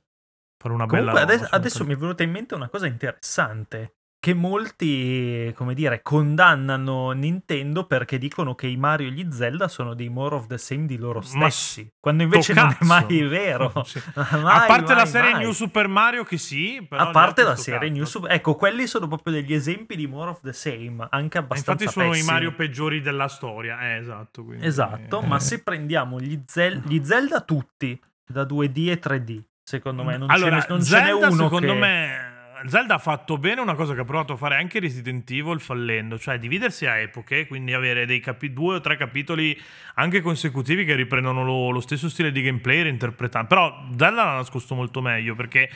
fare 0.61 0.73
una 0.73 0.85
Comunque 0.85 0.97
bella 1.13 1.21
adesso, 1.21 1.43
roba, 1.43 1.55
adesso 1.55 1.85
mi 1.85 1.93
è 1.93 1.97
venuta 1.97 2.23
in 2.23 2.31
mente 2.31 2.55
una 2.55 2.67
cosa 2.69 2.87
interessante. 2.87 3.93
Che 4.23 4.35
molti, 4.35 5.51
come 5.55 5.73
dire, 5.73 6.03
condannano 6.03 7.09
Nintendo 7.09 7.85
perché 7.87 8.19
dicono 8.19 8.53
che 8.53 8.67
i 8.67 8.77
Mario 8.77 9.07
e 9.07 9.11
gli 9.13 9.25
Zelda 9.31 9.67
sono 9.67 9.95
dei 9.95 10.09
more 10.09 10.35
of 10.35 10.45
the 10.45 10.59
same 10.59 10.85
di 10.85 10.95
loro 10.97 11.21
Ma 11.21 11.25
stessi. 11.49 11.81
sì. 11.81 11.91
Quando 11.99 12.21
invece 12.21 12.53
non 12.53 12.69
è 12.79 12.85
mai 12.85 13.23
vero. 13.23 13.71
Sì. 13.83 13.99
Mai, 14.13 14.25
a 14.43 14.65
parte 14.67 14.91
la 14.93 14.97
mai, 15.01 15.07
serie 15.07 15.31
mai. 15.31 15.41
New 15.41 15.51
Super 15.53 15.87
Mario 15.87 16.23
che 16.23 16.37
sì, 16.37 16.85
però 16.87 17.01
A 17.01 17.09
parte 17.09 17.41
la 17.41 17.55
serie 17.55 17.79
cazzo. 17.87 17.91
New 17.93 18.03
Super... 18.05 18.31
Ecco, 18.31 18.53
quelli 18.53 18.85
sono 18.85 19.07
proprio 19.07 19.33
degli 19.33 19.53
esempi 19.55 19.95
di 19.95 20.05
more 20.05 20.29
of 20.29 20.39
the 20.41 20.53
same, 20.53 21.07
anche 21.09 21.39
Ma 21.39 21.43
abbastanza 21.45 21.71
Infatti 21.83 21.87
sono 21.87 22.09
pessimi. 22.11 22.27
i 22.27 22.31
Mario 22.31 22.53
peggiori 22.53 23.01
della 23.01 23.27
storia, 23.27 23.81
eh, 23.81 23.97
esatto. 23.97 24.43
quindi- 24.43 24.67
Esatto, 24.67 25.19
eh. 25.23 25.25
ma 25.25 25.39
se 25.39 25.63
prendiamo 25.63 26.19
gli, 26.19 26.39
Zel- 26.45 26.83
gli 26.85 27.03
Zelda 27.03 27.41
tutti, 27.41 27.99
da 28.27 28.43
2D 28.43 28.89
e 28.89 28.99
3D, 28.99 29.41
secondo 29.63 30.03
me 30.03 30.15
non, 30.17 30.29
allora, 30.29 30.59
ce, 30.61 30.67
n'è, 30.67 30.69
non 30.69 30.79
ce 30.79 30.85
Zelda, 30.85 31.05
n'è 31.07 31.11
uno 31.13 31.43
secondo 31.43 31.73
che... 31.73 31.79
me 31.79 32.30
Zelda 32.67 32.95
ha 32.95 32.99
fatto 32.99 33.37
bene 33.37 33.61
una 33.61 33.75
cosa 33.75 33.93
che 33.93 34.01
ha 34.01 34.05
provato 34.05 34.33
a 34.33 34.37
fare 34.37 34.55
anche 34.55 34.79
Resident 34.79 35.29
Evil 35.31 35.59
fallendo, 35.59 36.19
cioè 36.19 36.39
dividersi 36.39 36.85
a 36.85 36.97
epoche, 36.97 37.47
quindi 37.47 37.73
avere 37.73 38.05
dei 38.05 38.19
capi- 38.19 38.53
due 38.53 38.75
o 38.75 38.81
tre 38.81 38.97
capitoli 38.97 39.59
anche 39.95 40.21
consecutivi 40.21 40.85
che 40.85 40.95
riprendono 40.95 41.43
lo, 41.43 41.69
lo 41.69 41.79
stesso 41.79 42.09
stile 42.09 42.31
di 42.31 42.41
gameplay 42.41 42.83
reinterpretando. 42.83 43.47
Però 43.47 43.85
Zelda 43.97 44.23
l'ha 44.23 44.35
nascosto 44.35 44.75
molto 44.75 45.01
meglio 45.01 45.35
perché 45.35 45.69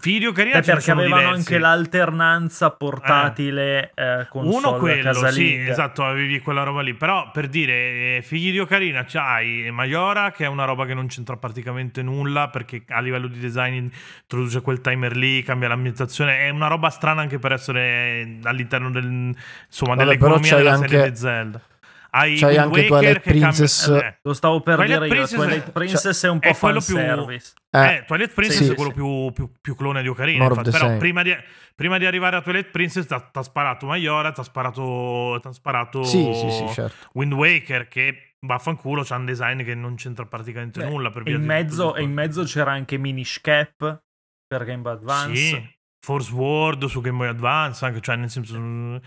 video 0.00 0.32
carina 0.32 0.58
Beh, 0.60 0.64
perché 0.66 0.90
avevano 0.90 1.20
diversi. 1.20 1.38
anche 1.38 1.58
l'alternanza 1.58 2.70
portatile 2.70 3.92
eh, 3.94 4.26
console 4.28 4.56
Uno 4.56 4.78
quello, 4.78 5.30
sì, 5.30 5.54
esatto, 5.54 6.04
avevi 6.04 6.40
quella 6.40 6.62
roba 6.62 6.80
lì. 6.80 6.94
Però 6.94 7.30
per 7.30 7.48
dire, 7.48 8.16
eh, 8.16 8.22
figli 8.22 8.50
di 8.50 8.58
Ocarina, 8.58 9.04
c'hai 9.06 9.70
Maiora 9.70 10.32
che 10.32 10.44
è 10.44 10.48
una 10.48 10.64
roba 10.64 10.86
che 10.86 10.94
non 10.94 11.06
c'entra 11.06 11.36
praticamente 11.36 12.02
nulla 12.02 12.48
perché 12.48 12.82
a 12.88 13.00
livello 13.00 13.28
di 13.28 13.38
design 13.38 13.88
introduce 14.22 14.60
quel 14.60 14.80
timer 14.80 15.16
lì, 15.16 15.42
cambia 15.42 15.68
l'ambientazione. 15.68 16.38
È 16.40 16.48
una 16.48 16.66
roba 16.66 16.90
strana 16.90 17.20
anche 17.20 17.38
per 17.38 17.52
essere 17.52 17.80
eh, 17.80 18.38
all'interno 18.42 18.90
del, 18.90 19.04
insomma, 19.04 19.94
Vabbè, 19.94 20.04
dell'economia 20.04 20.56
della 20.56 20.72
anche- 20.72 20.88
serie 20.88 21.10
di 21.10 21.16
Zelda. 21.16 21.60
Hai 22.10 22.36
c'hai 22.36 22.56
Wind 22.56 22.58
anche 22.64 22.80
Waker 22.80 22.88
Twilight 22.88 23.20
che 23.20 23.30
cambia- 23.30 23.40
Princess. 23.48 23.88
eh, 23.88 24.18
Lo 24.22 24.32
stavo 24.34 24.60
per 24.60 24.74
Twilight 24.76 25.00
dire 25.02 25.08
io, 25.08 25.14
Princess- 25.14 25.40
Twilight 25.40 25.70
Princess 25.72 26.24
è 26.24 26.28
un 26.28 26.38
po' 26.40 26.48
è 26.48 26.56
quello 26.56 26.80
più- 26.80 26.96
fanservice. 26.96 27.52
Eh, 27.70 28.04
Twilight 28.06 28.34
Princess 28.34 28.64
sì, 28.66 28.70
è 28.72 28.74
quello 28.74 28.90
sì. 28.90 28.96
Più, 28.96 29.32
più- 29.32 29.52
più 29.60 29.74
clone 29.76 30.02
di 30.02 30.08
Ocarina. 30.08 30.44
Infatti. 30.44 30.70
Però 30.70 30.96
prima 30.96 31.22
di, 31.22 31.34
prima 31.74 31.98
di 31.98 32.06
arrivare 32.06 32.36
a 32.36 32.42
Twilight 32.42 32.70
Princess 32.70 33.06
ti 33.06 33.14
ha 33.14 33.42
sparato 33.42 33.86
Maiora, 33.86 34.32
ti 34.32 34.40
ha 34.40 34.42
sparato, 34.42 35.38
t'ha 35.40 35.52
sparato 35.52 36.02
Sì, 36.04 36.32
sì, 36.34 36.50
sì, 36.50 36.68
certo. 36.72 36.94
Wind 37.14 37.32
Waker 37.32 37.86
che 37.88 38.34
vaffanculo 38.40 39.02
c'ha 39.04 39.16
un 39.16 39.26
design 39.26 39.62
che 39.62 39.74
non 39.74 39.94
c'entra 39.96 40.24
praticamente 40.26 40.80
Beh, 40.82 40.88
nulla 40.88 41.10
per 41.10 41.22
E 41.22 41.24
via 41.26 41.34
in, 41.36 41.44
mezzo, 41.44 41.94
e 41.94 42.02
in 42.02 42.12
mezzo 42.12 42.42
c'era 42.44 42.72
anche 42.72 42.96
Minish 42.98 43.40
Cap 43.40 44.02
per 44.46 44.64
Game 44.64 44.82
Boy 44.82 44.94
Advance. 44.94 45.36
Sì, 45.36 45.74
Force 46.04 46.32
World 46.32 46.86
su 46.86 47.00
Game 47.02 47.18
Boy 47.18 47.28
Advance, 47.28 47.84
anche, 47.84 48.00
cioè 48.00 48.16
nel 48.16 48.30
senso 48.30 49.00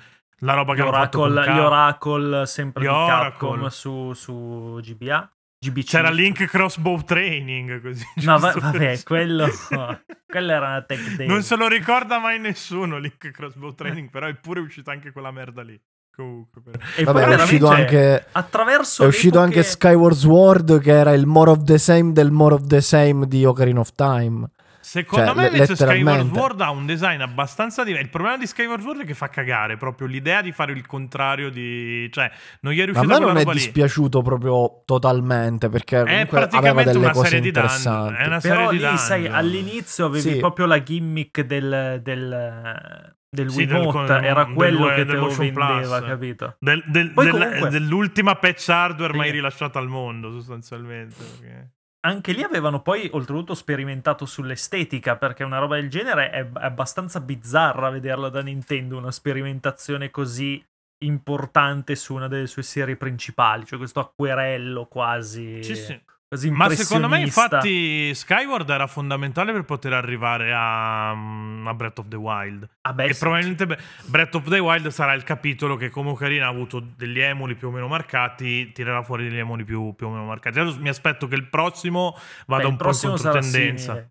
la 0.43 0.53
roba 0.53 0.73
Gli 0.73 0.75
che 0.77 0.81
hanno 0.81 0.91
fatto 0.91 1.19
con 1.19 1.31
Oracle, 1.31 1.51
gli 1.53 1.55
Cap- 1.57 1.65
Oracle 1.65 2.45
sempre 2.45 2.83
Gli 2.83 2.87
di 2.87 2.91
Oracle. 2.93 3.29
Capcom 3.29 3.67
su, 3.67 4.13
su 4.13 4.79
GBA. 4.81 5.31
GBC. 5.63 5.85
C'era 5.87 6.09
Link 6.09 6.45
Crossbow 6.45 7.01
Training 7.03 7.81
così. 7.81 8.05
No, 8.25 8.37
va- 8.37 8.53
vabbè, 8.59 9.01
quello, 9.03 9.47
quello 10.27 10.51
era 10.51 10.67
una 10.67 10.81
tech 10.81 11.15
demo. 11.15 11.31
Non 11.31 11.41
se 11.43 11.55
lo 11.55 11.67
ricorda 11.69 12.19
mai 12.19 12.37
nessuno 12.39 12.97
Link 12.97 13.31
Crossbow 13.31 13.73
Training, 13.73 14.09
però 14.09 14.27
è 14.27 14.35
pure 14.35 14.59
uscita 14.59 14.91
anche 14.91 15.11
quella 15.13 15.31
merda 15.31 15.61
lì. 15.61 15.79
Comunque, 16.15 16.61
E 16.97 17.05
Vabbè, 17.05 17.23
poi 17.23 17.31
è 17.33 17.35
uscito 17.41 17.67
veramente 17.69 17.97
anche. 18.05 18.25
attraverso 18.33 19.03
È 19.03 19.07
uscito 19.07 19.39
anche 19.39 19.63
Skyward 19.63 20.15
Sword, 20.15 20.79
che 20.79 20.91
era 20.91 21.13
il 21.13 21.25
more 21.25 21.49
of 21.51 21.63
the 21.63 21.77
same 21.79 22.11
del 22.11 22.29
more 22.29 22.53
of 22.55 22.67
the 22.67 22.81
same 22.81 23.25
di 23.27 23.43
Ocarina 23.45 23.79
of 23.79 23.93
Time. 23.95 24.47
Secondo 24.83 25.27
Cioè, 25.27 25.35
me 25.35 25.45
invece 25.47 25.75
Skyward. 25.77 26.33
Sword 26.33 26.59
ha 26.61 26.69
un 26.69 26.85
design 26.85 27.21
abbastanza 27.21 27.85
diverso. 27.85 28.03
Il 28.05 28.11
problema 28.11 28.35
di 28.37 28.45
Skyward 28.45 28.81
Sword 28.81 29.01
è 29.03 29.05
che 29.05 29.13
fa 29.13 29.29
cagare 29.29 29.77
proprio 29.77 30.07
l'idea 30.07 30.41
di 30.41 30.51
fare 30.51 30.73
il 30.73 30.85
contrario 30.85 31.49
di... 31.49 32.09
Cioè, 32.11 32.29
non 32.61 32.73
gli 32.73 32.79
è 32.79 32.79
Ma 32.79 32.83
a 32.83 32.85
riuscita 32.87 33.01
me 33.01 33.15
quella 33.15 33.25
non 33.31 33.35
è 33.37 33.39
roba 33.39 33.51
lì. 33.53 33.59
dispiaciuto 33.59 34.21
proprio 34.21 34.81
totalmente 34.85 35.69
perché 35.69 36.01
È 36.03 36.25
praticamente 36.25 36.91
delle 36.91 37.03
una 37.05 37.13
cose 37.13 37.27
serie 37.29 37.41
di 37.41 37.51
danni. 37.51 38.15
È 38.17 38.25
una 38.25 38.39
Però 38.39 38.39
serie 38.39 38.69
lì, 38.71 38.77
di 38.77 38.83
danni. 38.83 38.97
sai, 38.97 39.27
all'inizio 39.27 40.05
avevi 40.07 40.31
Sì. 40.31 40.37
proprio 40.39 40.65
la 40.65 40.83
gimmick 40.83 41.41
del, 41.41 42.01
del, 42.03 43.13
del 43.29 43.49
Sì, 43.49 43.65
del 43.65 43.75
Wiimote, 43.77 44.13
era 44.21 44.43
del- 44.43 44.53
quello 44.53 44.87
che 44.89 44.95
del 44.95 45.07
te 45.07 45.13
lo 45.13 45.27
vendeva, 45.29 45.97
Plus. 45.97 46.09
capito? 46.09 46.55
Del- 46.59 46.83
del- 46.87 47.11
Poi 47.11 47.23
del- 47.25 47.33
comunque- 47.39 47.69
dell'ultima 47.69 48.35
patch 48.35 48.67
hardware 48.69 49.13
mai 49.15 49.27
Sì. 49.29 49.35
rilasciata 49.35 49.79
al 49.79 49.87
mondo, 49.87 50.29
sostanzialmente. 50.31 51.15
perché- 51.39 51.71
Anche 52.05 52.33
lì 52.33 52.43
avevano 52.43 52.81
poi 52.81 53.09
oltretutto 53.13 53.55
sperimentato 53.55 54.25
sull'estetica, 54.25 55.15
perché 55.15 55.45
una 55.45 55.59
roba 55.59 55.75
del 55.75 55.89
genere 55.89 56.31
è, 56.31 56.49
abbastanza 56.55 57.21
bizzarra 57.21 57.89
vederla 57.89 58.27
da 58.27 58.41
Nintendo, 58.41 58.97
una 58.97 59.11
sperimentazione 59.11 60.09
così 60.11 60.61
importante 61.05 61.95
su 61.95 62.13
una 62.13 62.27
delle 62.27 62.47
sue 62.47 62.61
serie 62.61 62.97
principali, 62.97 63.65
cioè 63.65 63.77
questo 63.77 64.01
acquerello 64.01 64.85
quasi, 64.87 65.63
Sì, 65.63 65.75
sì. 65.75 66.01
Quasi 66.33 66.49
Ma 66.49 66.69
secondo 66.69 67.07
me, 67.07 67.21
infatti, 67.21 68.13
Skyward 68.13 68.69
era 68.69 68.87
fondamentale 68.87 69.51
per 69.51 69.63
poter 69.63 69.93
arrivare 69.93 70.51
a, 70.53 71.13
mm, 71.15 71.67
a 71.67 71.73
Breath 71.73 71.99
of 71.99 72.07
the 72.07 72.15
Wild. 72.15 72.67
Ah, 72.81 72.93
beh, 72.93 73.05
e 73.05 73.13
sì. 73.13 73.19
probabilmente 73.19 73.65
Bre- 73.65 73.79
Breath 74.05 74.35
of 74.35 74.49
the 74.49 74.59
Wild 74.59 74.87
sarà 74.87 75.13
il 75.13 75.23
capitolo 75.23 75.75
che, 75.75 75.89
come 75.89 76.09
Ocarina, 76.09 76.45
ha 76.45 76.49
avuto 76.49 76.83
degli 76.95 77.19
emuli 77.19 77.55
più 77.55 77.67
o 77.67 77.71
meno 77.71 77.87
marcati, 77.87 78.71
tirerà 78.71 79.03
fuori 79.03 79.29
degli 79.29 79.37
emuli 79.37 79.63
più, 79.63 79.93
più 79.95 80.07
o 80.07 80.09
meno 80.09 80.25
marcati. 80.25 80.59
Adesso 80.59 80.79
mi 80.79 80.89
aspetto 80.89 81.27
che 81.27 81.35
il 81.35 81.47
prossimo 81.47 82.17
vada 82.47 82.63
Beh, 82.63 82.69
un 82.69 82.75
po' 82.77 82.89
in 82.89 82.99
controtendenza. 82.99 84.07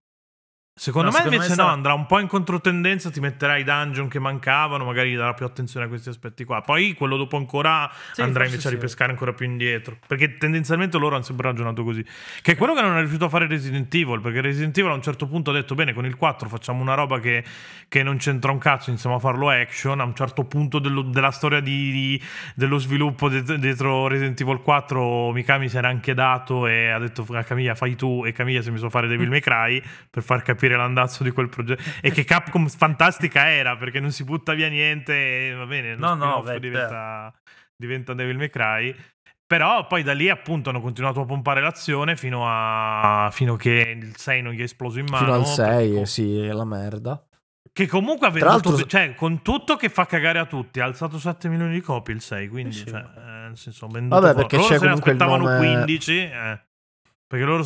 Secondo 0.82 1.10
No, 1.10 1.12
me 1.12 1.22
secondo 1.22 1.36
invece 1.36 1.54
me 1.54 1.62
no, 1.62 1.68
sarà- 1.68 1.76
andrà 1.76 1.92
un 1.94 2.06
po' 2.06 2.18
in 2.18 2.26
controtendenza, 2.26 3.08
ti 3.08 3.20
metterà 3.20 3.56
i 3.56 3.62
dungeon 3.62 4.08
che 4.08 4.18
mancavano, 4.18 4.84
magari 4.84 5.14
darà 5.14 5.32
più 5.32 5.46
attenzione 5.46 5.86
a 5.86 5.88
questi 5.88 6.08
aspetti 6.08 6.42
qua. 6.42 6.60
Poi 6.60 6.94
quello 6.94 7.16
dopo 7.16 7.36
ancora 7.36 7.88
Sì, 8.10 8.20
andrà 8.20 8.46
invece 8.46 8.66
a 8.66 8.70
sì. 8.70 8.74
ripescare 8.74 9.12
ancora 9.12 9.32
più 9.32 9.46
indietro. 9.46 9.96
Perché 10.04 10.38
tendenzialmente 10.38 10.98
loro 10.98 11.14
hanno 11.14 11.22
sempre 11.22 11.46
ragionato 11.46 11.84
così. 11.84 12.04
Che 12.42 12.50
è 12.52 12.56
quello 12.56 12.74
che 12.74 12.80
non 12.80 12.96
è 12.96 12.98
riuscito 12.98 13.26
a 13.26 13.28
fare 13.28 13.46
Resident 13.46 13.94
Evil, 13.94 14.20
perché 14.20 14.40
Resident 14.40 14.76
Evil 14.76 14.90
a 14.90 14.94
un 14.94 15.02
certo 15.02 15.28
punto 15.28 15.50
ha 15.50 15.54
detto 15.54 15.76
bene, 15.76 15.92
con 15.92 16.04
il 16.04 16.16
4 16.16 16.48
facciamo 16.48 16.82
una 16.82 16.94
roba 16.94 17.20
che, 17.20 17.44
che 17.88 18.02
non 18.02 18.16
c'entra 18.16 18.50
un 18.50 18.58
cazzo, 18.58 18.90
iniziamo 18.90 19.14
a 19.14 19.18
farlo 19.20 19.50
action. 19.50 20.00
A 20.00 20.04
un 20.04 20.16
certo 20.16 20.42
punto 20.46 20.80
dello- 20.80 21.02
della 21.02 21.30
storia 21.30 21.60
di- 21.60 21.92
di- 21.92 22.22
dello 22.56 22.78
sviluppo 22.78 23.28
de- 23.28 23.56
dietro 23.60 24.08
Resident 24.08 24.40
Evil 24.40 24.58
4 24.60 25.30
Mikami 25.30 25.68
si 25.68 25.76
era 25.76 25.86
anche 25.86 26.12
dato 26.12 26.66
e 26.66 26.88
ha 26.88 26.98
detto 26.98 27.24
a 27.30 27.44
Camilla 27.44 27.76
fai 27.76 27.94
tu 27.94 28.24
e 28.26 28.32
Camilla 28.32 28.62
si 28.62 28.68
è 28.70 28.72
messo 28.72 28.86
a 28.86 28.90
fare 28.90 29.06
Devil 29.06 29.28
May 29.28 29.38
Cry 29.38 29.80
per 30.10 30.24
far 30.24 30.42
capire 30.42 30.70
l'andazzo 30.76 31.22
di 31.22 31.30
quel 31.30 31.48
progetto 31.48 31.82
e 32.00 32.10
che 32.10 32.24
Capcom 32.24 32.68
fantastica 32.68 33.48
era 33.50 33.76
perché 33.76 34.00
non 34.00 34.10
si 34.12 34.24
butta 34.24 34.54
via 34.54 34.68
niente 34.68 35.48
e 35.48 35.52
va 35.54 35.66
bene 35.66 35.94
lo 35.96 36.06
No, 36.06 36.14
no, 36.14 36.22
spin-off 36.42 36.44
beh, 36.46 36.60
diventa, 36.60 37.34
diventa 37.76 38.14
Devil 38.14 38.36
May 38.36 38.50
Cry 38.50 38.94
però 39.46 39.86
poi 39.86 40.02
da 40.02 40.14
lì 40.14 40.30
appunto 40.30 40.70
hanno 40.70 40.80
continuato 40.80 41.20
a 41.20 41.24
pompare 41.26 41.60
l'azione 41.60 42.16
fino 42.16 42.44
a 42.46 43.28
fino 43.32 43.56
che 43.56 43.96
il 44.00 44.16
6 44.16 44.40
non 44.42 44.52
gli 44.54 44.60
è 44.60 44.62
esploso 44.62 44.98
in 44.98 45.06
mano 45.10 45.24
Fino 45.24 45.36
al 45.36 45.46
6, 45.46 45.90
perché- 45.90 46.06
sì, 46.06 46.38
è 46.40 46.52
la 46.52 46.64
merda. 46.64 47.22
che 47.70 47.86
comunque 47.86 48.28
ha 48.28 48.30
Tra 48.30 48.40
venduto 48.48 48.68
l'altro- 48.70 48.86
cioè 48.86 49.14
con 49.14 49.42
tutto 49.42 49.76
che 49.76 49.90
fa 49.90 50.06
cagare 50.06 50.38
a 50.38 50.46
tutti 50.46 50.80
ha 50.80 50.84
alzato 50.86 51.18
7 51.18 51.48
milioni 51.48 51.74
di 51.74 51.80
copie 51.82 52.14
il 52.14 52.22
6 52.22 52.48
quindi 52.48 52.72
Sì, 52.72 52.84
sì. 52.84 52.90
cioè, 52.90 53.00
eh, 53.00 53.20
nel 53.48 53.56
senso, 53.58 53.84
ha 53.84 53.88
venduto 53.92 54.20
Vabbè, 54.20 54.34
perché 54.34 54.56
loro 54.56 54.68
c'è 54.68 54.78
se 54.78 54.84
ne 54.84 54.88
comunque 54.90 55.10
il 55.12 55.16
aspettavano 55.22 55.44
nome- 55.50 55.58
15 55.58 56.12
eh, 56.18 56.60
perché 57.32 57.46
loro 57.46 57.62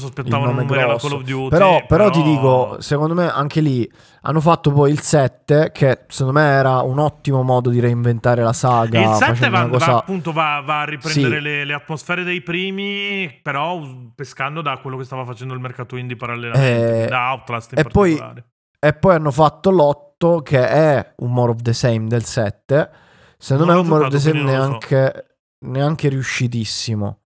numeri 0.52 0.80
alla 0.80 0.90
grosso. 0.92 1.08
Call 1.08 1.16
of 1.18 1.24
Duty 1.24 1.48
Però, 1.48 1.84
però 1.86 2.08
ti 2.10 2.22
dico, 2.22 2.76
secondo 2.80 3.14
me 3.14 3.28
anche 3.28 3.60
lì 3.60 3.90
hanno 4.22 4.40
fatto 4.40 4.70
poi 4.70 4.92
il 4.92 5.00
7, 5.00 5.72
che 5.72 6.04
secondo 6.06 6.38
me 6.38 6.46
era 6.46 6.82
un 6.82 7.00
ottimo 7.00 7.42
modo 7.42 7.70
di 7.70 7.80
reinventare 7.80 8.44
la 8.44 8.52
saga. 8.52 9.00
il 9.00 9.14
7 9.16 9.34
facendo 9.34 9.50
va, 9.58 9.68
cosa... 9.68 9.90
va, 9.92 9.98
appunto 9.98 10.32
va, 10.32 10.62
va 10.64 10.80
a 10.82 10.84
riprendere 10.84 11.36
Sì. 11.38 11.42
le, 11.42 11.64
le 11.64 11.72
atmosfere 11.74 12.22
dei 12.22 12.42
primi, 12.42 13.40
però 13.42 13.80
pescando 14.14 14.62
da 14.62 14.76
quello 14.78 14.96
che 14.96 15.04
stava 15.04 15.24
facendo 15.24 15.52
il 15.54 15.60
mercato 15.60 15.96
indie 15.96 16.14
parallelamente, 16.16 17.04
Eh, 17.04 17.08
da 17.08 17.30
Outlast 17.32 17.72
in 17.72 17.78
e 17.78 17.82
poi- 17.84 18.10
particolare. 18.16 18.44
E 18.78 18.92
poi 18.92 19.14
hanno 19.16 19.30
fatto 19.32 19.70
l'8, 19.70 20.42
che 20.42 20.68
è 20.68 21.14
un 21.16 21.32
more 21.32 21.50
of 21.50 21.62
the 21.62 21.72
same 21.72 22.06
del 22.06 22.22
7. 22.24 22.88
Secondo 23.36 23.72
Non 23.72 23.74
me 23.74 23.80
è 23.80 23.82
un 23.84 23.88
more 23.90 24.04
of 24.06 24.10
the 24.12 24.18
same 24.20 24.40
lo 24.42 24.46
so. 24.48 24.52
neanche, 24.52 25.26
neanche 25.66 26.08
riuscitissimo. 26.08 27.18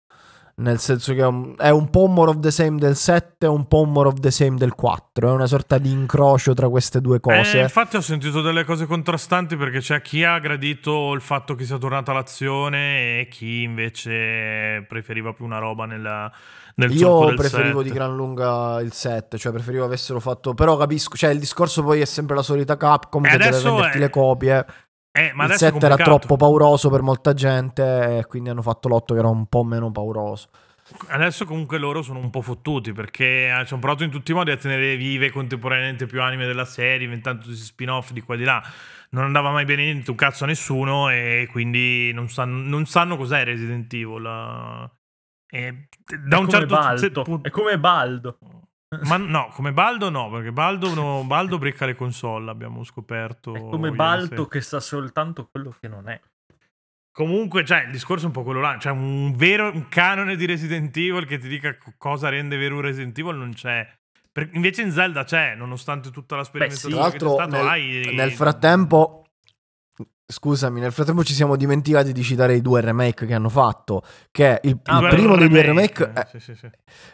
Nel 0.59 0.81
senso 0.81 1.15
che 1.15 1.21
è 1.21 1.27
un, 1.27 1.55
è 1.57 1.71
un 1.71 1.89
po' 1.89 2.07
more 2.07 2.31
of 2.31 2.41
the 2.41 2.51
same 2.51 2.79
del 2.79 2.97
7 2.97 3.47
e 3.47 3.49
un 3.49 3.69
po' 3.69 3.85
more 3.85 4.09
of 4.09 4.19
the 4.19 4.33
same 4.33 4.57
del 4.57 4.75
4. 4.75 5.29
È 5.29 5.33
una 5.33 5.47
sorta 5.47 5.79
di 5.79 5.91
incrocio 5.93 6.53
tra 6.53 6.69
queste 6.69 7.01
due 7.01 7.21
cose. 7.21 7.61
Eh, 7.61 7.63
infatti 7.63 7.97
ho 7.97 8.01
sentito 8.01 8.41
delle 8.43 8.65
cose 8.65 8.87
contrastanti 8.87 9.57
perché 9.57 9.79
c'è 9.79 10.03
chi 10.03 10.25
ha 10.25 10.37
gradito 10.41 11.13
il 11.13 11.21
fatto 11.21 11.55
che 11.55 11.65
sia 11.65 11.79
tornata 11.79 12.13
l'azione 12.13 13.21
e 13.21 13.29
chi 13.29 13.63
invece 13.63 14.85
preferiva 14.89 15.33
più 15.33 15.45
una 15.45 15.59
roba 15.59 15.87
nella, 15.87 16.29
nel 16.75 16.93
Io 16.93 17.35
preferivo 17.35 17.79
7. 17.79 17.83
di 17.89 17.95
gran 17.95 18.17
lunga 18.17 18.81
il 18.81 18.93
7, 18.93 19.39
cioè 19.39 19.53
preferivo 19.53 19.85
avessero 19.85 20.19
fatto... 20.19 20.55
Però 20.55 20.77
capisco, 20.77 21.17
cioè 21.17 21.31
il 21.31 21.39
discorso 21.39 21.83
poi 21.85 22.01
è 22.01 22.05
sempre 22.05 22.35
la 22.35 22.43
solita 22.43 22.77
Capcom 22.77 23.25
E 23.25 23.29
che 23.31 23.37
deve 23.39 23.61
venderti 23.61 23.97
è- 23.97 24.01
le 24.01 24.11
copie. 24.11 24.67
Eh, 25.19 25.33
ma 25.35 25.45
il 25.45 25.51
adesso 25.51 25.67
è 25.67 25.71
7 25.73 25.85
era 25.85 25.97
troppo 25.97 26.37
pauroso 26.37 26.91
per 26.91 27.03
molta 27.03 27.35
gente 27.35 28.19
e 28.19 28.27
quindi 28.27 28.51
hanno 28.51 28.63
fatto 28.63 28.89
l'8 28.89 29.15
che 29.15 29.19
era 29.19 29.29
un 29.29 29.47
po' 29.47 29.65
meno 29.65 29.91
pauroso. 29.91 30.49
Adesso 31.09 31.45
comunque 31.45 31.77
loro 31.77 32.03
sono 32.03 32.21
un 32.21 32.31
po' 32.31 32.41
fottuti 32.41 32.93
perché 32.93 33.49
eh, 33.49 33.65
ci 33.67 33.73
hanno 33.73 33.83
provato 33.83 34.05
in 34.05 34.11
tutti 34.11 34.31
i 34.31 34.35
modi 34.35 34.53
a 34.53 34.57
tenere 34.57 34.97
vive 34.97 35.31
contemporaneamente 35.31 36.07
più 36.07 36.23
anime 36.23 36.47
della 36.47 36.65
serie, 36.65 37.05
inventando 37.05 37.41
tutti 37.41 37.51
questi 37.51 37.67
spin-off 37.67 38.13
di 38.13 38.21
qua 38.21 38.37
e 38.37 38.39
di 38.39 38.45
là. 38.45 38.63
Non 39.11 39.25
andava 39.25 39.51
mai 39.51 39.65
bene 39.65 39.83
niente, 39.83 40.11
un 40.11 40.17
cazzo 40.17 40.45
a 40.45 40.47
nessuno 40.47 41.11
e 41.11 41.49
quindi 41.51 42.13
non 42.13 42.29
sanno, 42.29 42.63
non 42.63 42.87
sanno 42.87 43.17
cos'è 43.17 43.43
Resident 43.45 43.93
Evil. 43.93 44.91
E 45.51 45.89
da 46.07 46.37
è 46.37 46.41
un 46.41 46.47
come 46.47 46.99
certo 46.99 47.23
punto... 47.23 47.49
È 47.49 47.51
come 47.51 47.79
Baldo. 47.79 48.39
Ma 49.03 49.19
no, 49.19 49.49
come 49.53 49.73
Baldo 49.73 50.09
no, 50.09 50.31
perché 50.31 50.51
Baldo, 50.51 50.95
no, 50.95 51.23
Baldo 51.25 51.59
brecca 51.59 51.85
le 51.85 51.95
console, 51.95 52.51
abbiamo 52.51 52.85
scoperto. 52.85 53.55
È 53.55 53.61
come 53.61 53.91
Baldo 53.91 54.29
sera. 54.29 54.49
che 54.49 54.61
sa 54.63 54.81
soltanto 54.81 55.49
quello 55.51 55.75
che 55.79 55.89
non 55.89 56.09
è. 56.09 56.19
Comunque, 57.13 57.65
cioè, 57.65 57.83
il 57.85 57.91
discorso 57.91 58.25
è 58.25 58.27
un 58.29 58.33
po' 58.33 58.45
quello 58.45 58.61
là. 58.61 58.79
Cioè, 58.79 58.93
un 58.93 59.35
vero 59.37 59.71
un 59.71 59.89
canone 59.89 60.37
di 60.37 60.47
Resident 60.47 60.97
Evil 60.97 61.27
che 61.27 61.37
ti 61.39 61.49
dica 61.49 61.77
co- 61.77 61.93
cosa 61.99 62.31
rende 62.31 62.57
vero 62.57 62.77
un 62.77 62.81
Resident 62.81 63.19
Evil 63.19 63.37
non 63.37 63.53
c'è. 63.53 63.87
Per- 64.33 64.51
invece 64.53 64.83
in 64.83 64.93
Zelda 64.93 65.25
c'è, 65.25 65.55
nonostante 65.55 66.11
tutta 66.11 66.37
la 66.37 66.45
sperimentazione 66.45 66.95
Tra 66.95 67.11
che 67.11 67.19
c'è 67.19 67.29
stato, 67.29 67.57
nel, 67.57 67.67
hai... 67.67 68.11
nel 68.15 68.33
frattempo, 68.33 69.27
scusami, 70.31 70.79
nel 70.81 70.93
frattempo 70.93 71.25
ci 71.25 71.33
siamo 71.33 71.57
dimenticati 71.57 72.13
di 72.13 72.23
citare 72.23 72.55
i 72.55 72.61
due 72.61 72.81
remake 72.83 73.25
che 73.27 73.33
hanno 73.35 73.49
fatto. 73.49 74.03
Che 74.31 74.61
il, 74.63 74.79
Ah, 74.85 75.01
il 75.01 75.09
primo 75.09 75.37
dei 75.37 75.49
due 75.49 75.63
remake 75.63 76.13
eh, 76.15 76.27
sì, 76.31 76.39
sì, 76.41 76.55
sì. 76.55 76.69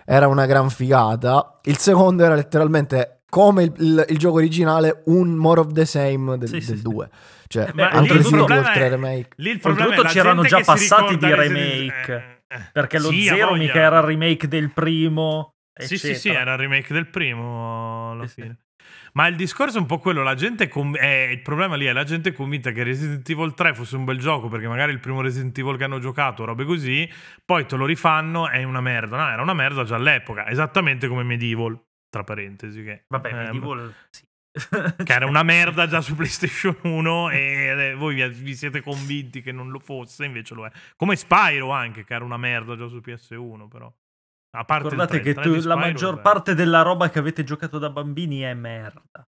era 0.04 0.26
una 0.26 0.46
gran 0.46 0.68
figata, 0.68 1.60
il 1.64 1.76
secondo 1.78 2.24
era 2.24 2.34
letteralmente 2.34 3.20
come 3.28 3.64
il, 3.64 3.72
il- 3.78 4.04
il 4.08 4.18
gioco 4.18 4.36
originale, 4.36 5.02
un 5.06 5.34
more 5.34 5.60
of 5.60 5.72
the 5.72 5.84
same 5.86 6.36
del, 6.38 6.48
Sì, 6.48 6.60
sì, 6.60 6.66
del 6.68 6.76
sì. 6.78 6.82
2. 6.82 7.08
Cioè, 7.46 7.68
Eh, 7.68 7.72
beh, 7.72 7.82
anche 7.82 7.98
lì 7.98 8.04
il 8.06 8.10
Resident 8.12 8.24
Evil 8.32 8.36
problema 8.46 8.72
3 8.72 8.84
è- 8.84 8.88
remake. 8.88 9.28
Lì 9.36 9.50
il 9.50 9.60
problema 9.60 9.82
è 9.82 9.88
Oltretutto 9.98 10.12
c'erano 10.14 10.42
già 10.44 10.60
passati 10.60 11.16
di 11.16 11.34
remake, 11.34 12.42
eh, 12.46 12.56
eh. 12.56 12.60
Perché 12.72 12.98
lo 12.98 13.08
Sì, 13.10 13.22
Zero 13.24 13.54
mica 13.54 13.80
era 13.80 13.98
il 13.98 14.04
remake 14.04 14.48
del 14.48 14.70
primo. 14.72 15.54
Sì, 15.76 15.98
sì, 15.98 15.98
sì, 15.98 16.10
eccetera. 16.12 16.40
era 16.42 16.52
il 16.52 16.58
remake 16.58 16.92
del 16.94 17.08
primo 17.08 18.12
alla 18.12 18.26
Sì, 18.26 18.34
sì. 18.34 18.40
fine. 18.42 18.58
Ma 19.16 19.28
il 19.28 19.36
discorso 19.36 19.78
è 19.78 19.80
un 19.80 19.86
po' 19.86 19.98
quello, 19.98 20.24
la 20.24 20.34
gente 20.34 20.64
è 20.64 20.68
con- 20.68 20.96
eh, 20.96 21.30
il 21.30 21.40
problema 21.40 21.76
lì 21.76 21.84
è 21.84 21.92
la 21.92 22.02
gente 22.02 22.30
è 22.30 22.32
convinta 22.32 22.72
che 22.72 22.82
Resident 22.82 23.28
Evil 23.28 23.54
3 23.54 23.72
fosse 23.72 23.94
un 23.94 24.04
bel 24.04 24.18
gioco 24.18 24.48
perché 24.48 24.66
magari 24.66 24.90
il 24.90 24.98
primo 24.98 25.20
Resident 25.20 25.56
Evil 25.56 25.76
che 25.76 25.84
hanno 25.84 26.00
giocato, 26.00 26.44
robe 26.44 26.64
così, 26.64 27.08
poi 27.44 27.64
te 27.64 27.76
lo 27.76 27.86
rifanno, 27.86 28.48
è 28.48 28.64
una 28.64 28.80
merda. 28.80 29.16
No, 29.16 29.30
era 29.30 29.40
una 29.42 29.54
merda 29.54 29.84
già 29.84 29.94
all'epoca, 29.94 30.48
esattamente 30.48 31.06
come 31.06 31.22
Medieval, 31.22 31.80
tra 32.08 32.24
parentesi, 32.24 32.82
che, 32.82 33.04
Vabbè, 33.06 33.28
eh, 33.28 33.34
Medieval 33.34 33.94
sì. 34.10 34.26
che 35.04 35.12
era 35.12 35.26
una 35.26 35.44
merda 35.44 35.86
già 35.86 36.00
su 36.00 36.14
PlayStation 36.16 36.76
1 36.82 37.30
e 37.30 37.94
voi 37.96 38.28
vi 38.30 38.56
siete 38.56 38.80
convinti 38.80 39.42
che 39.42 39.52
non 39.52 39.70
lo 39.70 39.78
fosse, 39.78 40.24
invece 40.24 40.54
lo 40.54 40.66
è. 40.66 40.72
Come 40.96 41.14
Spyro 41.14 41.70
anche, 41.70 42.04
che 42.04 42.14
era 42.14 42.24
una 42.24 42.36
merda 42.36 42.76
già 42.76 42.88
su 42.88 42.96
PS1, 42.96 43.68
però. 43.68 43.92
A 44.56 44.64
parte 44.64 44.90
Ricordate 44.90 45.20
3, 45.20 45.20
che 45.20 45.28
il 45.30 45.34
3 45.34 45.60
tu- 45.60 45.66
la 45.66 45.76
maggior 45.76 46.20
parte 46.20 46.54
della 46.54 46.82
roba 46.82 47.10
che 47.10 47.18
avete 47.18 47.42
giocato 47.42 47.78
da 47.78 47.90
bambini 47.90 48.40
è 48.40 48.54
merda. 48.54 49.26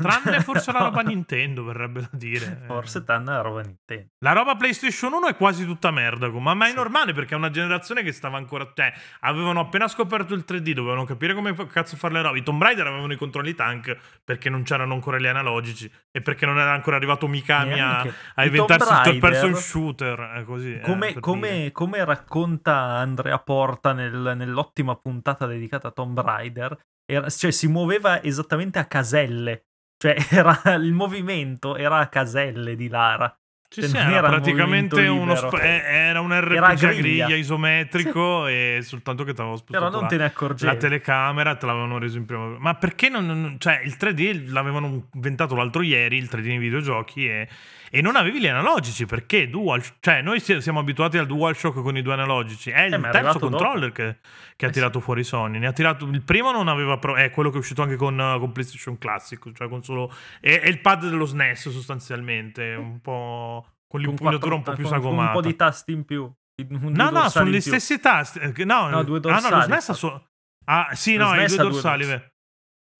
Tranne 0.00 0.40
forse 0.42 0.72
la 0.72 0.80
roba 0.80 1.00
Nintendo, 1.02 1.64
verrebbe 1.64 2.00
da 2.00 2.08
dire. 2.12 2.62
Forse 2.66 3.04
tanto 3.04 3.30
la 3.30 3.40
roba 3.40 3.60
Nintendo. 3.60 4.08
La 4.24 4.32
roba 4.32 4.56
PlayStation 4.56 5.12
1 5.12 5.28
è 5.28 5.36
quasi 5.36 5.64
tutta 5.64 5.90
merda, 5.90 6.28
ma, 6.28 6.54
ma 6.54 6.68
è 6.68 6.72
normale 6.72 7.12
perché 7.12 7.34
è 7.34 7.36
una 7.36 7.50
generazione 7.50 8.02
che 8.02 8.12
stava 8.12 8.36
ancora. 8.36 8.70
Cioè, 8.74 8.92
avevano 9.20 9.60
appena 9.60 9.88
scoperto 9.88 10.34
il 10.34 10.44
3D, 10.46 10.72
dovevano 10.72 11.04
capire 11.04 11.34
come 11.34 11.54
cazzo 11.68 11.96
fare 11.96 12.14
le 12.14 12.22
robe. 12.22 12.38
I 12.38 12.42
Tomb 12.42 12.62
Raider 12.62 12.86
avevano 12.86 13.12
i 13.12 13.16
controlli 13.16 13.54
tank 13.54 13.96
perché 14.24 14.48
non 14.50 14.62
c'erano 14.62 14.94
ancora 14.94 15.18
gli 15.18 15.26
analogici 15.26 15.90
e 16.10 16.22
perché 16.22 16.46
non 16.46 16.58
era 16.58 16.72
ancora 16.72 16.96
arrivato 16.96 17.26
Mikami 17.28 17.80
a, 17.80 18.00
a 18.34 18.44
inventarsi 18.44 18.92
il 18.92 19.00
third 19.02 19.18
person 19.18 19.54
shooter. 19.54 20.32
eh, 20.36 20.44
così, 20.44 20.74
eh, 20.74 20.80
Come, 20.80 21.12
per 21.12 21.20
come- 21.20 21.70
come 21.72 22.04
racconta 22.04 22.72
Andrea 22.74 23.38
Porta 23.38 23.92
nel- 23.92 24.32
nell'ottima 24.36 24.96
puntata 24.96 25.46
dedicata 25.46 25.88
a 25.88 25.90
Tomb 25.90 26.18
Raider, 26.20 26.78
era- 27.04 27.28
cioè 27.28 27.50
si 27.50 27.66
muoveva 27.68 28.22
esattamente 28.22 28.78
a 28.78 28.84
caselle. 28.86 29.64
Cioè 30.00 30.16
era, 30.32 30.76
il 30.76 30.94
movimento 30.94 31.76
era 31.76 31.98
a 31.98 32.08
caselle 32.08 32.74
di 32.74 32.88
Lara. 32.88 33.38
Sì, 33.72 33.82
Cioè, 33.82 33.88
sì, 33.88 33.96
non 33.98 34.06
era, 34.08 34.16
era 34.18 34.28
praticamente 34.30 35.06
uno 35.06 35.36
sp- 35.36 35.60
eh, 35.62 35.82
era 35.84 36.20
un 36.20 36.32
RPG 36.36 36.52
Era 36.56 36.74
griglia. 36.74 36.92
griglia 37.26 37.36
isometrico 37.36 38.48
e 38.48 38.80
soltanto 38.82 39.22
che 39.22 39.32
ti 39.32 39.40
avevo 39.40 39.54
Però 39.64 39.88
spostato 39.88 39.90
non 39.92 40.02
la- 40.02 40.06
te 40.08 40.16
ne 40.16 40.66
la 40.66 40.74
telecamera 40.76 41.54
te 41.54 41.66
l'avevano 41.66 41.98
reso 41.98 42.18
in 42.18 42.24
prima 42.26 42.56
ma 42.58 42.74
perché 42.74 43.08
non, 43.08 43.26
non- 43.26 43.56
cioè 43.60 43.80
il 43.84 43.94
3D 43.96 44.48
l'avevano 44.50 45.06
inventato 45.14 45.54
l'altro 45.54 45.82
ieri 45.82 46.16
il 46.16 46.28
3D 46.28 46.46
nei 46.46 46.58
videogiochi 46.58 47.28
e, 47.28 47.48
e 47.92 48.00
non 48.02 48.16
avevi 48.16 48.40
gli 48.40 48.48
analogici 48.48 49.06
perché 49.06 49.48
dual 49.48 49.80
cioè 50.00 50.20
noi 50.20 50.40
si- 50.40 50.60
siamo 50.60 50.80
abituati 50.80 51.18
al 51.18 51.26
DualShock 51.26 51.80
con 51.80 51.96
i 51.96 52.02
due 52.02 52.14
analogici 52.14 52.70
è 52.70 52.82
il 52.82 52.94
Eh, 52.94 52.96
è 52.96 53.10
terzo 53.10 53.38
controller 53.38 53.92
che, 53.92 54.16
che 54.56 54.66
ha 54.66 54.68
Eh, 54.68 54.72
tirato 54.72 54.98
fuori 54.98 55.22
Sony 55.22 55.60
ne 55.60 55.68
ha 55.68 55.72
tirato 55.72 56.06
il 56.06 56.22
primo 56.22 56.50
non 56.50 56.66
aveva 56.66 56.98
pro- 56.98 57.14
è 57.14 57.30
quello 57.30 57.50
che 57.50 57.56
è 57.56 57.58
uscito 57.60 57.82
anche 57.82 57.94
con, 57.94 58.16
con 58.40 58.50
PlayStation 58.50 58.98
Classic 58.98 59.40
cioè 59.52 59.68
con 59.68 59.84
solo 59.84 60.12
è, 60.40 60.58
è 60.60 60.68
il 60.68 60.80
pad 60.80 61.08
dello 61.08 61.24
SNES 61.24 61.68
sostanzialmente 61.70 62.74
un 62.74 63.00
po' 63.00 63.59
con 63.90 64.00
l'impugnatura 64.00 64.54
un 64.54 64.62
po' 64.62 64.72
più 64.72 64.84
con- 64.84 64.92
con 64.92 65.02
sagomata 65.02 65.28
un 65.28 65.34
po' 65.34 65.48
di 65.48 65.56
tasti 65.56 65.92
in 65.92 66.04
più. 66.04 66.22
Un- 66.22 66.66
due 66.78 66.90
No, 66.90 67.04
no, 67.04 67.10
dorsali 67.10 67.30
sono 67.30 67.50
più. 67.50 67.60
stessi 67.60 67.98
tasti. 68.00 68.38
eh, 68.38 68.64
No, 68.64 68.88
No, 68.88 69.02
due 69.02 69.18
Ah, 69.24 69.40
no, 69.40 69.40
lo 69.40 69.40
dorsali, 69.40 69.62
SNES 69.62 69.70
ha 69.70 69.74
infatti. 69.92 69.98
so- 69.98 70.26
Ah, 70.66 70.88
sì, 70.92 71.16
no, 71.16 71.32
i 71.34 71.36
due 71.38 71.46
due 71.46 71.56
dorsali. 71.56 72.02
dorsali. 72.04 72.06
beh. 72.06 72.28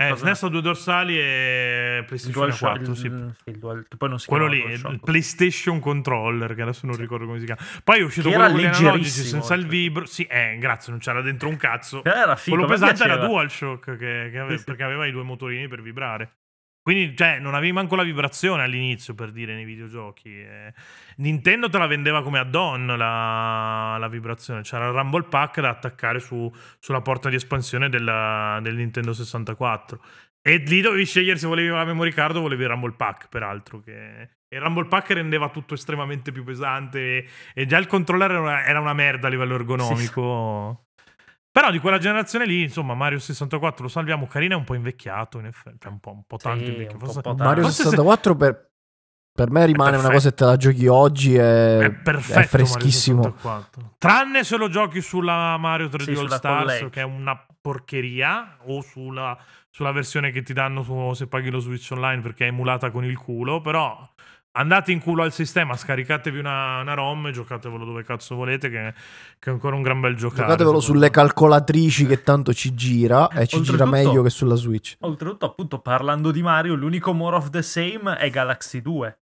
Eh? 0.08 0.16
SNES 0.16 0.42
ha 0.44 0.48
due 0.48 0.60
dorsali 0.62 1.18
e 1.20 1.96
Il 2.00 2.04
PlayStation 2.06 2.42
DualShock- 2.42 2.72
4, 2.76 2.94
sì. 2.94 3.06
il- 3.06 3.34
sì, 3.44 3.50
il 3.50 3.58
Dual- 3.58 3.86
che 3.86 3.96
poi 3.98 4.08
non 4.08 4.18
si 4.18 4.26
Quello 4.28 4.46
lì, 4.46 4.58
il. 4.64 5.00
PlayStation 5.04 5.78
Controller, 5.78 6.54
che 6.54 6.62
adesso 6.62 6.86
non 6.86 6.94
Sì. 6.94 7.02
ricordo 7.02 7.26
come 7.26 7.38
si 7.38 7.44
chiama. 7.44 7.60
Poi 7.84 7.98
è 7.98 8.02
uscito 8.02 8.30
Che 8.30 8.34
quello 8.34 8.50
con 8.50 8.64
analogici 8.64 9.10
senza 9.20 9.52
il 9.52 9.66
vibro. 9.66 10.06
Sì, 10.06 10.24
eh, 10.24 10.56
grazie, 10.58 10.90
non 10.90 11.00
c'era 11.00 11.20
dentro 11.20 11.48
un 11.50 11.56
cazzo. 11.58 12.02
Era 12.02 12.34
figo, 12.34 12.56
Quello 12.56 12.70
pesante 12.72 13.04
era. 13.04 13.16
DualShock, 13.26 13.96
che, 13.98 14.30
che 14.32 14.38
ave- 14.38 14.52
Sì, 14.52 14.58
sì. 14.60 14.64
perché 14.64 14.82
aveva 14.84 15.04
i 15.06 15.12
due 15.12 15.22
motorini 15.22 15.68
per 15.68 15.82
vibrare. 15.82 16.38
Quindi, 16.82 17.14
cioè, 17.16 17.38
non 17.38 17.54
avevi 17.54 17.72
manco 17.72 17.94
la 17.94 18.02
vibrazione 18.02 18.62
all'inizio, 18.62 19.14
per 19.14 19.30
dire, 19.32 19.54
nei 19.54 19.64
videogiochi. 19.64 20.30
eh. 20.40 20.72
Nintendo 21.16 21.68
te 21.68 21.78
la 21.78 21.86
vendeva 21.86 22.22
come 22.22 22.38
add-on 22.38 22.86
la, 22.96 23.96
la 23.98 24.08
vibrazione. 24.08 24.62
C'era 24.62 24.86
il 24.86 24.92
Rumble 24.94 25.24
Pack 25.24 25.60
da 25.60 25.68
attaccare 25.68 26.18
su- 26.20 26.50
sulla 26.78 27.02
porta 27.02 27.28
di 27.28 27.36
espansione 27.36 27.88
della- 27.90 28.58
del 28.62 28.74
Nintendo 28.76 29.12
64. 29.12 30.00
E 30.42 30.56
lì 30.56 30.80
dovevi 30.80 31.04
scegliere 31.04 31.38
se 31.38 31.46
volevi 31.46 31.68
la 31.68 31.84
memory 31.84 32.12
card 32.12 32.36
o 32.36 32.40
volevi 32.40 32.62
il 32.62 32.68
Rumble 32.70 32.94
Pack, 32.96 33.28
peraltro. 33.28 33.80
Che... 33.80 34.20
E 34.48 34.56
il 34.56 34.60
Rumble 34.62 34.86
Pack 34.86 35.10
rendeva 35.10 35.50
tutto 35.50 35.74
estremamente 35.74 36.32
più 36.32 36.44
pesante. 36.44 36.98
E, 36.98 37.28
e 37.54 37.66
già 37.66 37.76
il 37.76 37.86
controller 37.86 38.30
era 38.30 38.40
una, 38.40 38.64
era 38.64 38.80
una 38.80 38.94
merda 38.94 39.26
a 39.26 39.30
livello 39.30 39.54
ergonomico. 39.54 40.86
Però 41.52 41.70
di 41.70 41.78
quella 41.80 41.98
generazione 41.98 42.46
lì, 42.46 42.62
insomma, 42.62 42.94
Mario 42.94 43.18
64 43.18 43.82
lo 43.82 43.88
salviamo. 43.88 44.26
Carina 44.26 44.54
è 44.54 44.56
un 44.58 44.64
po' 44.64 44.74
invecchiato, 44.74 45.38
in 45.38 45.46
effetti. 45.46 45.78
Cioè, 45.80 45.90
un 45.92 45.98
po', 45.98 46.12
un 46.12 46.22
po' 46.26 46.36
tanto 46.36 46.64
Sì, 46.64 46.70
invecchiato. 46.70 46.98
po' 46.98 47.12
Forse-. 47.12 47.42
Mario 47.42 47.62
forse 47.64 47.76
se- 47.82 47.88
64 47.90 48.36
per, 48.36 48.70
per 49.32 49.50
me 49.50 49.66
rimane 49.66 49.96
una 49.96 50.10
cosa 50.10 50.28
che 50.28 50.34
te 50.36 50.44
la 50.44 50.56
giochi 50.56 50.86
oggi 50.86 51.34
È 51.34 51.78
è, 51.78 51.90
perfetto 51.90 52.46
freschissimo. 52.48 53.20
Mario 53.22 53.36
64. 53.36 53.94
Tranne 53.98 54.44
se 54.44 54.56
lo 54.56 54.68
giochi 54.68 55.00
sulla 55.00 55.56
Mario 55.56 55.86
3D 55.88 56.02
Sì, 56.02 56.10
All 56.12 56.28
Stars, 56.28 56.86
che 56.90 57.00
è 57.00 57.04
una 57.04 57.44
porcheria, 57.60 58.58
o 58.66 58.80
sulla, 58.80 59.36
sulla 59.70 59.92
versione 59.92 60.30
che 60.30 60.42
ti 60.42 60.52
danno 60.52 60.82
su- 60.82 61.12
se 61.14 61.26
paghi 61.26 61.50
lo 61.50 61.58
Switch 61.58 61.88
Online 61.90 62.22
perché 62.22 62.44
è 62.44 62.48
emulata 62.48 62.90
con 62.90 63.04
il 63.04 63.16
culo. 63.18 63.60
Però 63.60 64.08
andate 64.52 64.92
in 64.92 65.00
culo 65.00 65.22
al 65.22 65.32
sistema, 65.32 65.76
scaricatevi 65.76 66.38
una, 66.38 66.80
una 66.80 66.94
ROM 66.94 67.26
e 67.28 67.32
giocatevelo 67.32 67.84
dove 67.84 68.02
cazzo 68.04 68.34
volete, 68.34 68.68
che, 68.70 68.94
che 69.38 69.50
è 69.50 69.52
ancora 69.52 69.76
un 69.76 69.82
gran 69.82 70.00
bel 70.00 70.16
giocare. 70.16 70.42
Giocatevelo 70.42 70.80
sulle 70.80 71.06
me. 71.06 71.10
calcolatrici 71.10 72.06
che 72.06 72.22
tanto 72.22 72.52
ci 72.52 72.74
gira 72.74 73.28
e 73.28 73.46
ci 73.46 73.60
gira 73.62 73.84
meglio 73.84 74.22
che 74.22 74.30
sulla 74.30 74.56
Switch. 74.56 74.96
Oltretutto, 75.00 75.46
appunto, 75.46 75.78
parlando 75.80 76.30
di 76.30 76.42
Mario, 76.42 76.74
l'unico 76.74 77.12
more 77.12 77.36
of 77.36 77.50
the 77.50 77.62
same 77.62 78.16
è 78.16 78.30
Galaxy 78.30 78.80
2. 78.82 79.18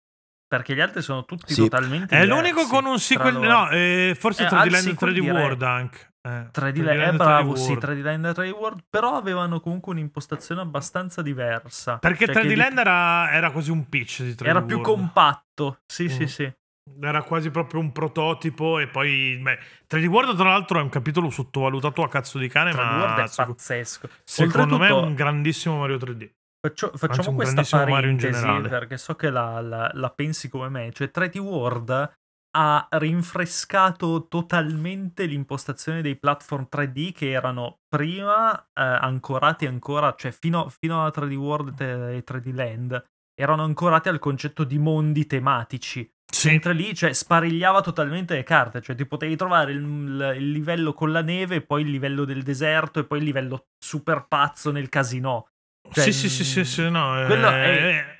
Perché 0.49 0.77
gli 0.77 0.81
altri 0.81 1.03
sono 1.03 1.25
tutti 1.25 1.53
Sì. 1.53 1.63
totalmente 1.63 2.17
È 2.17 2.23
diversi 2.23 2.51
l'unico 2.53 2.69
con 2.69 2.85
un 2.87 3.01
sequel. 3.01 3.37
No, 3.37 3.69
eh, 3.71 4.17
forse 4.17 4.45
Eh, 4.45 4.47
3D 4.47 4.53
al 4.55 4.71
Land 4.71 4.85
sequel 4.85 5.11
3D 5.13 5.19
direi. 5.21 5.43
World 5.43 5.63
anche. 5.63 5.99
Eh, 6.27 6.51
3D 6.51 6.51
3D 6.51 6.83
Land, 6.83 7.15
3D 7.15 7.17
bravo, 7.17 7.55
sì, 7.55 7.73
World. 7.73 7.85
3D 7.85 8.03
Land 8.03 8.25
e 8.25 8.31
3D 8.33 8.51
World, 8.53 8.85
però 8.91 9.17
avevano 9.17 9.61
comunque 9.61 9.93
un'impostazione 9.93 10.61
abbastanza 10.61 11.23
diversa. 11.23 11.99
Perché 11.99 12.27
Cioè 12.27 12.35
3D 12.35 12.49
che 12.49 12.57
Land 12.57 12.79
era, 12.79 13.31
era 13.33 13.51
quasi 13.51 13.71
un 13.71 13.89
pitch 13.89 14.23
di 14.23 14.31
3D 14.33 14.47
era 14.47 14.63
più 14.63 14.79
World. 14.79 14.99
compatto, 14.99 15.79
sì, 15.87 16.05
Mm. 16.05 16.09
sì, 16.09 16.27
sì. 16.27 16.53
Era 17.01 17.23
quasi 17.23 17.51
proprio 17.51 17.81
un 17.81 17.91
prototipo 17.93 18.79
e 18.79 18.87
poi... 18.87 19.39
Beh, 19.43 19.59
3D 19.89 20.07
World 20.07 20.37
tra 20.37 20.49
l'altro 20.51 20.79
è 20.79 20.83
un 20.83 20.89
capitolo 20.89 21.31
sottovalutato 21.31 22.03
a 22.03 22.09
cazzo 22.09 22.39
di 22.39 22.49
cane, 22.49 22.71
3D 22.71 22.77
ma... 22.77 22.99
World 22.99 23.19
è 23.19 23.27
seco- 23.27 23.53
pazzesco. 23.53 24.09
secondo 24.25 24.79
me 24.79 24.89
è 24.89 24.93
un 24.93 25.15
grandissimo 25.15 25.79
Mario 25.79 25.97
3D. 25.97 26.31
Faccio- 26.61 26.87
Anzi, 26.87 26.99
facciamo 26.99 27.29
un 27.31 27.35
questa 27.37 27.55
grandissimo 27.55 27.81
Mario 27.87 28.09
in 28.11 28.17
parentesi 28.19 28.69
perché 28.69 28.97
so 28.99 29.15
che 29.15 29.31
la, 29.31 29.61
la- 29.61 29.91
la 29.95 30.11
pensi 30.11 30.49
come 30.49 30.69
me. 30.69 30.91
Cioè, 30.93 31.11
3D 31.13 31.39
World 31.39 32.17
ha 32.59 32.89
rinfrescato 32.93 34.29
totalmente 34.29 35.27
l'impostazione 35.27 36.01
dei 36.01 36.17
platform 36.17 36.69
3D 36.71 37.13
che 37.13 37.31
erano 37.31 37.81
prima 37.87 38.59
eh, 38.59 38.83
ancorati 38.83 39.67
ancora, 39.67 40.15
cioè 40.17 40.33
fino, 40.33 40.69
fino 40.71 41.05
a 41.05 41.11
3D 41.11 41.35
World 41.35 41.81
e 41.81 42.25
3D 42.27 42.55
Land, 42.55 43.05
erano 43.35 43.63
ancorati 43.63 44.09
al 44.09 44.19
concetto 44.19 44.65
di 44.65 44.79
mondi 44.79 45.27
tematici. 45.27 46.11
Sì. 46.33 46.49
Mentre 46.49 46.73
lì, 46.73 46.95
cioè, 46.95 47.13
sparigliava 47.13 47.83
totalmente 47.83 48.35
le 48.35 48.43
carte, 48.43 48.81
cioè 48.81 48.97
ti 48.97 49.07
potevi 49.07 49.37
trovare 49.37 49.73
il, 49.73 50.35
il 50.37 50.51
livello 50.51 50.93
con 50.93 51.13
la 51.13 51.23
neve, 51.23 51.61
poi 51.61 51.83
il 51.83 51.91
livello 51.91 52.25
del 52.25 52.43
deserto 52.43 53.01
e 53.01 53.05
poi 53.05 53.19
il 53.19 53.25
livello 53.25 53.67
super 53.79 54.27
pazzo 54.27 54.73
nel 54.73 54.89
casino. 54.89 55.49
Cioè, 55.91 56.05
sì, 56.05 56.13
sì, 56.13 56.29
sì, 56.29 56.45
sì, 56.45 56.65
sì, 56.65 56.91
no, 56.91 57.23
quello 57.27 57.49
è, 57.49 57.79
è- 57.79 58.16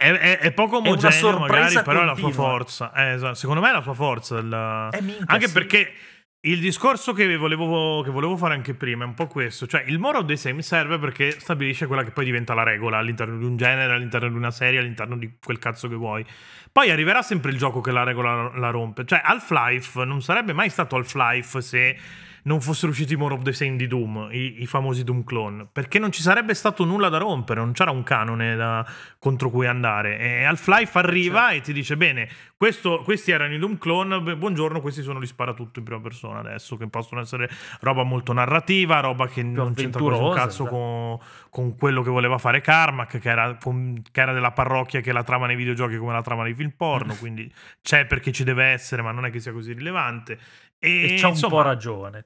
è, 0.00 0.12
è- 0.18 0.38
è 0.38 0.52
poco 0.52 0.78
omogeneo 0.78 1.38
magari, 1.38 1.74
però 1.82 2.00
è 2.02 2.04
la 2.04 2.14
sua 2.14 2.22
continua. 2.24 2.32
forza. 2.50 2.92
Eh, 2.94 3.12
esatto. 3.12 3.34
Secondo 3.34 3.60
me 3.60 3.68
è 3.68 3.72
la 3.72 3.82
sua 3.82 3.94
forza. 3.94 4.38
il- 4.38 4.90
Eh, 4.92 5.02
minchia, 5.02 5.24
Anche 5.28 5.46
sì. 5.48 5.52
perché 5.52 5.92
il 6.44 6.58
discorso 6.58 7.12
che 7.12 7.36
volevo, 7.36 8.00
che 8.02 8.10
volevo 8.10 8.34
fare 8.36 8.54
anche 8.54 8.72
prima 8.74 9.04
è 9.04 9.06
un 9.06 9.12
po' 9.14 9.26
questo. 9.26 9.66
Cioè, 9.66 9.84
il 9.86 9.98
moral 9.98 10.24
dei 10.24 10.38
semi 10.38 10.62
serve 10.62 10.98
perché 10.98 11.32
stabilisce 11.38 11.86
quella 11.86 12.02
che 12.02 12.12
poi 12.12 12.24
diventa 12.24 12.54
la 12.54 12.62
regola 12.62 12.96
all'interno 12.96 13.36
di 13.36 13.44
un 13.44 13.56
genere, 13.58 13.92
all'interno 13.92 14.28
di 14.30 14.34
una 14.36 14.50
serie, 14.50 14.78
all'interno 14.78 15.16
di 15.18 15.36
quel 15.44 15.58
cazzo 15.58 15.86
che 15.88 15.96
vuoi. 15.96 16.24
Poi 16.72 16.90
arriverà 16.90 17.20
sempre 17.20 17.50
il 17.50 17.58
gioco 17.58 17.80
che 17.82 17.90
la 17.92 18.04
regola 18.04 18.50
la 18.54 18.70
rompe. 18.70 19.04
Cioè, 19.04 19.20
Half-Life 19.22 20.02
non 20.04 20.22
sarebbe 20.22 20.54
mai 20.54 20.70
stato 20.70 20.96
Half-Life 20.96 21.60
se 21.60 21.96
non 22.44 22.60
fossero 22.60 22.90
usciti 22.92 23.14
i 23.14 23.16
More 23.16 23.34
of 23.34 23.42
the 23.42 23.52
Same 23.52 23.76
di 23.76 23.86
Doom, 23.86 24.28
i, 24.32 24.62
i 24.62 24.66
famosi 24.66 25.04
Doom 25.04 25.24
clone, 25.24 25.66
perché 25.70 25.98
non 25.98 26.12
ci 26.12 26.22
sarebbe 26.22 26.54
stato 26.54 26.84
nulla 26.84 27.08
da 27.08 27.18
rompere, 27.18 27.60
non 27.60 27.72
c'era 27.72 27.90
un 27.90 28.02
canone 28.02 28.56
da- 28.56 28.86
contro 29.18 29.50
cui 29.50 29.66
andare. 29.66 30.18
E 30.18 30.44
Half-Life 30.44 30.98
arriva 30.98 31.50
e 31.50 31.60
ti 31.60 31.72
dice: 31.72 31.96
Bene, 31.96 32.28
questo- 32.56 33.02
questi 33.04 33.30
erano 33.30 33.54
i 33.54 33.58
Doom 33.58 33.78
clone, 33.78 34.20
beh, 34.20 34.36
buongiorno, 34.36 34.80
questi 34.80 35.02
sono 35.02 35.20
gli 35.20 35.26
sparatutto 35.26 35.78
in 35.78 35.84
prima 35.84 36.00
persona 36.00 36.38
adesso, 36.40 36.76
che 36.76 36.88
possono 36.88 37.20
essere 37.20 37.48
roba 37.80 38.02
molto 38.02 38.32
narrativa, 38.32 39.00
roba 39.00 39.26
che 39.28 39.42
non 39.42 39.74
c'entra 39.74 40.00
quasi 40.00 40.22
un 40.22 40.34
cazzo 40.34 40.64
con, 40.66 41.18
con 41.50 41.76
quello 41.76 42.02
che 42.02 42.10
voleva 42.10 42.38
fare 42.38 42.60
Carmack, 42.60 43.18
che 43.18 43.28
era, 43.28 43.56
con- 43.60 44.02
che 44.10 44.20
era 44.20 44.32
della 44.32 44.52
parrocchia 44.52 45.00
che 45.00 45.12
la 45.12 45.22
trama 45.24 45.46
nei 45.46 45.56
videogiochi 45.56 45.96
come 45.96 46.12
la 46.12 46.22
trama 46.22 46.42
nei 46.42 46.54
film 46.54 46.72
porno, 46.76 47.14
quindi 47.20 47.52
c'è 47.82 48.06
perché 48.06 48.32
ci 48.32 48.44
deve 48.44 48.64
essere, 48.66 49.02
ma 49.02 49.10
non 49.12 49.24
è 49.26 49.30
che 49.30 49.40
sia 49.40 49.52
così 49.52 49.72
rilevante. 49.72 50.38
E, 50.80 51.14
E 51.14 51.16
c'ha 51.18 51.26
un 51.28 51.32
insomma, 51.34 51.54
po' 51.54 51.62
ragione. 51.62 52.24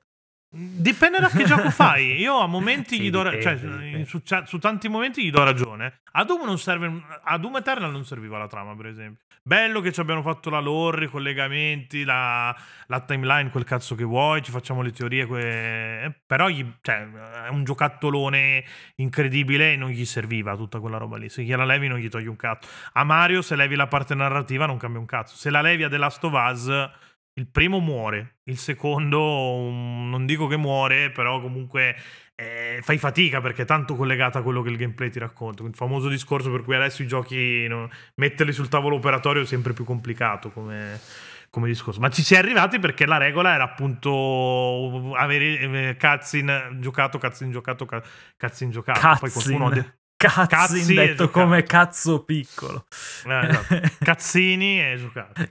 Dipende 0.57 1.19
da 1.19 1.29
che 1.29 1.43
gioco 1.45 1.69
fai. 1.75 2.15
Io 2.21 2.39
a 2.39 2.47
momenti 2.47 2.95
Sì, 2.97 3.03
gli 3.03 3.11
do 3.11 3.23
ra- 3.23 3.31
dipende, 3.31 3.91
cioè, 3.91 4.05
su, 4.05 4.21
cioè, 4.23 4.43
su 4.47 4.59
tanti 4.59 4.89
momenti 4.89 5.25
gli 5.25 5.31
do 5.31 5.43
ragione. 5.43 6.01
A 6.13 6.23
Doom 6.25 6.45
non 6.45 6.59
serve 6.59 7.03
a 7.25 7.37
Doom 7.39 7.57
Eternal 7.57 7.91
non 7.91 8.05
serviva 8.05 8.39
la 8.39 8.47
trama, 8.47 8.77
per 8.77 8.87
esempio. 8.87 9.25
Bello 9.43 9.81
che 9.81 9.93
ci 9.93 9.99
abbiano 10.01 10.23
fatto 10.23 10.49
la 10.51 10.61
lore, 10.61 11.07
i 11.07 11.09
collegamenti, 11.09 12.05
la, 12.05 12.55
la 12.87 13.01
timeline, 13.01 13.51
quel 13.51 13.65
cazzo 13.65 13.95
che 13.97 14.05
vuoi, 14.05 14.43
ci 14.43 14.53
facciamo 14.53 14.81
le 14.81 14.93
teorie, 14.93 15.27
que- 15.27 16.05
eh, 16.05 16.15
però 16.25 16.49
gli- 16.49 16.65
cioè, 16.83 17.05
è 17.47 17.49
un 17.49 17.65
giocattolone 17.65 18.65
incredibile 18.97 19.73
e 19.73 19.77
non 19.77 19.91
gli 19.91 20.05
serviva 20.05 20.55
tutta 20.57 20.79
quella 20.79 20.99
roba 20.99 21.17
lì. 21.17 21.29
Se 21.29 21.43
gliela 21.43 21.65
levi 21.65 21.89
non 21.89 21.99
gli 21.99 22.09
togli 22.09 22.27
un 22.29 22.37
cazzo. 22.37 22.69
A 22.93 23.03
Mario 23.03 23.43
se 23.43 23.57
levi 23.57 23.75
la 23.75 23.89
parte 23.89 24.15
narrativa 24.15 24.67
non 24.67 24.77
cambia 24.79 25.01
un 25.01 25.07
cazzo. 25.07 25.35
Se 25.35 25.51
la 25.51 25.61
levi 25.61 25.83
a 25.83 25.89
The 25.89 25.97
Last 25.99 26.23
of 26.23 26.33
Us 26.33 26.91
il 27.35 27.49
primo 27.49 27.81
muore, 27.81 28.37
il 28.45 28.59
secondo 28.59 29.21
um, 29.21 30.09
non 30.09 30.25
dico 30.27 30.47
che 30.47 30.57
muore, 30.57 31.11
però 31.11 31.41
comunque 31.41 31.97
eh, 32.37 32.79
fai 32.83 32.99
fatica 32.99 33.41
perché 33.41 33.63
è 33.63 33.65
tanto 33.67 33.97
collegata 33.97 34.39
a 34.39 34.43
quello 34.43 34.63
che 34.63 34.71
il 34.71 34.77
gameplay 34.77 35.11
ti 35.11 35.19
racconta. 35.19 35.63
Il 35.65 35.75
famoso 35.75 36.09
discorso 36.09 36.51
per 36.51 36.63
cui 36.63 36.75
adesso 36.77 37.03
i 37.03 37.07
giochi, 37.07 37.67
no, 37.69 37.89
metterli 38.17 38.53
sul 38.53 38.69
tavolo 38.69 38.97
operatorio 38.97 39.43
è 39.43 39.47
sempre 39.47 39.73
più 39.73 39.85
complicato 39.85 40.51
come, 40.51 41.01
come 41.51 41.67
discorso. 41.69 42.01
Ma 42.01 42.09
ci 42.09 42.23
si 42.23 42.35
è 42.35 42.39
arrivati 42.39 42.79
perché 42.79 43.05
la 43.07 43.17
regola 43.19 43.53
era 43.55 43.65
appunto 43.65 45.15
avere 45.17 45.59
eh, 45.91 45.97
cutscene 45.99 46.79
giocato, 46.79 47.19
cutscene 47.19 47.51
giocato, 47.51 47.85
ca- 47.85 48.03
cutscene 48.39 48.71
giocato. 48.71 49.11
Poi 49.19 49.31
qualcuno 49.31 49.67
ha 49.67 49.71
Cutscene. 49.71 49.87
de- 49.93 50.03
Cazzin 50.17 50.47
Cazzi 50.47 50.93
e 50.93 51.07
detto 51.07 51.29
come 51.31 51.65
cazzo 51.65 52.25
piccolo. 52.25 52.87
Eh, 53.27 53.47
esatto. 53.49 53.81
cazzini 54.01 54.81
e 54.81 54.97
giocato. 54.97 55.43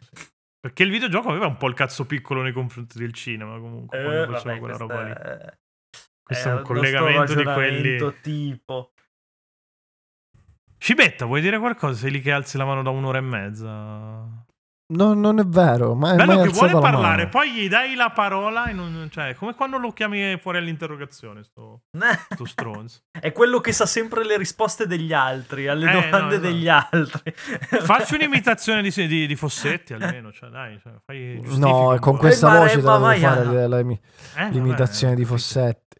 Perché 0.63 0.83
il 0.83 0.91
videogioco 0.91 1.27
aveva 1.27 1.45
un 1.47 1.57
po' 1.57 1.67
il 1.67 1.73
cazzo 1.73 2.05
piccolo 2.05 2.41
nei 2.41 2.53
confronti 2.53 2.97
del 2.97 3.11
cinema 3.11 3.59
comunque 3.59 4.01
quando 4.01 4.23
Eh, 4.23 4.25
faceva 4.27 4.43
vabbè, 4.53 4.59
quella 4.59 4.77
roba 4.77 5.03
lì. 5.03 5.11
è- 5.11 5.57
Questo 6.23 6.47
è 6.47 6.51
un 6.53 6.57
il 6.59 6.63
nostro 6.63 6.73
collegamento 6.73 7.35
di 7.35 7.43
quelli. 7.43 8.19
tipo. 8.21 8.93
Scibetta, 10.77 11.25
vuoi 11.25 11.41
dire 11.41 11.59
qualcosa? 11.59 11.99
Sei 11.99 12.11
lì 12.11 12.21
che 12.21 12.31
alzi 12.31 12.55
la 12.57 12.63
mano 12.63 12.81
da 12.81 12.91
un'ora 12.91 13.17
e 13.17 13.21
mezza. 13.21 14.45
No, 14.85 15.13
non 15.13 15.39
è 15.39 15.43
vero, 15.45 15.95
ma 15.95 16.11
è 16.11 16.15
Bello 16.17 16.35
mai 16.35 16.43
che 16.47 16.53
vuole 16.53 16.73
la 16.73 16.79
parlare, 16.79 17.27
poi 17.27 17.51
gli 17.51 17.67
dai 17.69 17.95
la 17.95 18.11
parola 18.11 18.65
e 18.67 18.73
non, 18.73 19.07
cioè, 19.11 19.33
come 19.33 19.55
quando 19.55 19.77
lo 19.77 19.91
chiami 19.93 20.37
fuori 20.39 20.57
all'interrogazione, 20.59 21.41
sto, 21.43 21.83
sto 22.29 22.45
stronzo. 22.45 22.99
È 23.11 23.31
quello 23.31 23.59
che 23.59 23.71
sa 23.71 23.85
sempre 23.87 24.23
le 24.25 24.37
risposte 24.37 24.85
degli 24.85 25.11
altri, 25.13 25.67
alle 25.67 25.89
Eh, 25.89 25.93
no, 25.93 26.01
domande 26.01 26.35
esatto. 26.35 26.47
degli 26.51 26.67
altri. 26.67 27.33
Facci 27.81 28.13
un'imitazione 28.15 28.81
di, 28.81 28.91
di- 29.07 29.25
di 29.25 29.35
Fossetti 29.35 29.93
almeno, 29.93 30.31
cioè, 30.31 30.49
dai, 30.49 30.77
cioè, 30.79 30.93
fai, 31.03 31.39
No, 31.55 31.97
con 31.99 32.17
questa 32.17 32.53
Eh, 32.53 32.57
voce 32.59 32.81
la 32.81 32.97
devo 32.97 33.05
fare 33.15 33.45
le- 33.45 33.67
le- 33.67 33.79
Eh, 33.79 33.99
vabbè, 34.35 34.51
l'imitazione 34.51 35.15
di 35.15 35.21
capito. 35.23 35.37
Fossetti. 35.39 35.97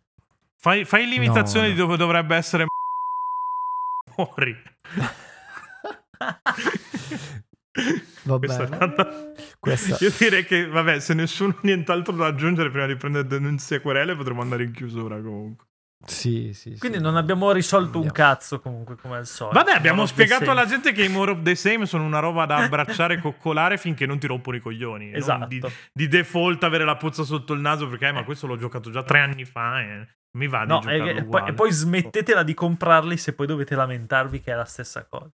Fai, 0.60 0.86
fai 0.86 1.08
l'imitazione 1.08 1.68
No, 1.68 1.74
di 1.74 1.80
dove 1.80 1.98
dovrebbe 1.98 2.36
essere 2.36 2.66
fuori. 4.14 4.56
Va 8.24 8.40
bene. 8.40 9.34
Questa- 9.60 9.98
Io 10.04 10.12
direi 10.18 10.46
che, 10.46 10.68
vabbè, 10.68 11.00
se 11.00 11.14
nessuno 11.14 11.54
ha 11.54 11.60
nient'altro 11.64 12.14
da 12.16 12.28
aggiungere 12.28 12.70
prima 12.70 12.86
di 12.86 12.96
prendere 12.96 13.28
denunce 13.28 13.76
e 13.76 13.82
querele, 13.82 14.16
potremmo 14.16 14.42
andare 14.42 14.64
in 14.64 14.72
chiusura 14.72 15.20
comunque. 15.22 15.66
Sì, 16.06 16.52
sì, 16.54 16.78
Quindi 16.80 16.98
sì. 16.98 17.04
non 17.04 17.16
abbiamo 17.16 17.50
risolto 17.54 17.98
un 18.00 18.08
Andiamo. 18.08 18.30
cazzo 18.30 18.60
comunque 18.60 18.98
come 18.98 19.16
al 19.16 19.26
solito. 19.26 19.58
Vabbè, 19.58 19.72
abbiamo 19.72 20.02
ho 20.02 20.06
spiegato 20.06 20.52
alla 20.52 20.66
gente 20.66 20.92
che 20.92 21.06
i 21.06 21.08
More 21.08 21.32
of 21.32 21.44
the 21.44 21.56
Same 21.56 21.86
sono 21.86 22.04
una 22.04 22.20
roba 22.20 22.46
da 22.46 22.58
abbracciare 22.58 23.14
e 23.14 23.18
coccolare 23.22 23.78
finché 23.78 24.06
non 24.06 24.20
ti 24.20 24.28
rompono 24.28 24.58
i 24.58 24.60
coglioni. 24.60 25.06
e 25.06 25.12
non 25.12 25.16
Esatto. 25.18 25.46
Di, 25.48 25.62
di 25.94 26.08
default 26.10 26.62
avere 26.66 26.84
la 26.84 26.98
puzza 26.98 27.24
sotto 27.24 27.54
il 27.54 27.62
naso 27.62 27.88
perché, 27.88 28.08
eh, 28.08 28.12
ma 28.12 28.26
questo 28.26 28.48
l'ho 28.48 28.58
giocato 28.58 28.90
già 28.92 29.02
tre 29.04 29.20
anni 29.22 29.46
fa 29.46 29.80
e 29.80 30.08
mi 30.38 30.48
va 30.50 30.66
di 30.66 30.68
No, 30.68 30.82
e, 30.90 30.96
e 30.98 31.00
poi, 31.14 31.22
uguale. 31.22 31.50
e 31.50 31.54
poi 31.54 31.72
smettetela 31.72 32.44
di 32.44 32.54
comprarli 32.54 33.16
se 33.16 33.34
poi 33.34 33.48
dovete 33.48 33.74
lamentarvi 33.74 34.42
che 34.42 34.52
è 34.52 34.56
la 34.56 34.66
stessa 34.66 35.06
cosa. 35.06 35.30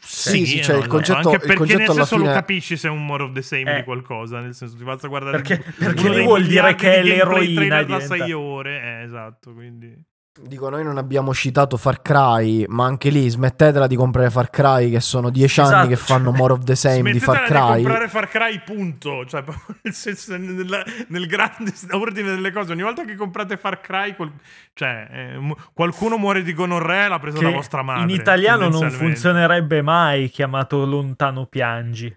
Sì, 0.00 0.46
sì, 0.46 0.62
cioè 0.62 0.76
no, 0.76 0.82
il 0.82 0.88
concetto, 0.88 1.18
anche 1.18 1.30
il 1.32 1.38
perché 1.40 1.54
concetto 1.56 1.78
nel 1.80 1.92
senso 1.92 2.16
lo 2.16 2.22
fine... 2.22 2.32
capisci 2.34 2.76
se 2.78 2.88
è 2.88 2.90
un 2.90 3.04
more 3.04 3.24
of 3.24 3.32
the 3.32 3.42
same 3.42 3.72
Eh. 3.72 3.76
di 3.76 3.84
qualcosa, 3.84 4.40
nel 4.40 4.54
senso 4.54 4.76
ti 4.76 4.84
basta 4.84 5.06
guardare 5.06 5.42
Perché- 5.42 5.62
perché 5.78 6.22
vuol 6.22 6.46
dire 6.46 6.74
che 6.74 6.94
è 6.94 7.02
di 7.02 7.08
l'eroina 7.10 7.82
diventa- 7.82 8.00
6 8.00 8.32
ore, 8.32 8.80
eh, 8.82 9.02
esatto, 9.04 9.52
quindi 9.52 9.94
Dico, 10.40 10.70
noi 10.70 10.82
non 10.82 10.96
abbiamo 10.96 11.34
citato 11.34 11.76
Far 11.76 12.00
Cry, 12.00 12.64
ma 12.66 12.86
anche 12.86 13.10
lì 13.10 13.28
smettetela 13.28 13.86
di 13.86 13.96
comprare 13.96 14.30
Far 14.30 14.48
Cry, 14.48 14.88
che 14.90 15.00
sono 15.00 15.28
dieci 15.28 15.60
Esatto, 15.60 15.76
anni 15.76 15.88
che 15.88 15.96
fanno 15.96 16.30
cioè- 16.30 16.38
more 16.38 16.52
of 16.54 16.64
the 16.64 16.74
same 16.74 17.12
di 17.12 17.20
Far 17.20 17.36
Smettetela 17.36 17.66
Cry. 17.66 17.76
di 17.76 17.82
comprare 17.82 18.08
Far 18.08 18.28
Cry, 18.28 18.62
punto. 18.64 19.26
Cioè, 19.26 19.44
nel, 19.82 19.92
senso, 19.92 20.34
nel, 20.38 20.84
nel 21.08 21.26
grande 21.26 21.72
ordine 21.92 22.30
delle 22.30 22.50
cose. 22.50 22.72
Ogni 22.72 22.80
volta 22.82 23.04
che 23.04 23.14
comprate 23.14 23.58
Far 23.58 23.82
Cry, 23.82 24.16
quel- 24.16 24.32
cioè, 24.72 25.06
eh, 25.10 25.54
qualcuno 25.74 26.16
muore 26.16 26.42
di 26.42 26.54
gonorrea, 26.54 27.08
l'ha 27.08 27.18
presa 27.18 27.36
Che 27.38 27.44
da 27.44 27.50
vostra 27.50 27.82
madre. 27.82 28.02
in 28.04 28.18
italiano 28.18 28.68
non 28.70 28.90
funzionerebbe 28.90 29.82
mai 29.82 30.30
chiamato 30.30 30.86
lontano 30.86 31.44
piangi. 31.44 32.10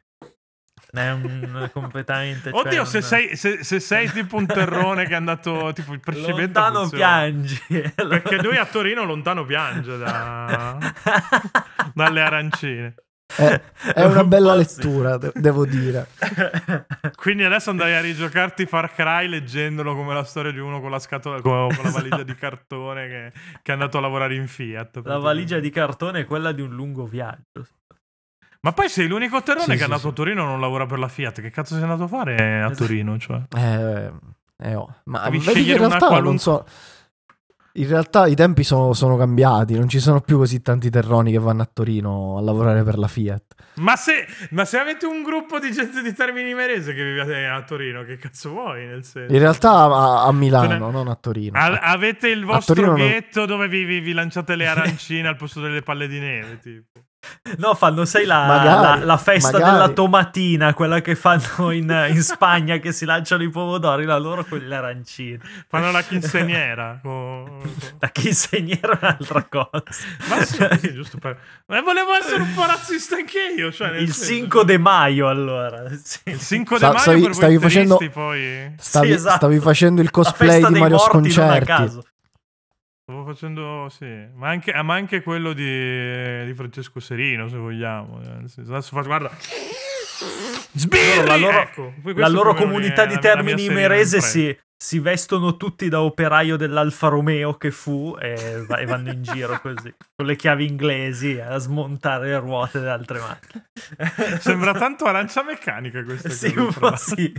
È 0.95 1.11
un 1.11 1.69
completamente. 1.73 2.51
cioè, 2.51 2.59
Oddio, 2.59 2.85
se, 2.85 2.97
un- 2.97 3.03
sei, 3.03 3.35
se, 3.35 3.63
se 3.63 3.79
sei 3.79 4.09
tipo 4.11 4.37
un 4.37 4.45
terrone 4.45 5.05
che 5.05 5.13
è 5.13 5.15
andato 5.15 5.71
tipo 5.73 5.93
il 5.93 5.99
precedente 5.99 6.59
lontano 6.59 6.79
funziona. 6.81 7.05
piangi. 7.05 7.61
Perché 7.95 8.41
lui 8.41 8.57
a 8.57 8.65
Torino 8.65 9.03
lontano 9.03 9.43
piange 9.45 9.97
da- 9.97 10.77
dalle 11.93 12.21
arancine. 12.21 12.95
È, 13.37 13.59
è 13.95 14.03
una 14.05 14.23
bella 14.23 14.53
lettura, 14.53 15.17
de- 15.17 15.31
devo 15.33 15.65
dire. 15.65 16.07
Quindi 17.15 17.43
adesso 17.43 17.71
andrai 17.71 17.95
a 17.95 17.99
rigiocarti 18.01 18.65
Far 18.67 18.93
Cry 18.93 19.27
leggendolo 19.27 19.95
come 19.95 20.13
la 20.13 20.23
storia 20.23 20.51
di 20.51 20.59
uno 20.59 20.79
con 20.79 20.91
la 20.91 20.99
scatola 20.99 21.41
con, 21.41 21.73
con 21.75 21.85
la 21.85 21.89
valigia 21.91 22.21
di 22.23 22.35
cartone 22.35 23.07
che, 23.07 23.31
che 23.63 23.71
è 23.71 23.73
andato 23.73 23.97
a 23.97 24.01
lavorare 24.01 24.35
in 24.35 24.47
Fiat. 24.47 25.01
La 25.03 25.17
valigia 25.17 25.59
di 25.59 25.71
cartone 25.71 26.19
è 26.21 26.25
quella 26.25 26.51
di 26.51 26.61
un 26.61 26.69
lungo 26.75 27.05
viaggio. 27.05 27.65
Ma 28.65 28.71
poi 28.73 28.89
sei 28.89 29.07
l'unico 29.07 29.43
terrone 29.43 29.65
Sì, 29.65 29.69
che 29.71 29.75
sì, 29.77 29.81
è 29.81 29.85
andato 29.85 30.01
sì. 30.01 30.07
a 30.07 30.11
Torino 30.11 30.41
e 30.41 30.45
non 30.45 30.59
lavora 30.59 30.87
per 30.87 30.97
la 30.97 31.07
Fiat. 31.07 31.39
Che 31.39 31.51
cazzo 31.51 31.75
sei 31.75 31.83
andato 31.83 32.03
a 32.03 32.07
fare 32.07 32.35
a 32.35 32.65
Esatto. 32.65 32.85
Torino? 32.85 33.15
Cioè? 33.19 33.41
Eh, 33.55 34.11
eh, 34.63 34.73
oh. 34.75 34.95
Ma 35.03 35.25
Devi 35.25 35.37
vedi 35.37 35.69
in 35.71 35.77
realtà 35.77 35.97
non 35.99 36.07
qualunque- 36.07 36.39
so... 36.39 36.65
In 37.77 37.87
realtà 37.89 38.25
i 38.25 38.35
tempi 38.35 38.63
sono, 38.63 38.93
sono 38.93 39.17
cambiati, 39.17 39.73
non 39.77 39.89
ci 39.89 39.99
sono 39.99 40.21
più 40.21 40.37
così 40.37 40.61
tanti 40.61 40.89
terroni 40.89 41.29
che 41.33 41.39
vanno 41.39 41.61
a 41.61 41.69
Torino 41.71 42.37
a 42.37 42.41
lavorare 42.41 42.83
per 42.83 42.97
la 42.97 43.09
Fiat. 43.09 43.43
Ma 43.75 43.97
se, 43.97 44.25
ma 44.51 44.63
se 44.63 44.79
avete 44.79 45.05
un 45.05 45.21
gruppo 45.23 45.59
di 45.59 45.73
gente 45.73 46.01
di 46.01 46.13
Termini 46.13 46.53
Merese 46.53 46.93
che 46.93 47.03
vive 47.03 47.47
a 47.49 47.61
Torino, 47.63 48.03
che 48.05 48.15
cazzo 48.17 48.51
vuoi? 48.51 48.85
Nel 48.85 49.03
senso? 49.03 49.31
In 49.33 49.39
realtà 49.39 49.71
a, 49.73 50.23
a 50.23 50.31
Milano, 50.31 50.89
non 50.89 51.09
a 51.09 51.15
Torino. 51.15 51.59
A- 51.59 51.79
avete 51.81 52.29
il 52.29 52.45
vostro 52.45 52.75
Torino 52.75 52.95
non- 52.95 53.05
ghetto 53.07 53.45
dove 53.45 53.67
vi, 53.67 53.83
vi- 53.83 53.99
vi 53.99 54.13
lanciate 54.13 54.55
le 54.55 54.65
arancine 54.71 55.27
al 55.27 55.35
posto 55.35 55.59
delle 55.59 55.81
palle 55.81 56.07
di 56.07 56.19
neve, 56.19 56.57
tipo. 56.59 57.01
No, 57.57 57.73
fanno, 57.75 58.05
sai, 58.05 58.25
la, 58.25 58.45
Magari, 58.45 58.99
la- 58.99 59.05
la 59.05 59.17
festa 59.17 59.51
magari. 59.51 59.71
della 59.73 59.89
tomatina, 59.89 60.73
quella 60.73 61.01
che 61.01 61.15
fanno 61.15 61.71
in, 61.71 62.07
in 62.09 62.21
Spagna, 62.21 62.77
che 62.77 62.91
si 62.91 63.05
lanciano 63.05 63.43
i 63.43 63.49
pomodori, 63.49 64.05
la 64.05 64.17
loro 64.17 64.43
con 64.45 64.59
le 64.59 64.75
arancine. 64.75 65.39
Fanno 65.67 65.91
la 65.91 66.03
quinceañera. 66.03 66.99
con- 67.01 67.45
con- 67.59 67.71
Da 67.99 68.07
chi 68.09 68.27
insegnare 68.27 68.93
è 68.93 68.97
un'altra 69.01 69.43
cosa. 69.49 69.83
Ma 70.29 70.43
sì, 70.43 70.93
giusto 70.93 71.17
per... 71.17 71.37
Ma 71.67 71.81
volevo 71.81 72.13
essere 72.13 72.41
un 72.41 72.53
po' 72.53 72.65
razzista 72.65 73.15
anche 73.15 73.53
io. 73.57 73.71
Cioè 73.71 73.89
Il 73.97 74.11
senso- 74.13 74.33
5 74.33 74.65
de 74.65 74.77
Maio, 74.77 75.27
allora. 75.29 75.83
Sì. 76.03 76.19
Il 76.25 76.39
5 76.39 76.77
Sta- 76.77 76.87
de 76.87 76.93
maio 76.93 77.01
stavi- 77.03 77.19
per 77.21 77.29
voi 77.29 77.33
stavi 77.35 77.57
facendo- 77.59 77.97
poi... 78.11 78.73
Stavi, 78.77 79.07
Sì, 79.07 79.13
esatto. 79.13 79.35
stavi 79.35 79.59
facendo 79.59 80.01
il 80.01 80.05
La 80.07 80.11
cosplay 80.11 80.49
festa 80.49 80.67
di 80.67 80.73
dei 80.73 80.81
Mario 80.81 80.97
morti 80.97 81.15
non 81.17 81.25
a 81.25 81.29
Sconcerti. 81.29 81.99
Stavo 83.07 83.23
facendo, 83.23 83.87
sì, 83.91 84.07
ma 84.33 84.49
anche, 84.49 84.71
ah, 84.71 84.81
ma 84.81 84.95
anche 84.95 85.21
quello 85.21 85.53
di, 85.53 86.43
di 86.43 86.53
Francesco 86.55 86.99
Serino, 86.99 87.47
se 87.47 87.55
vogliamo. 87.55 88.19
eh, 88.19 88.61
Adesso 88.61 88.81
faccio, 88.81 89.03
guarda. 89.05 89.29
Sbirri! 90.73 91.27
La 91.27 91.35
loro- 91.37 91.59
Ecco, 91.61 91.93
La 92.15 92.27
loro 92.27 92.55
comunità 92.55 93.05
di 93.05 93.13
mia- 93.13 93.19
mia 93.21 93.31
Termini 93.33 93.59
serie 93.61 93.75
Merese 93.75 94.15
impresa. 94.15 94.27
si, 94.39 94.59
si 94.77 94.99
vestono 94.99 95.55
tutti 95.55 95.87
da 95.87 96.01
operaio 96.01 96.57
dell'Alfa 96.57 97.07
Romeo 97.07 97.53
che 97.55 97.71
fu 97.71 98.15
e, 98.19 98.65
e 98.77 98.85
vanno 98.85 99.11
in 99.11 99.23
giro 99.23 99.57
così, 99.63 99.93
con 100.15 100.25
le 100.25 100.35
chiavi 100.35 100.67
inglesi 100.67 101.39
a 101.39 101.57
smontare 101.57 102.27
le 102.27 102.39
ruote 102.39 102.79
delle 102.79 102.91
altre 102.91 103.19
macchine. 103.19 103.69
Sembra 104.39 104.73
tanto 104.73 105.05
arancia 105.05 105.43
meccanica 105.43 106.03
questa 106.03 106.29
Sì, 106.29 106.53
cosa, 106.53 106.65
un 106.65 106.71
fra 106.73 106.89
po' 106.91 106.95
sì. 106.97 107.33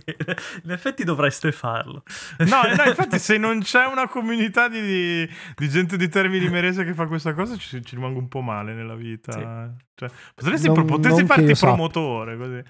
In 0.64 0.70
effetti 0.70 1.04
dovreste 1.04 1.52
farlo. 1.52 2.02
No, 2.38 2.62
no, 2.74 2.82
infatti, 2.88 3.18
se 3.18 3.36
non 3.36 3.60
c'è 3.60 3.84
una 3.84 4.08
comunità 4.08 4.68
di, 4.68 4.80
di- 4.80 5.30
di 5.56 5.68
gente 5.68 5.96
di 5.96 6.08
Termini 6.08 6.48
Merese 6.48 6.84
che 6.84 6.94
fa 6.94 7.06
questa 7.06 7.34
cosa, 7.34 7.56
ci, 7.56 7.82
ci 7.84 7.94
rimango 7.96 8.18
un 8.18 8.28
po' 8.28 8.40
male 8.40 8.72
nella 8.72 8.94
vita. 8.94 9.32
Sì. 9.32 9.84
Cioè, 9.94 10.10
potresti, 10.34 10.66
Non- 10.68 10.84
potresti 10.86 11.18
non 11.20 11.26
farti 11.28 11.54
promotore 11.54 12.36
così. 12.36 12.62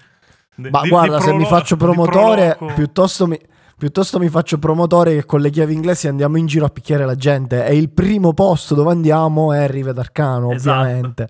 Ma 0.69 0.81
di- 0.81 0.89
guarda, 0.89 1.17
di 1.17 1.23
se 1.23 1.31
mi 1.33 1.43
prolo- 1.43 1.55
faccio 1.55 1.77
promotore, 1.77 2.57
piuttosto 2.75 3.27
mi, 3.27 3.39
piuttosto 3.77 4.19
mi 4.19 4.29
faccio 4.29 4.57
promotore 4.57 5.13
che 5.13 5.25
con 5.25 5.39
le 5.41 5.49
chiavi 5.49 5.73
inglesi 5.73 6.07
andiamo 6.07 6.37
in 6.37 6.45
giro 6.45 6.65
a 6.65 6.69
picchiare 6.69 7.05
la 7.05 7.15
gente. 7.15 7.65
E 7.65 7.75
il 7.77 7.91
primo 7.91 8.33
posto 8.33 8.75
dove 8.75 8.91
andiamo 8.91 9.53
è 9.53 9.67
Rive 9.67 9.93
d'Arcano, 9.93 10.51
Esatto. 10.51 10.79
ovviamente. 10.81 11.29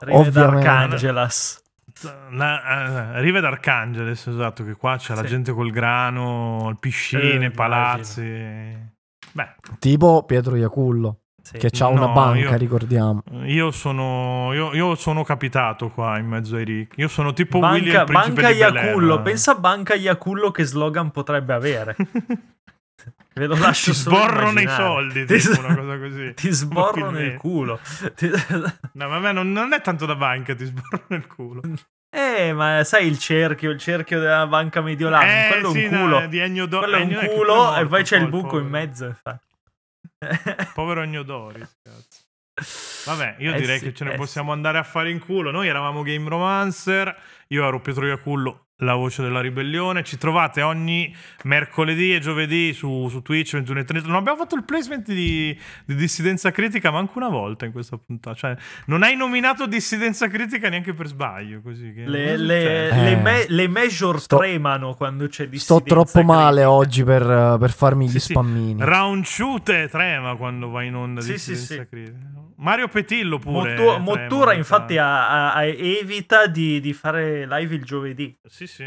Rive 0.00 0.18
Ovviamente. 0.18 0.64
d'Arcangelas. 0.64 1.62
Na- 2.30 3.14
eh, 3.16 3.20
Rive 3.22 3.40
d'Arcangeles, 3.40 4.26
esatto, 4.26 4.64
che 4.64 4.74
qua 4.74 4.96
c'è 4.98 5.14
la 5.14 5.22
Sì. 5.22 5.28
gente 5.28 5.52
col 5.52 5.70
grano, 5.70 6.70
Eh, 6.72 6.76
piscine, 6.78 7.22
immagino. 7.34 7.50
palazzi. 7.54 8.22
Beh, 9.32 9.54
Tipo 9.78 10.24
Pietro 10.24 10.56
Iacullo, 10.56 11.20
Sì. 11.44 11.58
che 11.58 11.70
ha 11.80 11.88
una 11.88 12.06
No, 12.06 12.12
banca, 12.14 12.38
io- 12.38 12.56
ricordiamo. 12.56 13.22
io 13.44 13.70
sono, 13.70 14.50
io, 14.54 14.72
io 14.74 14.94
sono 14.94 15.22
capitato 15.24 15.90
qua 15.90 16.16
in 16.18 16.26
mezzo 16.26 16.56
ai 16.56 16.64
ricchi. 16.64 17.00
Io 17.00 17.08
sono 17.08 17.34
tipo 17.34 17.58
Willy 17.58 17.92
Banca, 17.92 18.00
il 18.00 18.04
principe 18.06 18.40
Banca 18.42 18.50
di. 18.52 18.56
Iacullo. 18.76 19.20
Pensa 19.22 19.50
a 19.52 19.54
Banca 19.56 19.94
Iacullo 19.94 20.50
che 20.50 20.64
slogan 20.64 21.10
potrebbe 21.10 21.52
avere. 21.52 21.96
Ve 23.34 23.46
lo 23.46 23.56
lascio 23.58 23.90
Ti 23.90 23.96
solo 23.98 24.16
sborrono 24.16 24.46
i 24.46 24.62
immaginare. 24.62 24.82
soldi, 24.84 25.24
Ti, 25.26 25.38
tipo 25.38 25.58
una 25.66 25.74
cosa 25.76 25.98
così. 25.98 26.32
ti 26.34 26.50
sborro 26.52 27.10
nel 27.10 27.32
Inutilmente. 27.32 27.36
culo. 27.36 27.78
No, 28.92 29.08
ma 29.08 29.16
a 29.16 29.18
me 29.18 29.32
non, 29.32 29.50
non 29.52 29.72
è 29.72 29.80
tanto 29.82 30.06
da 30.06 30.14
banca, 30.14 30.54
ti 30.54 30.64
sborro 30.64 31.02
nel 31.08 31.26
culo. 31.26 31.60
Eh, 32.10 32.52
ma 32.52 32.84
sai 32.84 33.06
il 33.08 33.18
cerchio, 33.18 33.70
il 33.70 33.78
cerchio 33.80 34.20
della 34.20 34.46
banca 34.46 34.80
mediolana, 34.80 35.46
Eh, 35.46 35.48
quello 35.48 35.68
è 35.68 35.72
sì, 35.72 35.84
un 35.86 35.90
no, 35.90 36.00
culo. 36.00 36.26
di 36.28 36.38
Ennio 36.38 36.66
Do- 36.66 36.78
quello 36.78 36.96
è 36.96 37.02
un 37.02 37.28
culo 37.34 37.52
è 37.54 37.56
morto 37.56 37.80
e 37.80 37.86
poi 37.86 38.02
c'è 38.04 38.16
il 38.18 38.28
buco 38.28 38.58
in 38.58 38.64
povero. 38.64 38.68
mezzo, 38.68 39.04
infatti. 39.06 39.46
Povero 40.74 41.02
Ennio 41.02 41.22
Doris, 41.22 41.76
cazzo. 41.82 42.22
Vabbè, 43.06 43.36
io 43.40 43.52
Eh 43.52 43.60
direi 43.60 43.78
sì, 43.78 43.86
che 43.86 43.94
ce 43.94 44.04
ne 44.04 44.12
eh 44.12 44.16
possiamo 44.16 44.52
andare 44.52 44.78
a 44.78 44.82
fare 44.82 45.10
in 45.10 45.18
culo. 45.18 45.50
Noi 45.50 45.68
eravamo 45.68 46.02
Game 46.02 46.28
Romancer, 46.28 47.14
io 47.48 47.66
ero 47.66 47.80
Pietro 47.80 48.06
Iacullo, 48.06 48.63
la 48.78 48.94
voce 48.94 49.22
della 49.22 49.40
ribellione. 49.40 50.02
Ci 50.02 50.18
trovate 50.18 50.60
ogni 50.62 51.14
mercoledì 51.44 52.14
e 52.14 52.18
giovedì 52.18 52.72
su, 52.72 53.08
su 53.08 53.22
Twitch 53.22 53.54
21.30. 53.54 54.06
Non 54.06 54.16
abbiamo 54.16 54.38
fatto 54.38 54.56
il 54.56 54.64
placement 54.64 55.06
di, 55.12 55.56
di 55.84 55.94
dissidenza 55.94 56.50
critica 56.50 56.90
manco 56.90 57.18
una 57.18 57.28
volta 57.28 57.64
in 57.66 57.72
questa 57.72 57.96
puntata. 57.96 58.36
Cioè, 58.36 58.56
non 58.86 59.02
hai 59.02 59.16
nominato 59.16 59.66
dissidenza 59.66 60.28
critica 60.28 60.68
neanche 60.68 60.92
per 60.92 61.06
sbaglio. 61.06 61.60
Così 61.62 61.92
che 61.94 62.04
Le, 62.06 62.32
cosa 62.32 62.42
le, 62.42 62.88
Eh. 63.10 63.16
me- 63.16 63.44
le 63.48 63.68
major 63.68 64.20
Sto- 64.20 64.38
tremano 64.38 64.94
quando 64.94 65.26
c'è 65.28 65.44
Sto 65.44 65.50
dissidenza 65.50 65.84
troppo 65.84 66.22
male 66.22 66.62
critica. 66.62 66.70
oggi 66.70 67.04
per, 67.04 67.56
per 67.58 67.70
farmi 67.72 68.08
Sì, 68.08 68.16
gli 68.16 68.20
sì. 68.20 68.32
spammini. 68.32 68.82
Round 68.82 69.24
shoot 69.24 69.86
trema 69.88 70.34
quando 70.36 70.68
va 70.70 70.82
in 70.82 70.94
onda 70.96 71.20
Sì, 71.20 71.32
dissidenza 71.32 71.66
sì, 71.66 71.74
sì. 71.80 71.86
critica. 71.88 72.18
Mario 72.56 72.86
Petillo 72.88 73.38
pure. 73.38 73.74
Mottu- 73.74 74.00
Mottura 74.00 74.54
infatti 74.54 74.94
tanto. 74.94 75.10
ha- 75.10 75.52
ha- 75.54 75.64
evita 75.64 76.46
di, 76.46 76.80
di 76.80 76.92
fare 76.92 77.46
live 77.48 77.74
il 77.74 77.84
giovedì. 77.84 78.34
Sì, 78.46 78.63
sì. 78.66 78.84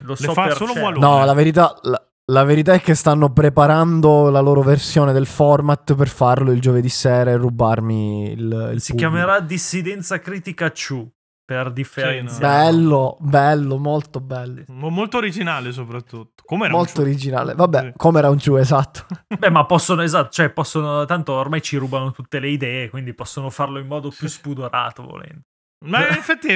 Lo 0.00 0.14
so 0.14 0.32
fa 0.32 0.44
per 0.44 0.56
solo 0.56 0.72
certo. 0.72 0.88
Walone. 0.88 1.06
No, 1.18 1.24
la 1.24 1.34
verità, 1.34 1.78
la, 1.82 2.02
la 2.32 2.44
verità 2.44 2.72
è 2.72 2.80
che 2.80 2.94
stanno 2.94 3.32
preparando 3.32 4.28
la 4.30 4.40
loro 4.40 4.62
versione 4.62 5.12
del 5.12 5.26
format 5.26 5.94
per 5.94 6.08
farlo 6.08 6.50
il 6.52 6.60
giovedì 6.60 6.88
sera 6.88 7.30
e 7.30 7.36
rubarmi 7.36 8.32
il, 8.32 8.70
il 8.74 8.80
Si 8.80 8.92
pubblico. 8.92 8.96
chiamerà 8.96 9.40
Dissidenza 9.40 10.18
Critica 10.18 10.70
Chu 10.72 11.08
per 11.44 11.70
differenziare. 11.72 12.40
Bello, 12.70 13.16
bello, 13.20 13.78
molto 13.78 14.20
bello. 14.20 14.64
Mo- 14.68 14.90
Molto 14.90 15.16
originale 15.16 15.72
soprattutto. 15.72 16.42
Come 16.44 16.66
era 16.66 16.74
Molto 16.74 17.00
un 17.00 17.06
originale. 17.06 17.54
Vabbè, 17.54 17.80
Sì. 17.84 17.92
come 17.96 18.18
era 18.18 18.28
un 18.28 18.36
giù, 18.36 18.56
esatto. 18.56 19.06
Beh, 19.38 19.48
ma 19.50 19.64
possono, 19.64 20.02
esatto, 20.02 20.28
cioè 20.30 20.50
possono, 20.50 21.06
tanto 21.06 21.32
ormai 21.32 21.62
ci 21.62 21.76
rubano 21.76 22.10
tutte 22.12 22.38
le 22.40 22.48
idee, 22.48 22.90
quindi 22.90 23.14
possono 23.14 23.48
farlo 23.48 23.78
in 23.78 23.86
modo 23.86 24.10
più 24.10 24.28
spudorato 24.28 25.02
volendo. 25.04 25.40
Ma 25.86 26.06
in 26.08 26.14
effetti 26.14 26.48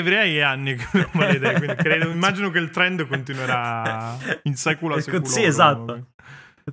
anni 0.43 0.75
non 0.93 1.09
me 1.13 1.27
le 1.31 1.37
idee, 1.37 1.55
quindi 1.55 1.75
credo, 1.77 2.11
immagino 2.11 2.51
che 2.51 2.59
il 2.59 2.71
trend 2.71 3.07
continuerà 3.07 4.17
in 4.45 4.57
secula 4.57 4.95
Ecco, 4.95 5.03
seculorum. 5.03 5.31
Sì, 5.33 5.45
esatto. 5.45 6.07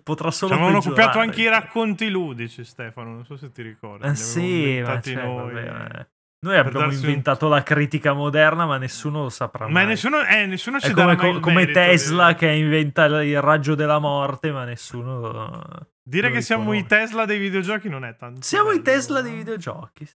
Potrà 0.04 0.30
Ci 0.32 0.38
solo 0.38 0.54
avevano 0.54 0.78
peggiorare. 0.80 1.02
copiato 1.08 1.20
anche 1.20 1.42
i 1.42 1.48
racconti 1.50 2.10
ludici, 2.10 2.64
Stefano, 2.64 3.12
non 3.12 3.26
so 3.26 3.38
se 3.38 3.52
ti 3.52 3.62
ricordi. 3.62 4.06
Eh 4.08 4.16
sì, 4.16 4.82
ma 4.86 5.00
cioè, 5.02 5.14
noi. 5.16 5.54
vabbè, 5.54 6.00
eh. 6.00 6.08
Noi 6.42 6.58
abbiamo 6.58 6.80
darsi 6.80 7.00
un- 7.04 7.10
inventato 7.10 7.48
la 7.50 7.62
critica 7.64 8.14
moderna, 8.14 8.66
ma 8.66 8.78
nessuno 8.78 9.24
lo 9.24 9.30
saprà 9.30 9.66
Ma 9.66 9.72
mai. 9.72 9.88
nessuno, 9.88 10.24
eh, 10.26 10.46
nessuno 10.46 10.80
ci 10.80 10.92
come, 10.94 11.14
il 11.30 11.40
come 11.42 11.66
Tesla 11.68 12.30
di- 12.30 12.36
che 12.36 12.50
inventa 12.52 13.06
il 13.06 13.42
raggio 13.42 13.76
della 13.76 14.00
morte, 14.00 14.52
ma 14.52 14.64
nessuno. 14.64 15.62
Dire 16.02 16.32
che 16.32 16.42
siamo 16.42 16.74
i. 16.74 16.86
Tesla 16.86 17.26
dei 17.26 17.40
videogiochi 17.40 17.90
non 17.90 18.06
è 18.06 18.16
tanto. 18.16 18.42
Siamo 18.42 18.70
i 18.72 18.80
bello, 18.80 18.98
Tesla 18.98 19.22
no? 19.22 19.28
dei 19.28 19.36
videogiochi. 19.36 20.06
sì. 20.06 20.16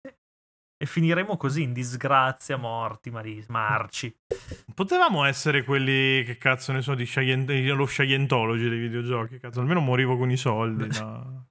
E 0.82 0.86
finiremo 0.86 1.36
così 1.36 1.62
in 1.62 1.72
disgrazia, 1.72 2.56
morti, 2.56 3.10
mari- 3.12 3.44
marci. 3.46 4.12
Potevamo 4.74 5.22
essere 5.24 5.62
quelli 5.62 6.24
che 6.24 6.38
cazzo 6.38 6.72
ne 6.72 6.82
so 6.82 6.96
di 6.96 7.04
Scient- 7.04 7.48
lo 7.50 7.84
Scientology 7.84 8.68
dei 8.68 8.80
videogiochi. 8.80 9.38
Cazzo, 9.38 9.60
almeno 9.60 9.78
morivo 9.78 10.16
con 10.16 10.28
i 10.32 10.36
soldi. 10.36 10.88
no. 10.98 11.46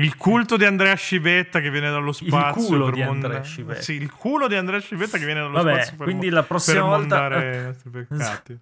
Il 0.00 0.16
culto 0.16 0.56
di 0.56 0.64
Andrea 0.64 0.94
Scibetta 0.96 1.60
che 1.60 1.70
viene 1.70 1.88
dallo 1.88 2.10
spazio. 2.10 2.66
culo 2.66 2.86
per 2.86 2.94
di 2.94 3.02
monda- 3.04 3.26
Andrea 3.26 3.42
Scibetta. 3.44 3.80
Sì, 3.80 3.92
il 3.92 4.10
culo 4.10 4.48
di 4.48 4.56
Andrea 4.56 4.80
Scibetta 4.80 5.16
che 5.16 5.24
viene 5.24 5.38
dallo 5.40 5.52
Vabbè, 5.62 5.72
spazio. 5.74 5.96
Per 5.98 6.06
quindi 6.06 6.28
mo- 6.30 6.34
la 6.34 6.42
prossima 6.42 6.80
per 6.80 6.88
volta. 6.88 7.44
i 7.54 7.62
nostri 7.62 7.90
peccati. 7.90 8.60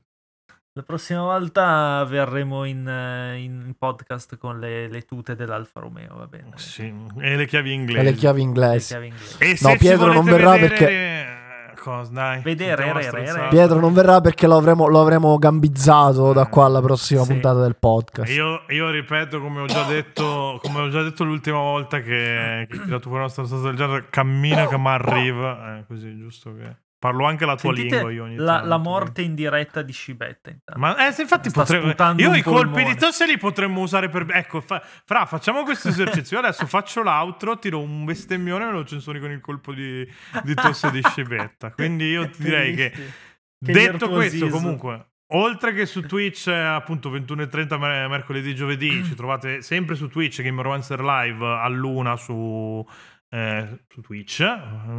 La 0.75 0.83
prossima 0.83 1.23
volta 1.23 2.05
verremo 2.09 2.64
in, 2.64 2.87
eh, 2.87 3.39
in 3.39 3.75
podcast 3.77 4.37
con 4.39 4.61
le, 4.61 4.87
le 4.89 5.03
tute 5.03 5.35
dell'Alfa 5.35 5.81
Romeo, 5.81 6.14
va 6.16 6.27
bene. 6.29 6.51
Sì, 6.55 6.95
e 7.18 7.35
le 7.37 7.47
chiavi 7.47 7.71
E 7.71 7.73
inglesi. 7.75 8.05
le 8.05 8.12
chiavi 8.12 8.45
Le 8.55 8.79
chiavi 8.79 9.07
inglesi. 9.07 9.39
E 9.39 9.59
No, 9.62 9.77
Pietro 9.77 10.12
non 10.12 10.25
verrà 10.25 10.53
vedere- 10.53 10.68
perché- 10.68 11.39
Cosa, 11.81 12.12
dai. 12.12 12.43
Vedere, 12.43 12.93
re, 12.93 13.11
re, 13.11 13.33
re. 13.33 13.49
Pietro 13.49 13.81
non 13.81 13.95
verrà 13.95 14.21
perché 14.21 14.47
lo 14.47 14.57
avremo, 14.59 14.87
lo 14.87 15.01
avremo 15.01 15.39
gambizzato 15.39 16.35
da 16.35 16.45
qua 16.47 16.66
alla 16.66 16.83
prossima 16.83 17.23
Sì. 17.23 17.29
puntata 17.33 17.62
del 17.62 17.75
podcast. 17.75 18.31
Io, 18.31 18.64
io 18.68 18.91
ripeto, 18.91 19.41
come 19.41 19.61
ho 19.62 19.66
già 19.66 19.85
detto, 19.85 20.61
come 20.62 20.81
ho 20.81 20.89
già 20.91 21.03
detto 21.03 21.25
l'ultima 21.25 21.57
volta 21.59 22.01
che, 22.03 22.66
che 22.71 22.77
ho 22.77 22.83
tirato 22.85 23.05
fuori 23.09 23.21
una 23.21 23.29
stronzata 23.31 23.62
del 23.62 23.77
genere, 23.77 24.07
cammina 24.11 24.66
che 24.68 24.77
mi 24.79 24.89
arriva. 24.89 25.79
Eh, 25.79 25.85
così, 25.89 26.16
giusto 26.18 26.55
che... 26.55 26.77
Parlo 27.01 27.25
anche 27.25 27.47
la 27.47 27.57
tua 27.57 27.73
Sentite 27.75 27.95
lingua 27.95 28.13
io 28.13 28.25
ogni 28.25 28.37
la, 28.37 28.45
tanto, 28.45 28.69
la 28.69 28.75
quindi. 28.75 28.89
morte 28.91 29.23
in 29.23 29.35
diretta 29.35 29.81
di 29.81 29.93
Scibetta 29.93 30.51
intanto. 30.51 30.79
Ma 30.79 31.09
eh, 31.09 31.15
infatti 31.19 31.51
potremmo. 31.51 31.95
Io 32.19 32.35
i 32.35 32.43
colpi 32.43 32.85
di 32.85 32.95
tosse 32.95 33.25
li 33.25 33.39
potremmo 33.39 33.81
usare 33.81 34.11
per. 34.11 34.27
Ecco, 34.31 34.61
fa- 34.61 34.83
fra, 35.07 35.25
facciamo 35.25 35.63
questo 35.63 35.89
esercizio. 35.91 36.39
Io 36.39 36.45
adesso 36.45 36.67
faccio 36.67 37.03
l'outro, 37.03 37.59
tiro 37.59 37.81
un 37.81 38.05
bestemmione 38.05 38.65
e 38.65 38.67
me 38.67 38.73
lo 38.73 38.85
censuri 38.85 39.19
con 39.19 39.31
il 39.31 39.41
colpo 39.41 39.73
di, 39.73 40.07
di 40.43 40.55
tosse 40.55 40.91
di 40.91 41.01
scibetta. 41.03 41.71
Quindi 41.75 42.05
io 42.05 42.29
ti 42.29 42.43
direi 42.43 42.75
che. 42.75 42.91
Che 42.91 43.73
detto 43.73 44.11
questo, 44.11 44.49
comunque. 44.49 45.07
Oltre 45.33 45.73
che 45.73 45.87
su 45.87 46.03
Twitch, 46.03 46.49
eh, 46.49 46.55
appunto 46.55 47.11
21.30 47.11 47.79
mer- 47.79 48.09
mercoledì 48.09 48.55
giovedì, 48.55 49.05
ci 49.05 49.15
trovate 49.15 49.63
sempre 49.63 49.95
su 49.95 50.09
Twitch 50.09 50.43
Game 50.43 50.61
Romancer 50.61 51.01
Live 51.01 51.47
all'una 51.47 52.17
su, 52.17 52.85
eh, 53.33 53.78
su 53.89 54.01
Twitch. 54.01 54.41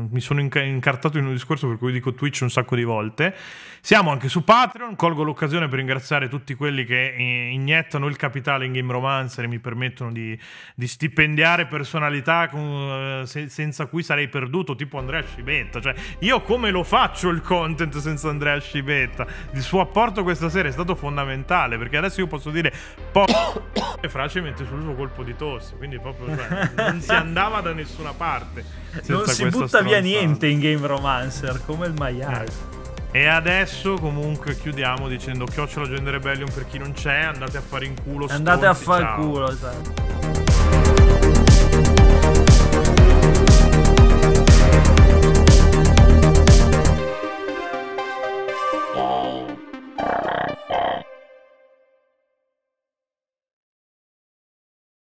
Mi 0.10 0.22
sono 0.22 0.40
inca- 0.40 0.62
incartato 0.62 1.18
in 1.18 1.26
un 1.26 1.34
discorso 1.34 1.68
per 1.68 1.78
cui 1.78 1.92
dico 1.92 2.14
Twitch 2.14 2.40
un 2.42 2.50
sacco 2.50 2.76
di 2.76 2.84
volte. 2.84 3.36
Siamo 3.82 4.10
anche 4.10 4.30
su 4.30 4.44
Patreon. 4.44 4.96
Colgo 4.96 5.24
l'occasione 5.24 5.68
per 5.68 5.80
ringraziare 5.80 6.30
tutti 6.30 6.56
quelli 6.56 6.86
che 6.86 7.14
eh, 7.14 7.50
iniettano 7.52 8.08
il 8.08 8.16
capitale 8.16 8.66
in 8.66 8.72
Game 8.72 8.92
Romancer 8.92 9.44
e 9.44 9.48
mi 9.48 9.60
permettono 9.60 10.12
di, 10.12 10.38
di 10.76 10.88
stipendiare 10.88 11.68
personalità 11.68 12.48
con, 12.48 13.22
eh, 13.22 13.28
se- 13.28 13.50
senza 13.50 13.88
cui 13.88 14.02
sarei 14.02 14.30
perduto, 14.30 14.76
tipo 14.76 14.98
Andrea 14.98 15.22
Scibetta. 15.24 15.82
Cioè, 15.82 15.94
io 16.20 16.42
come 16.42 16.72
lo 16.72 16.84
faccio 16.84 17.30
il 17.30 17.42
content 17.42 17.98
senza 17.98 18.30
Andrea 18.30 18.60
Scibetta? 18.60 19.28
Il 19.52 19.62
suo 19.62 19.82
apporto 19.82 20.24
questa 20.24 20.48
sera 20.48 20.70
è 20.70 20.72
stato 20.72 20.96
fondamentale 20.96 21.78
perché 21.78 21.98
adesso 21.98 22.22
io 22.22 22.28
posso 22.28 22.50
dire 22.50 22.74
po- 23.12 23.26
e 24.00 24.08
Frace 24.08 24.40
mette 24.40 24.66
sul 24.66 24.82
suo 24.82 24.96
colpo 24.96 25.22
di 25.24 25.36
tosse, 25.36 25.76
quindi 25.76 26.00
proprio 26.00 26.36
cioè, 26.36 26.72
non 26.76 27.02
si 27.02 27.12
andava 27.12 27.60
da 27.60 27.74
nessuna 27.74 28.14
parte 28.14 28.20
parte. 28.22 28.64
Non 29.08 29.26
si 29.26 29.44
butta 29.46 29.68
stronzata. 29.68 29.84
via 29.84 30.00
niente 30.00 30.46
in 30.46 30.60
Game 30.60 30.86
Romancer, 30.86 31.60
come 31.66 31.88
il 31.88 31.94
maiale. 31.98 32.46
Eh. 33.12 33.20
E 33.22 33.26
adesso 33.26 33.96
comunque 33.96 34.56
chiudiamo 34.56 35.08
dicendo 35.08 35.46
chiocciola 35.46 35.88
Gender 35.88 36.14
Rebellion 36.14 36.50
per 36.54 36.68
chi 36.68 36.78
non 36.78 36.94
c'è, 36.94 37.22
andate 37.22 37.58
a 37.58 37.62
fare 37.62 37.86
in 37.86 37.96
culo. 38.02 38.28
Andate 38.30 38.74
stonzi, 38.74 38.82
a 38.82 38.84
fare 38.84 39.04
il 39.04 39.10
culo, 39.16 39.52
esatto. 39.52 40.10
Thank 49.98 50.51